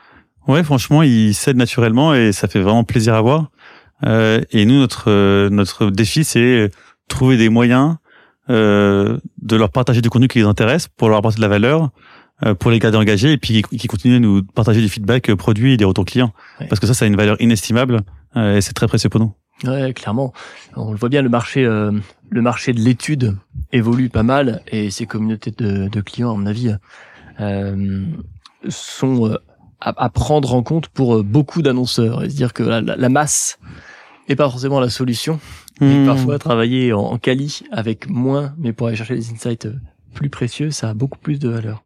Ouais, 0.48 0.64
franchement, 0.64 1.02
ils 1.02 1.34
s'aident 1.34 1.58
naturellement 1.58 2.14
et 2.14 2.32
ça 2.32 2.48
fait 2.48 2.60
vraiment 2.60 2.82
plaisir 2.82 3.14
à 3.14 3.20
voir. 3.20 3.50
Euh, 4.06 4.40
et 4.50 4.64
nous, 4.64 4.78
notre 4.78 5.10
euh, 5.10 5.50
notre 5.50 5.90
défi, 5.90 6.24
c'est 6.24 6.70
trouver 7.06 7.36
des 7.36 7.50
moyens 7.50 7.96
euh, 8.48 9.18
de 9.42 9.56
leur 9.56 9.70
partager 9.70 10.00
du 10.00 10.08
contenu 10.08 10.26
qui 10.26 10.38
les 10.38 10.46
intéresse 10.46 10.88
pour 10.88 11.10
leur 11.10 11.18
apporter 11.18 11.36
de 11.36 11.42
la 11.42 11.48
valeur, 11.48 11.90
euh, 12.44 12.54
pour 12.54 12.70
les 12.70 12.78
garder 12.78 12.96
engagés 12.96 13.32
et 13.32 13.36
puis 13.36 13.62
qui 13.62 13.86
continuent 13.88 14.16
à 14.16 14.20
nous 14.20 14.42
partager 14.42 14.80
du 14.80 14.88
feedback 14.88 15.34
produit 15.34 15.74
et 15.74 15.76
des 15.76 15.84
retours 15.84 16.06
clients. 16.06 16.32
Parce 16.70 16.80
que 16.80 16.86
ça, 16.86 16.94
ça 16.94 17.04
a 17.04 17.08
une 17.08 17.16
valeur 17.16 17.36
inestimable 17.40 18.00
et 18.36 18.60
c'est 18.62 18.72
très 18.72 18.86
précieux 18.86 19.10
pour 19.10 19.20
nous. 19.20 19.34
Ouais, 19.64 19.92
clairement. 19.92 20.32
On 20.76 20.92
le 20.92 20.98
voit 20.98 21.08
bien, 21.08 21.20
le 21.20 21.28
marché, 21.28 21.64
le 21.64 22.42
marché 22.42 22.72
de 22.72 22.80
l'étude 22.80 23.36
évolue 23.72 24.08
pas 24.08 24.22
mal 24.22 24.62
et 24.68 24.90
ces 24.90 25.04
communautés 25.04 25.50
de, 25.50 25.88
de 25.88 26.00
clients, 26.00 26.32
à 26.32 26.38
mon 26.38 26.46
avis, 26.46 26.72
euh, 27.40 28.04
sont 28.68 29.36
à, 29.80 30.08
prendre 30.10 30.54
en 30.54 30.62
compte 30.62 30.88
pour 30.88 31.22
beaucoup 31.22 31.62
d'annonceurs. 31.62 32.24
Et 32.24 32.30
se 32.30 32.36
dire 32.36 32.52
que 32.52 32.62
la, 32.62 32.80
la, 32.80 33.08
masse 33.08 33.58
est 34.28 34.36
pas 34.36 34.50
forcément 34.50 34.80
la 34.80 34.90
solution. 34.90 35.38
Et 35.80 35.84
hmm. 35.84 36.06
parfois, 36.06 36.38
travailler 36.38 36.92
en, 36.92 37.00
en 37.00 37.18
quali 37.18 37.62
avec 37.70 38.08
moins, 38.08 38.54
mais 38.58 38.72
pour 38.72 38.88
aller 38.88 38.96
chercher 38.96 39.14
des 39.14 39.30
insights 39.30 39.68
plus 40.14 40.30
précieux, 40.30 40.70
ça 40.70 40.90
a 40.90 40.94
beaucoup 40.94 41.18
plus 41.18 41.38
de 41.38 41.48
valeur. 41.48 41.84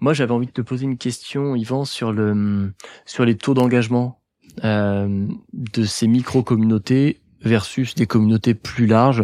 Moi, 0.00 0.14
j'avais 0.14 0.32
envie 0.32 0.46
de 0.46 0.52
te 0.52 0.60
poser 0.60 0.84
une 0.84 0.96
question, 0.96 1.56
Yvan, 1.56 1.84
sur 1.84 2.12
le 2.12 2.72
sur 3.04 3.24
les 3.24 3.36
taux 3.36 3.54
d'engagement 3.54 4.20
euh, 4.64 5.26
de 5.52 5.84
ces 5.84 6.06
micro-communautés 6.06 7.20
versus 7.42 7.94
des 7.94 8.06
communautés 8.06 8.54
plus 8.54 8.86
larges. 8.86 9.22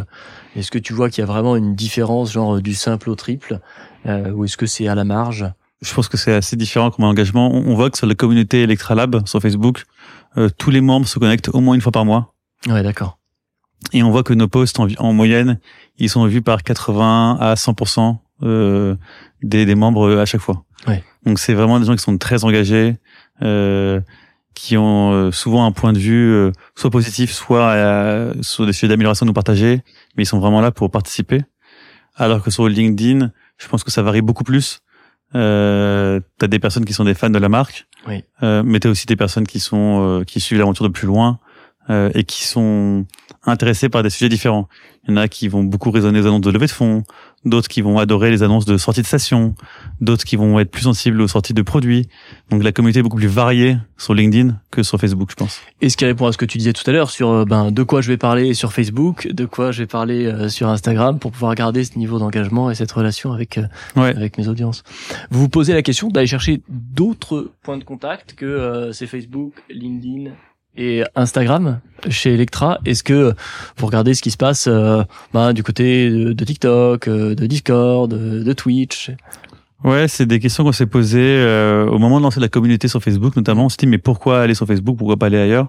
Est-ce 0.56 0.70
que 0.70 0.78
tu 0.78 0.92
vois 0.92 1.10
qu'il 1.10 1.22
y 1.22 1.24
a 1.24 1.26
vraiment 1.26 1.56
une 1.56 1.74
différence, 1.74 2.32
genre 2.32 2.60
du 2.60 2.74
simple 2.74 3.10
au 3.10 3.14
triple, 3.14 3.60
euh, 4.06 4.30
ou 4.32 4.44
est-ce 4.44 4.56
que 4.56 4.66
c'est 4.66 4.86
à 4.88 4.94
la 4.94 5.04
marge? 5.04 5.46
Je 5.84 5.94
pense 5.94 6.08
que 6.08 6.16
c'est 6.16 6.32
assez 6.32 6.56
différent 6.56 6.90
comme 6.90 7.04
engagement. 7.04 7.52
On 7.52 7.74
voit 7.74 7.90
que 7.90 7.98
sur 7.98 8.06
la 8.06 8.14
communauté 8.14 8.62
Electralab 8.62 9.26
sur 9.26 9.40
Facebook, 9.40 9.84
euh, 10.36 10.48
tous 10.56 10.70
les 10.70 10.80
membres 10.80 11.06
se 11.06 11.18
connectent 11.18 11.50
au 11.50 11.60
moins 11.60 11.74
une 11.74 11.80
fois 11.80 11.92
par 11.92 12.04
mois. 12.04 12.34
Ouais, 12.66 12.82
d'accord. 12.82 13.18
Et 13.92 14.02
on 14.02 14.10
voit 14.10 14.22
que 14.22 14.32
nos 14.32 14.48
posts 14.48 14.80
en, 14.80 14.88
en 14.98 15.12
moyenne, 15.12 15.58
ils 15.98 16.08
sont 16.08 16.24
vus 16.26 16.40
par 16.40 16.62
80 16.62 17.36
à 17.38 17.54
100% 17.54 18.16
euh, 18.42 18.96
des, 19.42 19.66
des, 19.66 19.74
membres 19.74 20.18
à 20.18 20.24
chaque 20.24 20.40
fois. 20.40 20.64
Ouais. 20.88 21.04
Donc 21.26 21.38
c'est 21.38 21.54
vraiment 21.54 21.78
des 21.78 21.86
gens 21.86 21.94
qui 21.94 22.02
sont 22.02 22.16
très 22.16 22.44
engagés, 22.44 22.96
euh, 23.42 24.00
qui 24.54 24.76
ont 24.76 25.12
euh, 25.12 25.30
souvent 25.32 25.66
un 25.66 25.72
point 25.72 25.92
de 25.92 25.98
vue 25.98 26.32
euh, 26.32 26.52
soit 26.74 26.90
positif, 26.90 27.32
soit 27.32 27.68
euh, 27.70 28.34
sur 28.40 28.66
des 28.66 28.72
sujets 28.72 28.88
d'amélioration 28.88 29.24
à 29.24 29.26
nous 29.26 29.32
partager, 29.34 29.82
mais 30.16 30.22
ils 30.22 30.26
sont 30.26 30.38
vraiment 30.38 30.60
là 30.60 30.70
pour 30.70 30.90
participer. 30.90 31.42
Alors 32.16 32.42
que 32.42 32.50
sur 32.50 32.68
LinkedIn, 32.68 33.30
je 33.58 33.68
pense 33.68 33.82
que 33.84 33.90
ça 33.90 34.02
varie 34.02 34.22
beaucoup 34.22 34.44
plus. 34.44 34.80
Euh, 35.34 36.20
t'as 36.38 36.46
des 36.46 36.58
personnes 36.58 36.84
qui 36.84 36.92
sont 36.92 37.04
des 37.04 37.14
fans 37.14 37.30
de 37.30 37.38
la 37.38 37.48
marque, 37.48 37.86
oui. 38.06 38.24
euh, 38.42 38.62
mais 38.64 38.80
t'as 38.80 38.88
aussi 38.88 39.06
des 39.06 39.16
personnes 39.16 39.46
qui 39.46 39.60
sont 39.60 40.22
qui 40.26 40.40
suivent 40.40 40.58
l'aventure 40.58 40.86
de 40.86 40.92
plus 40.92 41.06
loin 41.06 41.40
et 41.88 42.24
qui 42.24 42.44
sont 42.44 43.06
intéressés 43.46 43.88
par 43.88 44.02
des 44.02 44.10
sujets 44.10 44.28
différents. 44.28 44.68
Il 45.06 45.10
y 45.10 45.14
en 45.14 45.16
a 45.18 45.28
qui 45.28 45.48
vont 45.48 45.62
beaucoup 45.62 45.90
raisonner 45.90 46.20
aux 46.20 46.26
annonces 46.26 46.40
de 46.40 46.50
levée 46.50 46.66
de 46.66 46.70
fonds, 46.70 47.04
d'autres 47.44 47.68
qui 47.68 47.82
vont 47.82 47.98
adorer 47.98 48.30
les 48.30 48.42
annonces 48.42 48.64
de 48.64 48.78
sortie 48.78 49.02
de 49.02 49.06
station, 49.06 49.54
d'autres 50.00 50.24
qui 50.24 50.36
vont 50.36 50.58
être 50.58 50.70
plus 50.70 50.82
sensibles 50.82 51.20
aux 51.20 51.28
sorties 51.28 51.52
de 51.52 51.60
produits. 51.60 52.08
Donc 52.50 52.62
la 52.62 52.72
communauté 52.72 53.00
est 53.00 53.02
beaucoup 53.02 53.18
plus 53.18 53.28
variée 53.28 53.76
sur 53.98 54.14
LinkedIn 54.14 54.56
que 54.70 54.82
sur 54.82 54.98
Facebook, 54.98 55.28
je 55.30 55.34
pense. 55.34 55.60
Et 55.82 55.90
ce 55.90 55.98
qui 55.98 56.06
répond 56.06 56.26
à 56.26 56.32
ce 56.32 56.38
que 56.38 56.46
tu 56.46 56.56
disais 56.56 56.72
tout 56.72 56.88
à 56.88 56.92
l'heure 56.92 57.10
sur 57.10 57.28
euh, 57.28 57.44
ben 57.44 57.70
de 57.70 57.82
quoi 57.82 58.00
je 58.00 58.08
vais 58.08 58.16
parler 58.16 58.54
sur 58.54 58.72
Facebook, 58.72 59.28
de 59.28 59.44
quoi 59.44 59.72
je 59.72 59.80
vais 59.80 59.86
parler 59.86 60.24
euh, 60.24 60.48
sur 60.48 60.68
Instagram 60.68 61.18
pour 61.18 61.32
pouvoir 61.32 61.54
garder 61.54 61.84
ce 61.84 61.98
niveau 61.98 62.18
d'engagement 62.18 62.70
et 62.70 62.74
cette 62.74 62.92
relation 62.92 63.32
avec 63.32 63.58
euh, 63.58 63.66
avec 63.96 64.38
mes 64.38 64.48
audiences. 64.48 64.84
Vous 65.30 65.40
vous 65.40 65.48
posez 65.50 65.74
la 65.74 65.82
question 65.82 66.08
d'aller 66.08 66.26
chercher 66.26 66.62
d'autres 66.68 67.50
points 67.62 67.76
de 67.76 67.84
contact 67.84 68.34
que 68.34 68.90
c'est 68.92 69.06
Facebook, 69.06 69.52
LinkedIn, 69.68 70.30
et 70.76 71.04
Instagram 71.14 71.80
chez 72.08 72.34
Electra. 72.34 72.78
Est-ce 72.84 73.02
que 73.02 73.34
vous 73.76 73.86
regardez 73.86 74.14
ce 74.14 74.22
qui 74.22 74.30
se 74.30 74.36
passe 74.36 74.66
euh, 74.66 75.02
bah, 75.32 75.52
du 75.52 75.62
côté 75.62 76.10
de, 76.10 76.44
TikTok, 76.44 77.08
euh, 77.08 77.34
de 77.34 77.46
Discord, 77.46 78.10
de, 78.10 78.52
Twitch? 78.52 79.10
Ouais, 79.82 80.08
c'est 80.08 80.26
des 80.26 80.40
questions 80.40 80.64
qu'on 80.64 80.72
s'est 80.72 80.86
posées 80.86 81.20
euh, 81.20 81.86
au 81.86 81.98
moment 81.98 82.18
de 82.18 82.24
lancer 82.24 82.40
la 82.40 82.48
communauté 82.48 82.88
sur 82.88 83.02
Facebook, 83.02 83.36
notamment. 83.36 83.66
On 83.66 83.68
s'est 83.68 83.76
dit 83.78 83.86
mais 83.86 83.98
pourquoi 83.98 84.42
aller 84.42 84.54
sur 84.54 84.66
Facebook, 84.66 84.96
pourquoi 84.96 85.16
pas 85.16 85.26
aller 85.26 85.38
ailleurs? 85.38 85.68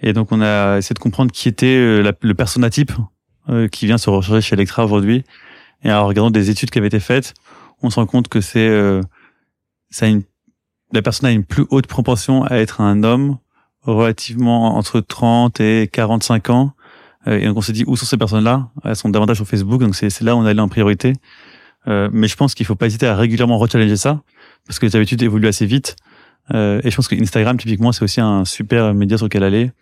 Et 0.00 0.12
donc 0.12 0.32
on 0.32 0.40
a 0.40 0.78
essayé 0.78 0.94
de 0.94 0.98
comprendre 0.98 1.30
qui 1.30 1.48
était 1.48 2.02
le 2.02 2.32
persona 2.32 2.70
type 2.70 2.92
qui 3.70 3.86
vient 3.86 3.98
se 3.98 4.10
recharger 4.10 4.40
chez 4.40 4.54
Electra 4.54 4.84
aujourd'hui. 4.84 5.22
Et 5.84 5.92
en 5.92 6.06
regardant 6.06 6.32
des 6.32 6.50
études 6.50 6.70
qui 6.70 6.78
avaient 6.78 6.88
été 6.88 6.98
faites, 6.98 7.34
on 7.82 7.90
se 7.90 8.00
rend 8.00 8.06
compte 8.06 8.26
que 8.26 8.40
c'est 8.40 9.00
ça 9.90 10.08
une 10.08 10.22
la 10.92 11.02
personne 11.02 11.28
a 11.28 11.32
une 11.32 11.44
plus 11.44 11.66
haute 11.70 11.86
propension 11.86 12.44
à 12.44 12.56
être 12.56 12.80
un 12.80 13.02
homme 13.02 13.38
relativement 13.82 14.76
entre 14.76 15.00
30 15.00 15.60
et 15.60 15.88
45 15.92 16.50
ans. 16.50 16.72
Euh, 17.26 17.38
et 17.38 17.46
donc 17.46 17.56
on 17.56 17.60
s'est 17.60 17.72
dit 17.72 17.84
où 17.86 17.96
sont 17.96 18.06
ces 18.06 18.16
personnes-là? 18.16 18.68
Elles 18.84 18.96
sont 18.96 19.08
davantage 19.08 19.36
sur 19.36 19.46
Facebook, 19.46 19.80
donc 19.80 19.94
c'est 19.94 20.20
là 20.20 20.34
où 20.34 20.38
on 20.38 20.44
allait 20.44 20.60
en 20.60 20.68
priorité. 20.68 21.14
Euh, 21.88 22.08
mais 22.12 22.28
je 22.28 22.36
pense 22.36 22.54
qu'il 22.54 22.66
faut 22.66 22.74
pas 22.74 22.86
hésiter 22.86 23.06
à 23.06 23.16
régulièrement 23.16 23.58
rechallenger 23.58 23.96
ça, 23.96 24.20
parce 24.66 24.78
que 24.78 24.86
les 24.86 24.96
habitudes 24.96 25.22
évoluent 25.22 25.48
assez 25.48 25.66
vite. 25.66 25.96
Euh, 26.54 26.80
et 26.84 26.90
je 26.90 26.96
pense 26.96 27.08
que 27.08 27.20
Instagram, 27.20 27.56
typiquement, 27.56 27.92
c'est 27.92 28.02
aussi 28.02 28.20
un 28.20 28.44
super 28.44 28.94
média 28.94 29.16
sur 29.16 29.26
lequel 29.26 29.44
aller. 29.44 29.72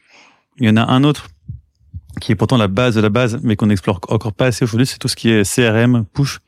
Il 0.58 0.66
y 0.66 0.70
en 0.70 0.76
a 0.76 0.84
un 0.90 1.04
autre 1.04 1.28
qui 2.20 2.32
est 2.32 2.34
pourtant 2.34 2.56
la 2.56 2.68
base 2.68 2.94
de 2.94 3.00
la 3.00 3.08
base, 3.08 3.38
mais 3.42 3.56
qu'on 3.56 3.66
n'explore 3.66 4.00
encore 4.08 4.32
pas 4.32 4.46
assez 4.46 4.64
aujourd'hui, 4.64 4.86
c'est 4.86 4.98
tout 4.98 5.08
ce 5.08 5.16
qui 5.16 5.30
est 5.30 5.42
CRM, 5.42 6.04
push, 6.12 6.40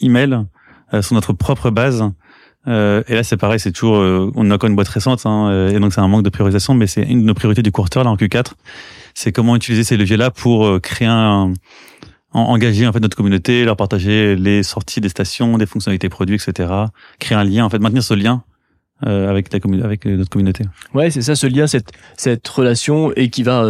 email, 0.00 0.44
euh, 0.92 1.02
sur 1.02 1.14
notre 1.14 1.32
propre 1.32 1.70
base. 1.70 2.04
Euh, 2.66 3.02
et 3.08 3.14
là, 3.14 3.22
c'est 3.22 3.36
pareil, 3.36 3.60
c'est 3.60 3.72
toujours, 3.72 3.96
euh, 3.96 4.30
on 4.34 4.50
a 4.50 4.54
encore 4.54 4.68
une 4.68 4.76
boîte 4.76 4.88
récente, 4.88 5.26
hein, 5.26 5.48
euh, 5.50 5.70
et 5.70 5.78
donc 5.78 5.92
c'est 5.92 6.00
un 6.00 6.08
manque 6.08 6.22
de 6.22 6.30
priorisation, 6.30 6.74
mais 6.74 6.86
c'est 6.86 7.02
une 7.02 7.20
de 7.20 7.26
nos 7.26 7.34
priorités 7.34 7.62
du 7.62 7.72
quarter 7.72 8.02
là 8.02 8.10
en 8.10 8.16
Q4. 8.16 8.52
C'est 9.14 9.32
comment 9.32 9.54
utiliser 9.54 9.84
ces 9.84 9.96
leviers-là 9.96 10.30
pour 10.30 10.80
créer 10.80 11.08
un, 11.08 11.52
engager 12.32 12.86
en 12.86 12.92
fait 12.92 13.00
notre 13.00 13.16
communauté, 13.16 13.64
leur 13.64 13.76
partager 13.76 14.34
les 14.34 14.62
sorties 14.62 15.00
des 15.00 15.08
stations, 15.08 15.56
des 15.56 15.66
fonctionnalités 15.66 16.08
produits, 16.08 16.36
etc. 16.36 16.72
Créer 17.20 17.38
un 17.38 17.44
lien, 17.44 17.64
en 17.64 17.70
fait, 17.70 17.78
maintenir 17.78 18.02
ce 18.02 18.14
lien 18.14 18.42
avec 19.02 19.52
la 19.52 19.84
avec 19.84 20.06
notre 20.06 20.30
communauté. 20.30 20.64
Ouais, 20.94 21.10
c'est 21.10 21.22
ça, 21.22 21.36
ce 21.36 21.46
lien, 21.46 21.66
cette 21.66 21.92
cette 22.16 22.48
relation 22.48 23.12
et 23.14 23.28
qui 23.28 23.44
va 23.44 23.64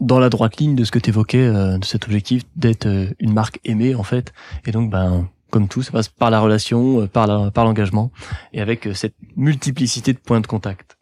dans 0.00 0.20
la 0.20 0.30
droite 0.30 0.56
ligne 0.58 0.74
de 0.74 0.84
ce 0.84 0.90
que 0.90 0.98
tu 0.98 1.10
évoquais, 1.10 1.46
de 1.50 1.84
cet 1.84 2.04
objectif 2.04 2.44
d'être 2.56 2.88
une 3.18 3.34
marque 3.34 3.58
aimée 3.64 3.94
en 3.94 4.04
fait, 4.04 4.32
et 4.64 4.70
donc 4.70 4.90
ben 4.90 5.28
comme 5.52 5.68
tout, 5.68 5.82
ça 5.82 5.92
passe 5.92 6.08
par 6.08 6.30
la 6.30 6.40
relation, 6.40 7.02
euh, 7.02 7.06
par 7.06 7.28
la, 7.28 7.52
par 7.52 7.64
l'engagement, 7.64 8.10
et 8.52 8.60
avec 8.60 8.88
euh, 8.88 8.94
cette 8.94 9.14
multiplicité 9.36 10.14
de 10.14 10.18
points 10.18 10.40
de 10.40 10.46
contact. 10.46 10.96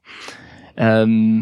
Euh, 0.81 1.41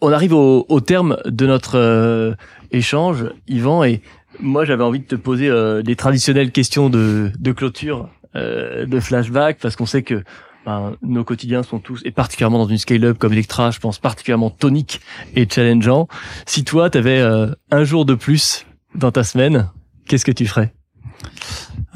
on 0.00 0.12
arrive 0.12 0.32
au, 0.32 0.64
au, 0.68 0.80
terme 0.80 1.18
de 1.26 1.46
notre 1.46 1.76
euh, 1.78 2.34
échange, 2.70 3.26
Yvan, 3.46 3.84
et 3.84 4.00
moi 4.40 4.64
j'avais 4.64 4.84
envie 4.84 5.00
de 5.00 5.04
te 5.04 5.14
poser 5.14 5.48
euh, 5.48 5.82
des 5.82 5.96
traditionnelles 5.96 6.50
questions 6.50 6.88
de, 6.88 7.30
de 7.38 7.52
clôture, 7.52 8.08
de 8.34 9.00
flashback, 9.00 9.58
parce 9.62 9.76
qu'on 9.76 9.86
sait 9.86 10.02
que 10.02 10.22
ben, 10.66 10.94
nos 11.00 11.24
quotidiens 11.24 11.62
sont 11.62 11.78
tous, 11.78 12.02
et 12.04 12.10
particulièrement 12.10 12.58
dans 12.58 12.68
une 12.68 12.76
scale-up 12.76 13.16
comme 13.16 13.32
Electra, 13.32 13.70
je 13.70 13.80
pense 13.80 13.98
particulièrement 13.98 14.50
tonique 14.50 15.00
et 15.34 15.48
challengeant. 15.48 16.06
Si 16.44 16.62
toi, 16.62 16.90
tu 16.90 16.98
avais 16.98 17.22
un 17.70 17.84
jour 17.84 18.04
de 18.04 18.14
plus 18.14 18.66
dans 18.94 19.10
ta 19.10 19.24
semaine, 19.24 19.70
qu'est-ce 20.06 20.26
que 20.26 20.32
tu 20.32 20.46
ferais? 20.46 20.75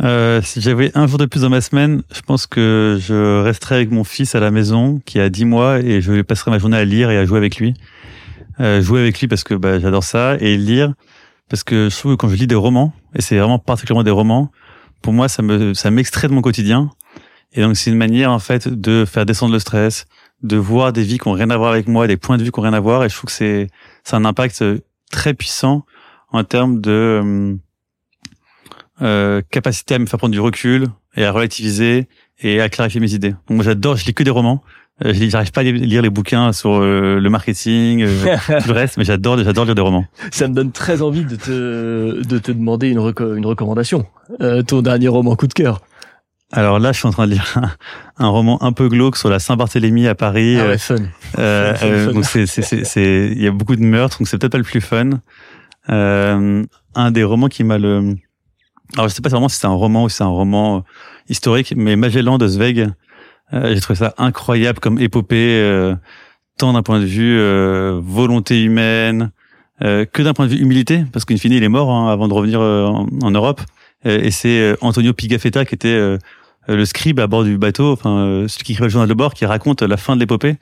Euh, 0.03 0.41
si 0.43 0.61
j'avais 0.61 0.91
un 0.95 1.07
jour 1.07 1.19
de 1.19 1.27
plus 1.27 1.43
dans 1.43 1.51
ma 1.51 1.61
semaine, 1.61 2.03
je 2.15 2.21
pense 2.23 2.47
que 2.47 2.99
je 3.01 3.43
resterais 3.43 3.77
avec 3.77 3.91
mon 3.91 4.05
fils 4.05 4.35
à 4.35 4.41
la 4.41 4.51
maison, 4.51 5.01
qui 5.05 5.21
a 5.21 5.29
10 5.29 5.45
mois, 5.45 5.79
et 5.81 6.01
je 6.01 6.23
passerais 6.23 6.51
ma 6.51 6.59
journée 6.59 6.77
à 6.77 6.85
lire 6.85 7.11
et 7.11 7.19
à 7.19 7.25
jouer 7.27 7.39
avec 7.39 7.57
lui. 7.57 7.75
Euh, 8.61 8.83
jouer 8.83 9.01
avec 9.01 9.21
lui 9.21 9.29
parce 9.29 9.45
que 9.45 9.55
bah, 9.55 9.79
j'adore 9.79 10.05
ça, 10.05 10.37
et 10.41 10.57
lire 10.57 10.95
parce 11.51 11.65
que 11.65 11.89
je 11.91 11.99
trouve 11.99 12.13
que 12.13 12.17
quand 12.17 12.29
je 12.29 12.37
lis 12.37 12.47
des 12.47 12.55
romans, 12.55 12.95
et 13.15 13.21
c'est 13.21 13.37
vraiment 13.37 13.59
particulièrement 13.59 14.05
des 14.05 14.11
romans, 14.11 14.51
pour 15.03 15.13
moi, 15.13 15.29
ça 15.29 15.43
me 15.43 15.75
ça 15.75 15.91
m'extrait 15.91 16.29
de 16.29 16.33
mon 16.33 16.43
quotidien. 16.43 16.91
Et 17.53 17.61
donc 17.61 17.77
c'est 17.77 17.91
une 17.91 17.97
manière 17.97 18.31
en 18.31 18.39
fait 18.39 18.69
de 18.69 19.05
faire 19.05 19.27
descendre 19.27 19.53
le 19.53 19.59
stress, 19.59 20.07
de 20.43 20.57
voir 20.57 20.93
des 20.93 21.03
vies 21.03 21.19
qui 21.19 21.27
ont 21.27 21.33
rien 21.33 21.51
à 21.51 21.57
voir 21.57 21.73
avec 21.73 21.89
moi, 21.89 22.07
des 22.07 22.17
points 22.17 22.39
de 22.39 22.45
vue 22.45 22.53
qui 22.53 22.61
ont 22.61 22.63
rien 22.63 22.73
à 22.73 22.81
voir. 22.81 23.05
Et 23.05 23.09
je 23.09 23.17
trouve 23.17 23.27
que 23.27 23.33
c'est 23.33 23.67
c'est 24.05 24.15
un 24.15 24.25
impact 24.25 24.63
très 25.11 25.35
puissant 25.35 25.85
en 26.31 26.45
termes 26.45 26.81
de 26.81 27.59
euh, 29.03 29.39
euh, 29.39 29.43
capacité 29.51 29.95
à 29.95 29.99
me 29.99 30.07
faire 30.07 30.19
prendre 30.19 30.33
du 30.33 30.41
recul 30.41 30.89
et 31.17 31.25
à 31.25 31.33
relativiser 31.33 32.09
et 32.41 32.61
à 32.61 32.69
clarifier 32.69 33.01
mes 33.01 33.15
idées. 33.15 33.31
Donc 33.31 33.51
moi 33.51 33.65
j'adore, 33.65 33.97
je 33.97 34.07
lis 34.07 34.15
que 34.15 34.23
des 34.23 34.31
romans. 34.31 34.63
Euh, 35.05 35.15
je 35.15 35.29
j'arrive 35.29 35.51
pas 35.51 35.63
à 35.63 35.65
lire 35.65 36.03
les 36.03 36.11
bouquins 36.11 36.53
sur 36.53 36.75
euh, 36.75 37.19
le 37.19 37.31
marketing, 37.31 38.03
euh, 38.03 38.37
tout 38.47 38.69
le 38.69 38.75
reste, 38.75 38.99
mais 38.99 39.05
j'adore, 39.05 39.39
j'adore 39.43 39.65
lire 39.65 39.75
des 39.75 39.81
romans. 39.81 40.05
Ça 40.31 40.47
me 40.47 40.55
donne 40.55 40.73
très 40.73 41.01
envie 41.01 41.25
de 41.25 41.37
te 41.37 42.23
de 42.23 42.39
te 42.39 42.53
demander 42.53 42.89
une, 42.89 42.99
une 42.99 43.47
recommandation. 43.47 44.07
ton 44.67 44.83
dernier 44.83 45.09
roman 45.09 45.37
coup 45.37 45.47
de 45.47 45.55
cœur. 45.55 45.81
Alors 46.53 46.81
là, 46.81 46.91
je 46.91 46.99
suis 46.99 47.07
en 47.07 47.13
train 47.13 47.27
de 47.27 47.33
lire 47.33 47.61
un, 48.19 48.29
roman 48.29 48.63
un 48.63 48.73
peu 48.73 48.89
glauque 48.89 49.17
sur 49.17 49.31
la 49.31 49.39
Saint-Barthélemy 49.39 50.09
à 50.09 50.17
Paris. 50.17 50.59
Ah 50.59 50.67
ouais, 50.67 50.79
fun. 50.79 50.97
Euh, 51.39 52.13
donc 52.13 52.25
c'est 52.25 52.47
c'est 52.47 52.63
c'est 52.63 53.31
il 53.33 53.41
y 53.41 53.47
a 53.47 53.53
beaucoup 53.53 53.77
de 53.77 53.83
meurtres, 53.83 54.19
donc 54.19 54.29
c'est 54.29 54.37
peut-être 54.37 54.53
pas 54.53 54.59
le 54.59 54.65
plus 54.65 54.81
fun. 54.81 55.21
un 55.89 57.11
des 57.11 57.25
romans 57.25 57.49
qui 57.49 57.65
m'a 57.65 57.79
le 57.79 58.17
alors 58.95 59.09
je 59.09 59.15
sais 59.15 59.23
pas 59.23 59.29
vraiment 59.29 59.49
si 59.49 59.59
c'est 59.59 59.67
un 59.67 59.71
roman 59.71 60.05
ou 60.05 60.09
si 60.09 60.17
c'est 60.17 60.25
un 60.25 60.29
roman 60.29 60.79
euh, 60.79 60.81
historique, 61.29 61.75
mais 61.77 61.97
Magellan 61.97 62.39
de 62.39 62.47
Zweig, 62.47 62.89
euh, 63.53 63.75
j'ai 63.75 63.81
trouvé 63.81 63.99
ça 63.99 64.15
incroyable 64.19 64.81
comme 64.81 64.99
épopée, 64.99 65.61
euh, 65.61 65.95
tant 66.59 66.73
d'un 66.73 66.83
point 66.83 67.01
de 67.01 67.07
vue 67.07 67.41
volonté 68.01 68.63
humaine 68.63 69.31
que 69.81 70.23
d'un 70.23 70.35
point 70.35 70.47
de 70.47 70.53
vue 70.53 70.61
humilité, 70.61 71.05
parce 71.11 71.25
qu'une 71.25 71.39
fine 71.39 71.53
il 71.53 71.63
est 71.63 71.71
mort 71.71 71.91
hein, 71.91 72.13
avant 72.13 72.29
de 72.29 72.35
revenir 72.35 72.61
en, 72.61 73.31
Europe. 73.31 73.63
et 74.05 74.31
c'est 74.31 74.77
Antonio 74.83 75.15
Pigafetta 75.15 75.65
qui 75.65 75.75
était 75.75 76.19
euh, 76.69 76.77
le 76.77 76.85
scribe 76.85 77.21
à 77.21 77.27
bord 77.27 77.45
du 77.45 77.57
bateau, 77.59 77.93
enfin 77.93 78.19
euh, 78.19 78.49
celui 78.49 78.65
qui 78.65 78.73
écrit 78.73 78.85
le 78.85 78.91
journal 78.91 79.09
de 79.09 79.15
bord, 79.15 79.35
qui 79.35 79.47
raconte 79.47 79.83
la 79.83 79.97
fin 79.97 80.15
de 80.15 80.21
l'épopée. 80.21 80.57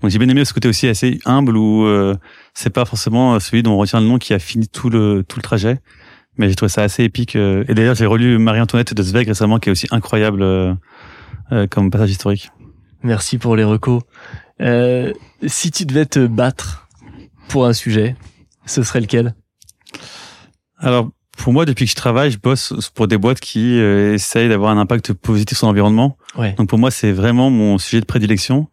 Donc 0.00 0.10
j'ai 0.10 0.18
bien 0.18 0.28
aimé 0.28 0.44
ce 0.44 0.52
côté 0.52 0.68
aussi 0.68 0.88
assez 0.88 1.18
humble 1.24 1.56
où 1.56 1.84
euh, 1.86 2.16
c'est 2.54 2.70
pas 2.70 2.84
forcément 2.84 3.38
celui 3.40 3.62
dont 3.62 3.72
on 3.72 3.78
retient 3.78 4.00
le 4.00 4.06
nom 4.06 4.18
qui 4.18 4.34
a 4.34 4.38
fini 4.38 4.68
tout 4.68 4.90
le 4.90 5.24
tout 5.26 5.38
le 5.38 5.42
trajet, 5.42 5.78
mais 6.36 6.48
j'ai 6.48 6.54
trouvé 6.54 6.68
ça 6.68 6.82
assez 6.82 7.04
épique. 7.04 7.36
Et 7.36 7.74
d'ailleurs 7.74 7.94
j'ai 7.94 8.06
relu 8.06 8.38
Marie-Antoinette 8.38 8.94
de 8.94 9.02
Zweig 9.02 9.26
récemment, 9.26 9.58
qui 9.58 9.68
est 9.68 9.72
aussi 9.72 9.86
incroyable 9.90 10.44
comme 11.70 11.90
passage 11.90 12.10
historique. 12.10 12.50
Merci 13.02 13.38
pour 13.38 13.56
les 13.56 13.64
recos. 13.64 14.02
si 14.58 15.70
tu 15.70 15.86
devais 15.86 16.06
te 16.06 16.26
battre 16.26 16.88
pour 17.48 17.66
un 17.66 17.72
sujet, 17.72 18.16
ce 18.66 18.82
serait 18.82 19.00
lequel? 19.00 19.34
Alors 20.78 21.10
pour 21.36 21.52
moi, 21.52 21.64
depuis 21.64 21.84
que 21.84 21.90
je 21.90 21.96
travaille, 21.96 22.30
je 22.30 22.38
bosse 22.38 22.72
pour 22.94 23.08
des 23.08 23.18
boîtes 23.18 23.40
qui 23.40 23.78
euh, 23.78 24.14
essayent 24.14 24.48
d'avoir 24.48 24.70
un 24.70 24.78
impact 24.78 25.12
positif 25.12 25.58
sur 25.58 25.66
l'environnement. 25.66 26.16
Ouais. 26.36 26.52
Donc 26.52 26.68
pour 26.68 26.78
moi, 26.78 26.90
c'est 26.90 27.12
vraiment 27.12 27.50
mon 27.50 27.78
sujet 27.78 28.00
de 28.00 28.06
prédilection. 28.06 28.68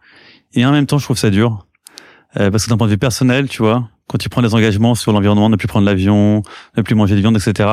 Et 0.54 0.66
en 0.66 0.72
même 0.72 0.86
temps, 0.86 0.98
je 0.98 1.06
trouve 1.06 1.18
ça 1.18 1.30
dur. 1.30 1.68
Euh, 2.38 2.50
parce 2.50 2.66
que 2.66 2.70
d'un 2.70 2.78
point 2.78 2.88
de 2.88 2.92
vue 2.92 2.98
personnel, 2.98 3.50
tu 3.50 3.62
vois, 3.62 3.90
quand 4.12 4.18
tu 4.18 4.28
prends 4.28 4.42
des 4.42 4.54
engagements 4.54 4.94
sur 4.94 5.14
l'environnement, 5.14 5.50
ne 5.50 5.56
plus 5.56 5.70
prendre 5.70 5.86
l'avion, 5.86 6.42
ne 6.76 6.82
plus 6.82 6.96
manger 6.96 7.16
de 7.16 7.22
viande, 7.22 7.38
etc., 7.38 7.70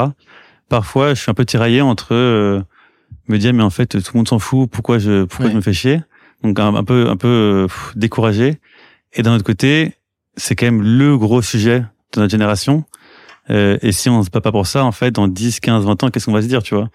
parfois, 0.69 1.15
je 1.15 1.21
suis 1.21 1.31
un 1.33 1.35
peu 1.35 1.45
tiraillé 1.45 1.81
entre 1.81 2.15
euh, 2.15 2.63
me 3.27 3.39
dire, 3.39 3.53
mais 3.53 3.65
en 3.65 3.71
fait, 3.71 3.87
tout 3.87 3.99
le 4.15 4.19
monde 4.19 4.29
s'en 4.29 4.39
fout, 4.39 4.71
pourquoi 4.71 4.99
je 4.99 5.25
pourquoi 5.25 5.51
je 5.51 5.57
me 5.57 5.61
fais 5.61 5.73
chier? 5.73 6.01
Donc 6.45 6.61
un, 6.61 6.85
peu 6.85 7.09
un 7.09 7.17
peu 7.17 7.67
découragé. 7.97 8.61
Et 9.15 9.23
d'un 9.23 9.35
autre 9.35 9.43
côté, 9.43 9.95
c'est 10.37 10.55
quand 10.55 10.67
même 10.67 10.83
le 10.83 11.19
gros 11.19 11.43
sujet 11.43 11.81
de 12.15 12.21
notre 12.21 12.31
génération. 12.31 12.85
Euh, 13.51 13.77
et 13.83 13.91
si 13.91 14.09
on 14.09 14.23
se 14.23 14.31
bat 14.31 14.41
pas 14.41 14.53
pour 14.53 14.69
ça, 14.69 14.85
en 14.85 14.93
fait, 14.93 15.11
dans 15.11 15.27
10, 15.27 15.59
15, 15.59 15.87
20 15.87 16.05
ans, 16.05 16.11
qu'est-ce 16.11 16.27
qu'on 16.27 16.33
va 16.33 16.43
se 16.43 16.47
dire, 16.47 16.63
tu 16.63 16.77
vois? 16.77 16.89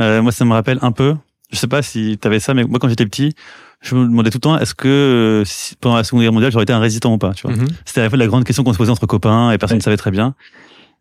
Euh, 0.00 0.20
Moi, 0.20 0.32
ça 0.32 0.44
me 0.44 0.52
rappelle 0.52 0.78
un 0.82 0.92
peu. 0.92 1.16
Je 1.50 1.56
sais 1.56 1.66
pas 1.66 1.82
si 1.82 2.18
tu 2.20 2.26
avais 2.26 2.40
ça, 2.40 2.54
mais 2.54 2.64
moi, 2.64 2.78
quand 2.78 2.88
j'étais 2.88 3.06
petit, 3.06 3.34
je 3.80 3.94
me 3.94 4.04
demandais 4.04 4.30
tout 4.30 4.38
le 4.38 4.40
temps, 4.40 4.58
est-ce 4.58 4.74
que 4.74 4.88
euh, 4.88 5.44
si, 5.44 5.76
pendant 5.76 5.96
la 5.96 6.04
Seconde 6.04 6.22
Guerre 6.22 6.32
mondiale, 6.32 6.50
j'aurais 6.50 6.64
été 6.64 6.72
un 6.72 6.80
résistant 6.80 7.14
ou 7.14 7.18
pas, 7.18 7.32
tu 7.34 7.46
vois 7.46 7.56
mhm. 7.56 7.68
C'était 7.84 8.08
la, 8.08 8.16
la 8.16 8.26
grande 8.26 8.44
question 8.44 8.64
qu'on 8.64 8.72
se 8.72 8.78
posait 8.78 8.90
entre 8.90 9.06
copains 9.06 9.52
et 9.52 9.58
personne 9.58 9.78
ne 9.78 9.82
savait 9.82 9.96
très 9.96 10.10
bien. 10.10 10.34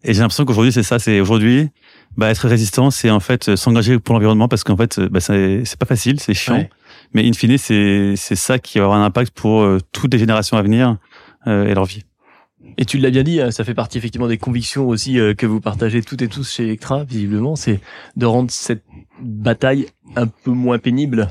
Et 0.03 0.13
j'ai 0.13 0.19
l'impression 0.19 0.45
qu'aujourd'hui, 0.45 0.71
c'est 0.71 0.83
ça. 0.83 0.99
C'est 0.99 1.19
aujourd'hui, 1.19 1.69
bah, 2.15 2.29
être 2.29 2.47
résistant, 2.47 2.91
c'est 2.91 3.09
en 3.09 3.19
fait 3.19 3.55
s'engager 3.55 3.97
pour 3.97 4.13
l'environnement 4.13 4.47
parce 4.47 4.63
qu'en 4.63 4.77
fait, 4.77 4.99
bah, 4.99 5.19
c'est 5.19 5.79
pas 5.79 5.87
facile, 5.87 6.19
c'est 6.19 6.35
chiant. 6.35 6.67
Mais 7.13 7.27
in 7.27 7.33
fine, 7.33 7.57
c'est 7.57 8.13
c'est 8.15 8.35
ça 8.35 8.59
qui 8.59 8.77
va 8.77 8.85
avoir 8.85 8.99
un 8.99 9.05
impact 9.05 9.31
pour 9.31 9.61
euh, 9.61 9.79
toutes 9.91 10.13
les 10.13 10.19
générations 10.19 10.57
à 10.57 10.61
venir 10.61 10.97
et 11.47 11.75
leur 11.75 11.85
vie. 11.85 12.03
Et 12.77 12.85
tu 12.85 12.97
l'as 12.97 13.09
bien 13.09 13.23
dit, 13.23 13.41
hein, 13.41 13.51
ça 13.51 13.63
fait 13.63 13.73
partie 13.73 13.97
effectivement 13.97 14.27
des 14.27 14.37
convictions 14.37 14.87
aussi 14.87 15.19
euh, 15.19 15.33
que 15.33 15.45
vous 15.45 15.61
partagez 15.61 16.01
toutes 16.01 16.21
et 16.21 16.27
tous 16.27 16.51
chez 16.51 16.63
Electra, 16.63 17.03
visiblement, 17.03 17.55
c'est 17.55 17.79
de 18.15 18.25
rendre 18.25 18.51
cette 18.51 18.83
bataille 19.21 19.87
un 20.15 20.27
peu 20.27 20.51
moins 20.51 20.79
pénible. 20.79 21.29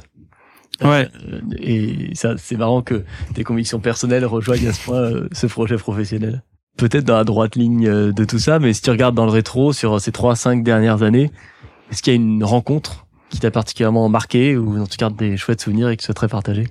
Ouais. 0.82 1.08
Euh, 1.28 1.40
et 1.58 2.10
ça, 2.14 2.34
c'est 2.36 2.56
marrant 2.56 2.82
que 2.82 3.04
tes 3.34 3.44
convictions 3.44 3.80
personnelles 3.80 4.24
rejoignent 4.24 4.68
à 4.68 4.72
ce 4.72 4.84
point 4.84 4.96
euh, 4.96 5.28
ce 5.32 5.46
projet 5.46 5.76
professionnel. 5.76 6.42
Peut-être 6.76 7.04
dans 7.04 7.16
la 7.16 7.24
droite 7.24 7.54
ligne 7.54 8.12
de 8.12 8.24
tout 8.24 8.40
ça, 8.40 8.58
mais 8.58 8.72
si 8.72 8.82
tu 8.82 8.90
regardes 8.90 9.14
dans 9.14 9.26
le 9.26 9.30
rétro 9.30 9.72
sur 9.72 10.00
ces 10.00 10.10
trois, 10.10 10.34
cinq 10.34 10.64
dernières 10.64 11.04
années, 11.04 11.30
est-ce 11.92 12.02
qu'il 12.02 12.12
y 12.12 12.16
a 12.16 12.20
une 12.20 12.42
rencontre 12.42 13.06
qui 13.30 13.38
t'a 13.38 13.52
particulièrement 13.52 14.08
marqué 14.08 14.56
ou 14.56 14.76
dont 14.76 14.86
tu 14.86 14.96
gardes 14.96 15.16
des 15.16 15.36
chouettes 15.36 15.60
souvenirs 15.60 15.88
et 15.88 15.96
que 15.96 16.02
tu 16.02 16.06
souhaiterais 16.06 16.28
partager 16.28 16.66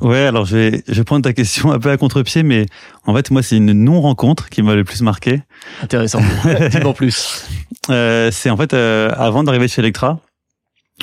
Ouais, 0.00 0.22
alors 0.22 0.44
je 0.44 0.56
vais, 0.56 0.82
je 0.88 0.94
vais 0.94 1.04
prendre 1.04 1.22
ta 1.22 1.32
question 1.32 1.70
un 1.72 1.78
peu 1.78 1.90
à 1.90 1.96
contre-pied, 1.96 2.42
mais 2.42 2.66
en 3.06 3.14
fait, 3.14 3.30
moi, 3.30 3.42
c'est 3.42 3.56
une 3.56 3.72
non-rencontre 3.72 4.48
qui 4.48 4.62
m'a 4.62 4.74
le 4.74 4.84
plus 4.84 5.02
marqué. 5.02 5.42
Intéressant. 5.82 6.20
dis 6.70 6.82
en 6.84 6.92
plus. 6.92 7.46
Euh, 7.90 8.30
c'est 8.32 8.50
en 8.50 8.56
fait, 8.56 8.74
euh, 8.74 9.10
avant 9.16 9.44
d'arriver 9.44 9.68
chez 9.68 9.80
Electra, 9.80 10.20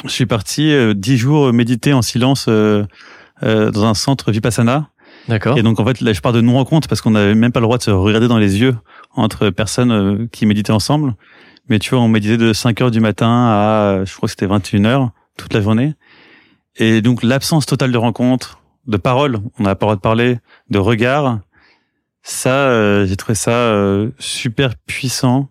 je 0.05 0.09
suis 0.09 0.25
parti 0.25 0.71
euh, 0.71 0.93
dix 0.93 1.17
jours 1.17 1.51
méditer 1.53 1.93
en 1.93 2.01
silence 2.01 2.45
euh, 2.47 2.85
euh, 3.43 3.71
dans 3.71 3.85
un 3.85 3.93
centre 3.93 4.31
Vipassana. 4.31 4.89
D'accord. 5.27 5.57
Et 5.57 5.63
donc, 5.63 5.79
en 5.79 5.85
fait, 5.85 6.01
là, 6.01 6.13
je 6.13 6.21
pars 6.21 6.33
de 6.33 6.41
non-rencontre 6.41 6.87
parce 6.87 7.01
qu'on 7.01 7.11
n'avait 7.11 7.35
même 7.35 7.51
pas 7.51 7.59
le 7.59 7.65
droit 7.65 7.77
de 7.77 7.83
se 7.83 7.91
regarder 7.91 8.27
dans 8.27 8.37
les 8.37 8.59
yeux 8.59 8.75
entre 9.15 9.49
personnes 9.49 10.27
qui 10.31 10.45
méditaient 10.45 10.71
ensemble. 10.71 11.13
Mais 11.69 11.77
tu 11.77 11.91
vois, 11.91 11.99
on 11.99 12.07
méditait 12.07 12.37
de 12.37 12.53
5 12.53 12.81
heures 12.81 12.91
du 12.91 13.01
matin 13.01 13.29
à, 13.29 14.01
je 14.05 14.15
crois 14.15 14.27
que 14.27 14.31
c'était 14.31 14.47
21 14.47 14.85
heures 14.85 15.11
toute 15.37 15.53
la 15.53 15.61
journée. 15.61 15.93
Et 16.77 17.01
donc, 17.01 17.21
l'absence 17.21 17.65
totale 17.65 17.91
de 17.91 17.97
rencontres, 17.97 18.60
de 18.87 18.97
parole, 18.97 19.39
on 19.59 19.63
n'a 19.63 19.75
pas 19.75 19.85
le 19.85 19.87
droit 19.87 19.95
de 19.95 20.01
parler, 20.01 20.39
de 20.69 20.79
regard. 20.79 21.39
Ça, 22.23 22.69
euh, 22.69 23.05
j'ai 23.05 23.15
trouvé 23.15 23.35
ça 23.35 23.51
euh, 23.51 24.11
super 24.19 24.75
puissant 24.85 25.49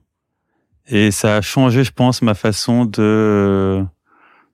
et 0.87 1.11
ça 1.11 1.37
a 1.37 1.41
changé, 1.41 1.85
je 1.85 1.93
pense, 1.93 2.23
ma 2.23 2.35
façon 2.35 2.85
de 2.85 3.01
euh, 3.01 3.85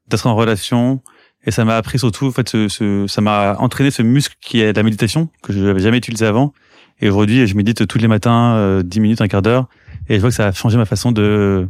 d'être 0.09 0.27
en 0.27 0.35
relation. 0.35 1.03
Et 1.45 1.51
ça 1.51 1.65
m'a 1.65 1.77
appris 1.77 1.99
surtout, 1.99 2.27
en 2.27 2.31
fait, 2.33 2.49
ce, 2.49 3.07
ça 3.07 3.21
m'a 3.21 3.57
entraîné 3.59 3.91
ce 3.91 4.03
muscle 4.03 4.35
qui 4.41 4.61
est 4.61 4.73
la 4.73 4.83
méditation 4.83 5.29
que 5.43 5.53
je 5.53 5.61
n'avais 5.61 5.81
jamais 5.81 5.99
utilisé 5.99 6.27
avant. 6.27 6.53
Et 7.01 7.09
aujourd'hui, 7.09 7.47
je 7.47 7.55
médite 7.55 7.87
tous 7.87 7.99
les 7.99 8.09
matins, 8.09 8.83
10 8.83 9.01
minutes, 9.01 9.21
un 9.21 9.29
quart 9.29 9.43
d'heure. 9.43 9.69
Et 10.09 10.17
je 10.17 10.21
vois 10.21 10.31
que 10.31 10.35
ça 10.37 10.49
a 10.49 10.53
changé 10.53 10.77
ma 10.77 10.87
façon 10.87 11.13
de 11.13 11.69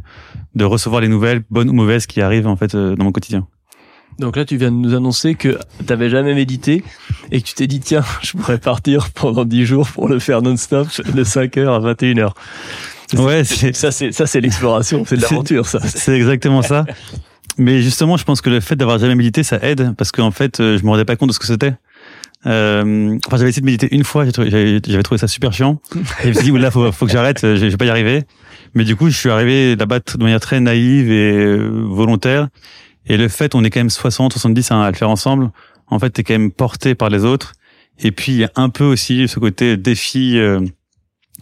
de 0.55 0.65
recevoir 0.65 1.01
les 1.01 1.09
nouvelles, 1.09 1.43
bonnes 1.51 1.69
ou 1.69 1.73
mauvaises, 1.73 2.07
qui 2.07 2.21
arrivent 2.21 2.47
en 2.47 2.55
fait 2.55 2.75
dans 2.75 3.03
mon 3.03 3.11
quotidien. 3.11 3.47
Donc 4.19 4.35
là, 4.35 4.45
tu 4.45 4.57
viens 4.57 4.71
de 4.71 4.77
nous 4.77 4.95
annoncer 4.95 5.35
que 5.35 5.57
t'avais 5.85 6.09
jamais 6.09 6.33
médité 6.33 6.83
et 7.31 7.41
que 7.41 7.47
tu 7.47 7.53
t'es 7.53 7.67
dit, 7.67 7.79
tiens, 7.79 8.03
je 8.21 8.31
pourrais 8.31 8.57
partir 8.57 9.09
pendant 9.11 9.45
10 9.45 9.65
jours 9.65 9.87
pour 9.87 10.07
le 10.07 10.19
faire 10.19 10.41
non-stop 10.41 10.87
de 11.13 11.23
5h 11.23 11.67
à 11.67 11.93
21h. 11.93 12.31
Ouais, 13.17 13.43
c'est 13.43 13.75
ça, 13.75 13.91
c'est 13.91 14.11
ça, 14.11 14.25
c'est 14.27 14.41
l'exploration, 14.41 15.03
c'est 15.05 15.15
de 15.15 15.21
l'aventure, 15.21 15.65
ça. 15.65 15.79
C'est 15.79 16.15
exactement 16.15 16.61
ça. 16.61 16.85
Mais 17.57 17.81
justement, 17.81 18.17
je 18.17 18.23
pense 18.23 18.41
que 18.41 18.49
le 18.49 18.59
fait 18.59 18.75
d'avoir 18.75 18.99
jamais 18.99 19.15
médité, 19.15 19.43
ça 19.43 19.59
aide 19.61 19.93
parce 19.97 20.11
qu'en 20.11 20.31
fait, 20.31 20.59
euh, 20.59 20.77
je 20.77 20.83
me 20.83 20.89
rendais 20.89 21.05
pas 21.05 21.15
compte 21.15 21.29
de 21.29 21.33
ce 21.33 21.39
que 21.39 21.47
c'était. 21.47 21.73
Euh, 22.45 23.17
enfin, 23.25 23.37
j'avais 23.37 23.49
essayé 23.49 23.61
de 23.61 23.65
méditer 23.65 23.87
une 23.95 24.03
fois, 24.03 24.25
j'avais 24.25 25.03
trouvé 25.03 25.17
ça 25.17 25.27
super 25.27 25.53
chiant. 25.53 25.79
Et 25.95 25.99
je 26.23 26.27
me 26.27 26.33
suis 26.33 26.51
dit, 26.51 26.57
là, 26.57 26.69
faut, 26.69 26.91
faut 26.91 27.05
que 27.05 27.11
j'arrête, 27.11 27.39
je, 27.41 27.55
je 27.55 27.65
vais 27.65 27.77
pas 27.77 27.85
y 27.85 27.89
arriver. 27.89 28.23
Mais 28.75 28.83
du 28.83 28.95
coup, 28.95 29.09
je 29.09 29.17
suis 29.17 29.29
arrivé 29.29 29.75
là-bas 29.75 29.99
de 29.99 30.23
manière 30.23 30.39
très 30.39 30.59
naïve 30.59 31.11
et 31.11 31.33
euh, 31.33 31.81
volontaire. 31.85 32.49
Et 33.07 33.17
le 33.17 33.27
fait, 33.27 33.55
on 33.55 33.63
est 33.63 33.69
quand 33.69 33.79
même 33.79 33.89
60, 33.89 34.33
70 34.33 34.71
à 34.71 34.89
le 34.89 34.95
faire 34.95 35.09
ensemble, 35.09 35.51
en 35.87 35.99
fait, 35.99 36.09
t'es 36.09 36.23
quand 36.23 36.33
même 36.33 36.51
porté 36.51 36.95
par 36.95 37.09
les 37.09 37.23
autres. 37.23 37.53
Et 37.99 38.11
puis, 38.11 38.33
il 38.33 38.37
y 38.39 38.43
a 38.43 38.51
un 38.55 38.69
peu 38.69 38.83
aussi 38.83 39.27
ce 39.27 39.39
côté 39.39 39.77
défi, 39.77 40.37
euh, 40.37 40.59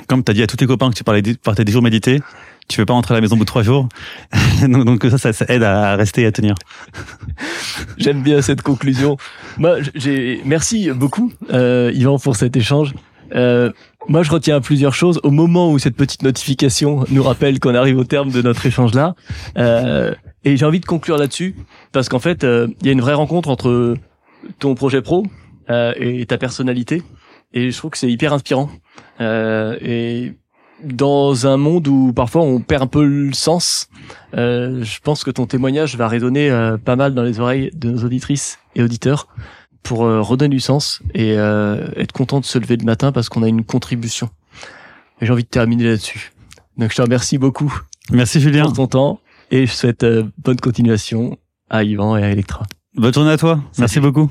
comme 0.08 0.24
t'as 0.24 0.34
dit 0.34 0.44
à 0.44 0.48
tous 0.48 0.58
tes 0.58 0.68
copains 0.68 0.90
que 0.90 0.96
tu 0.96 1.04
parlais, 1.04 1.22
partais 1.44 1.66
des 1.66 1.72
jours 1.72 1.82
médités, 1.82 2.22
tu 2.68 2.80
veux 2.80 2.86
pas 2.86 2.94
rentrer 2.94 3.14
à 3.14 3.18
la 3.18 3.22
maison 3.22 3.36
au 3.36 3.40
bout 3.40 3.44
de 3.44 3.50
trois 3.50 3.64
jours. 3.64 3.90
donc, 4.68 5.06
ça, 5.18 5.34
ça, 5.34 5.46
aide 5.50 5.64
à 5.64 5.96
rester 5.96 6.22
et 6.22 6.26
à 6.26 6.32
tenir. 6.32 6.56
J'aime 7.98 8.22
bien 8.22 8.42
cette 8.42 8.62
conclusion. 8.62 9.18
Moi, 9.58 9.78
j'ai, 9.94 10.42
merci 10.46 10.90
beaucoup, 10.92 11.32
euh, 11.52 11.92
Yvan, 11.94 12.18
pour 12.18 12.36
cet 12.36 12.56
échange. 12.56 12.94
Euh, 13.34 13.72
moi, 14.08 14.24
je 14.24 14.32
retiens 14.32 14.62
plusieurs 14.62 14.94
choses. 14.94 15.20
Au 15.24 15.32
moment 15.32 15.72
où 15.72 15.80
cette 15.80 15.96
petite 15.96 16.24
notification 16.24 17.06
nous 17.10 17.24
rappelle 17.24 17.60
qu'on 17.60 17.76
arrive 17.76 17.98
au 17.98 18.04
terme 18.04 18.32
de 18.32 18.42
notre 18.42 18.66
échange 18.66 18.94
là, 18.94 19.16
euh, 19.58 20.14
et 20.46 20.58
j'ai 20.58 20.66
envie 20.66 20.80
de 20.80 20.86
conclure 20.86 21.18
là-dessus 21.18 21.56
parce 21.92 22.08
qu'en 22.08 22.20
fait, 22.20 22.44
euh, 22.44 22.68
il 22.82 22.86
y 22.86 22.90
a 22.90 22.94
une 22.94 23.02
vraie 23.02 23.16
rencontre 23.16 23.50
entre 23.50 23.96
ton 24.60 24.76
projet 24.76 25.02
pro 25.02 25.26
euh, 25.70 25.94
et 25.98 26.26
ta 26.28 26.38
personnalité, 26.38 27.02
et 27.54 27.72
je 27.72 27.78
trouve 27.78 27.92
que 27.92 27.98
c'est 27.98 28.12
hyper 28.12 28.32
inspirant. 28.32 28.70
Euh, 29.20 29.76
et 29.82 30.34
dans 30.84 31.48
un 31.48 31.58
monde 31.58 31.88
où 31.88 32.14
parfois 32.14 32.44
on 32.44 32.60
perd 32.60 32.84
un 32.84 32.88
peu 32.88 33.04
le 33.04 33.34
sens, 33.34 33.90
je 34.34 35.00
pense 35.02 35.24
que 35.24 35.32
ton 35.32 35.48
témoignage 35.48 35.96
va 35.96 36.08
résonner 36.08 36.52
pas 36.84 36.96
mal 36.96 37.16
dans 37.16 37.24
les 37.24 37.40
oreilles 37.40 37.72
de 37.74 37.92
nos 37.92 38.04
auditrices 38.04 38.60
et 38.76 38.84
auditeurs 38.84 39.28
pour 39.84 40.00
redonner 40.00 40.54
du 40.54 40.60
sens 40.60 41.02
et 41.14 41.32
être 41.32 42.12
content 42.12 42.42
de 42.42 42.46
se 42.46 42.60
lever 42.60 42.76
le 42.76 42.84
matin 42.84 43.14
parce 43.14 43.30
qu'on 43.30 43.42
a 43.42 43.48
une 43.48 43.64
contribution. 43.64 44.30
Et 45.22 45.26
j'ai 45.26 45.32
envie 45.32 45.44
de 45.44 45.50
terminer 45.50 45.86
là-dessus. 45.86 46.34
Donc 46.78 46.92
je 46.92 46.98
te 46.98 47.02
remercie 47.02 47.38
beaucoup. 47.38 47.74
Merci 48.12 48.42
Julien. 48.42 48.66
Pour 48.66 48.74
ton 48.74 48.88
temps. 48.88 49.20
Et 49.56 49.68
je 49.68 49.72
souhaite 49.72 50.04
euh, 50.04 50.26
bonne 50.38 50.60
continuation 50.60 51.38
à 51.70 51.86
Yvan 51.86 52.18
et 52.18 52.24
à 52.24 52.30
Electra. 52.30 52.66
Bonne 52.94 53.14
journée 53.14 53.32
à 53.32 53.38
toi. 53.38 53.64
Merci 53.80 54.02
beaucoup. 54.02 54.30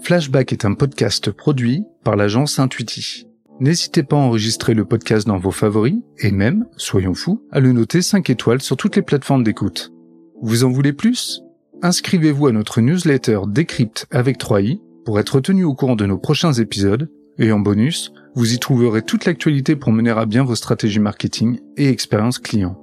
Flashback 0.00 0.54
est 0.54 0.64
un 0.64 0.72
podcast 0.72 1.30
produit 1.30 1.84
par 2.02 2.16
l'agence 2.16 2.58
Intuiti. 2.58 3.26
N'hésitez 3.60 4.02
pas 4.02 4.16
à 4.16 4.20
enregistrer 4.20 4.72
le 4.72 4.86
podcast 4.86 5.26
dans 5.26 5.36
vos 5.36 5.50
favoris 5.50 5.96
et 6.18 6.30
même, 6.30 6.64
soyons 6.78 7.12
fous, 7.12 7.46
à 7.50 7.60
le 7.60 7.72
noter 7.72 8.00
5 8.00 8.30
étoiles 8.30 8.62
sur 8.62 8.78
toutes 8.78 8.96
les 8.96 9.02
plateformes 9.02 9.44
d'écoute. 9.44 9.92
Vous 10.40 10.64
en 10.64 10.70
voulez 10.70 10.94
plus? 10.94 11.42
Inscrivez-vous 11.82 12.46
à 12.46 12.52
notre 12.52 12.80
newsletter 12.80 13.40
Décrypte 13.48 14.06
avec 14.10 14.38
3i 14.40 14.80
pour 15.04 15.20
être 15.20 15.40
tenu 15.40 15.64
au 15.64 15.74
courant 15.74 15.94
de 15.94 16.06
nos 16.06 16.16
prochains 16.16 16.54
épisodes 16.54 17.10
et 17.36 17.52
en 17.52 17.58
bonus, 17.58 18.14
vous 18.34 18.54
y 18.54 18.58
trouverez 18.58 19.02
toute 19.02 19.26
l'actualité 19.26 19.76
pour 19.76 19.92
mener 19.92 20.08
à 20.08 20.24
bien 20.24 20.42
vos 20.42 20.54
stratégies 20.54 21.00
marketing 21.00 21.60
et 21.76 21.90
expérience 21.90 22.38
client. 22.38 22.81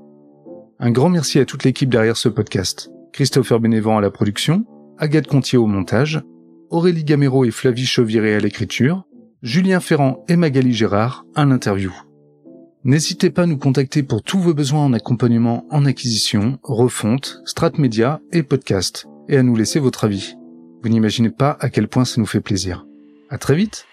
Un 0.81 0.91
grand 0.91 1.09
merci 1.09 1.39
à 1.39 1.45
toute 1.45 1.65
l'équipe 1.65 1.89
derrière 1.89 2.15
ce 2.15 2.29
podcast. 2.29 2.89
Christopher 3.11 3.59
Bénévent 3.59 3.97
à 3.97 4.01
la 4.01 4.11
production, 4.11 4.63
Agathe 4.97 5.27
Contier 5.27 5.57
au 5.57 5.65
montage, 5.67 6.21
Aurélie 6.69 7.03
Gamero 7.03 7.43
et 7.43 7.51
Flavie 7.51 7.85
Chauviré 7.85 8.33
à 8.33 8.39
l'écriture, 8.39 9.03
Julien 9.41 9.81
Ferrand 9.81 10.23
et 10.29 10.37
Magali 10.37 10.71
Gérard 10.71 11.25
à 11.35 11.43
l'interview. 11.43 11.91
N'hésitez 12.85 13.29
pas 13.29 13.41
à 13.41 13.45
nous 13.45 13.57
contacter 13.57 14.03
pour 14.03 14.23
tous 14.23 14.39
vos 14.39 14.53
besoins 14.53 14.85
en 14.85 14.93
accompagnement 14.93 15.65
en 15.69 15.85
acquisition, 15.85 16.59
refonte, 16.63 17.41
strat 17.43 17.71
média 17.77 18.21
et 18.31 18.41
podcast, 18.41 19.05
et 19.27 19.35
à 19.35 19.43
nous 19.43 19.57
laisser 19.57 19.81
votre 19.81 20.05
avis. 20.05 20.37
Vous 20.81 20.87
n'imaginez 20.87 21.29
pas 21.29 21.57
à 21.59 21.69
quel 21.69 21.89
point 21.89 22.05
ça 22.05 22.21
nous 22.21 22.25
fait 22.25 22.39
plaisir. 22.39 22.85
À 23.29 23.37
très 23.37 23.55
vite! 23.55 23.88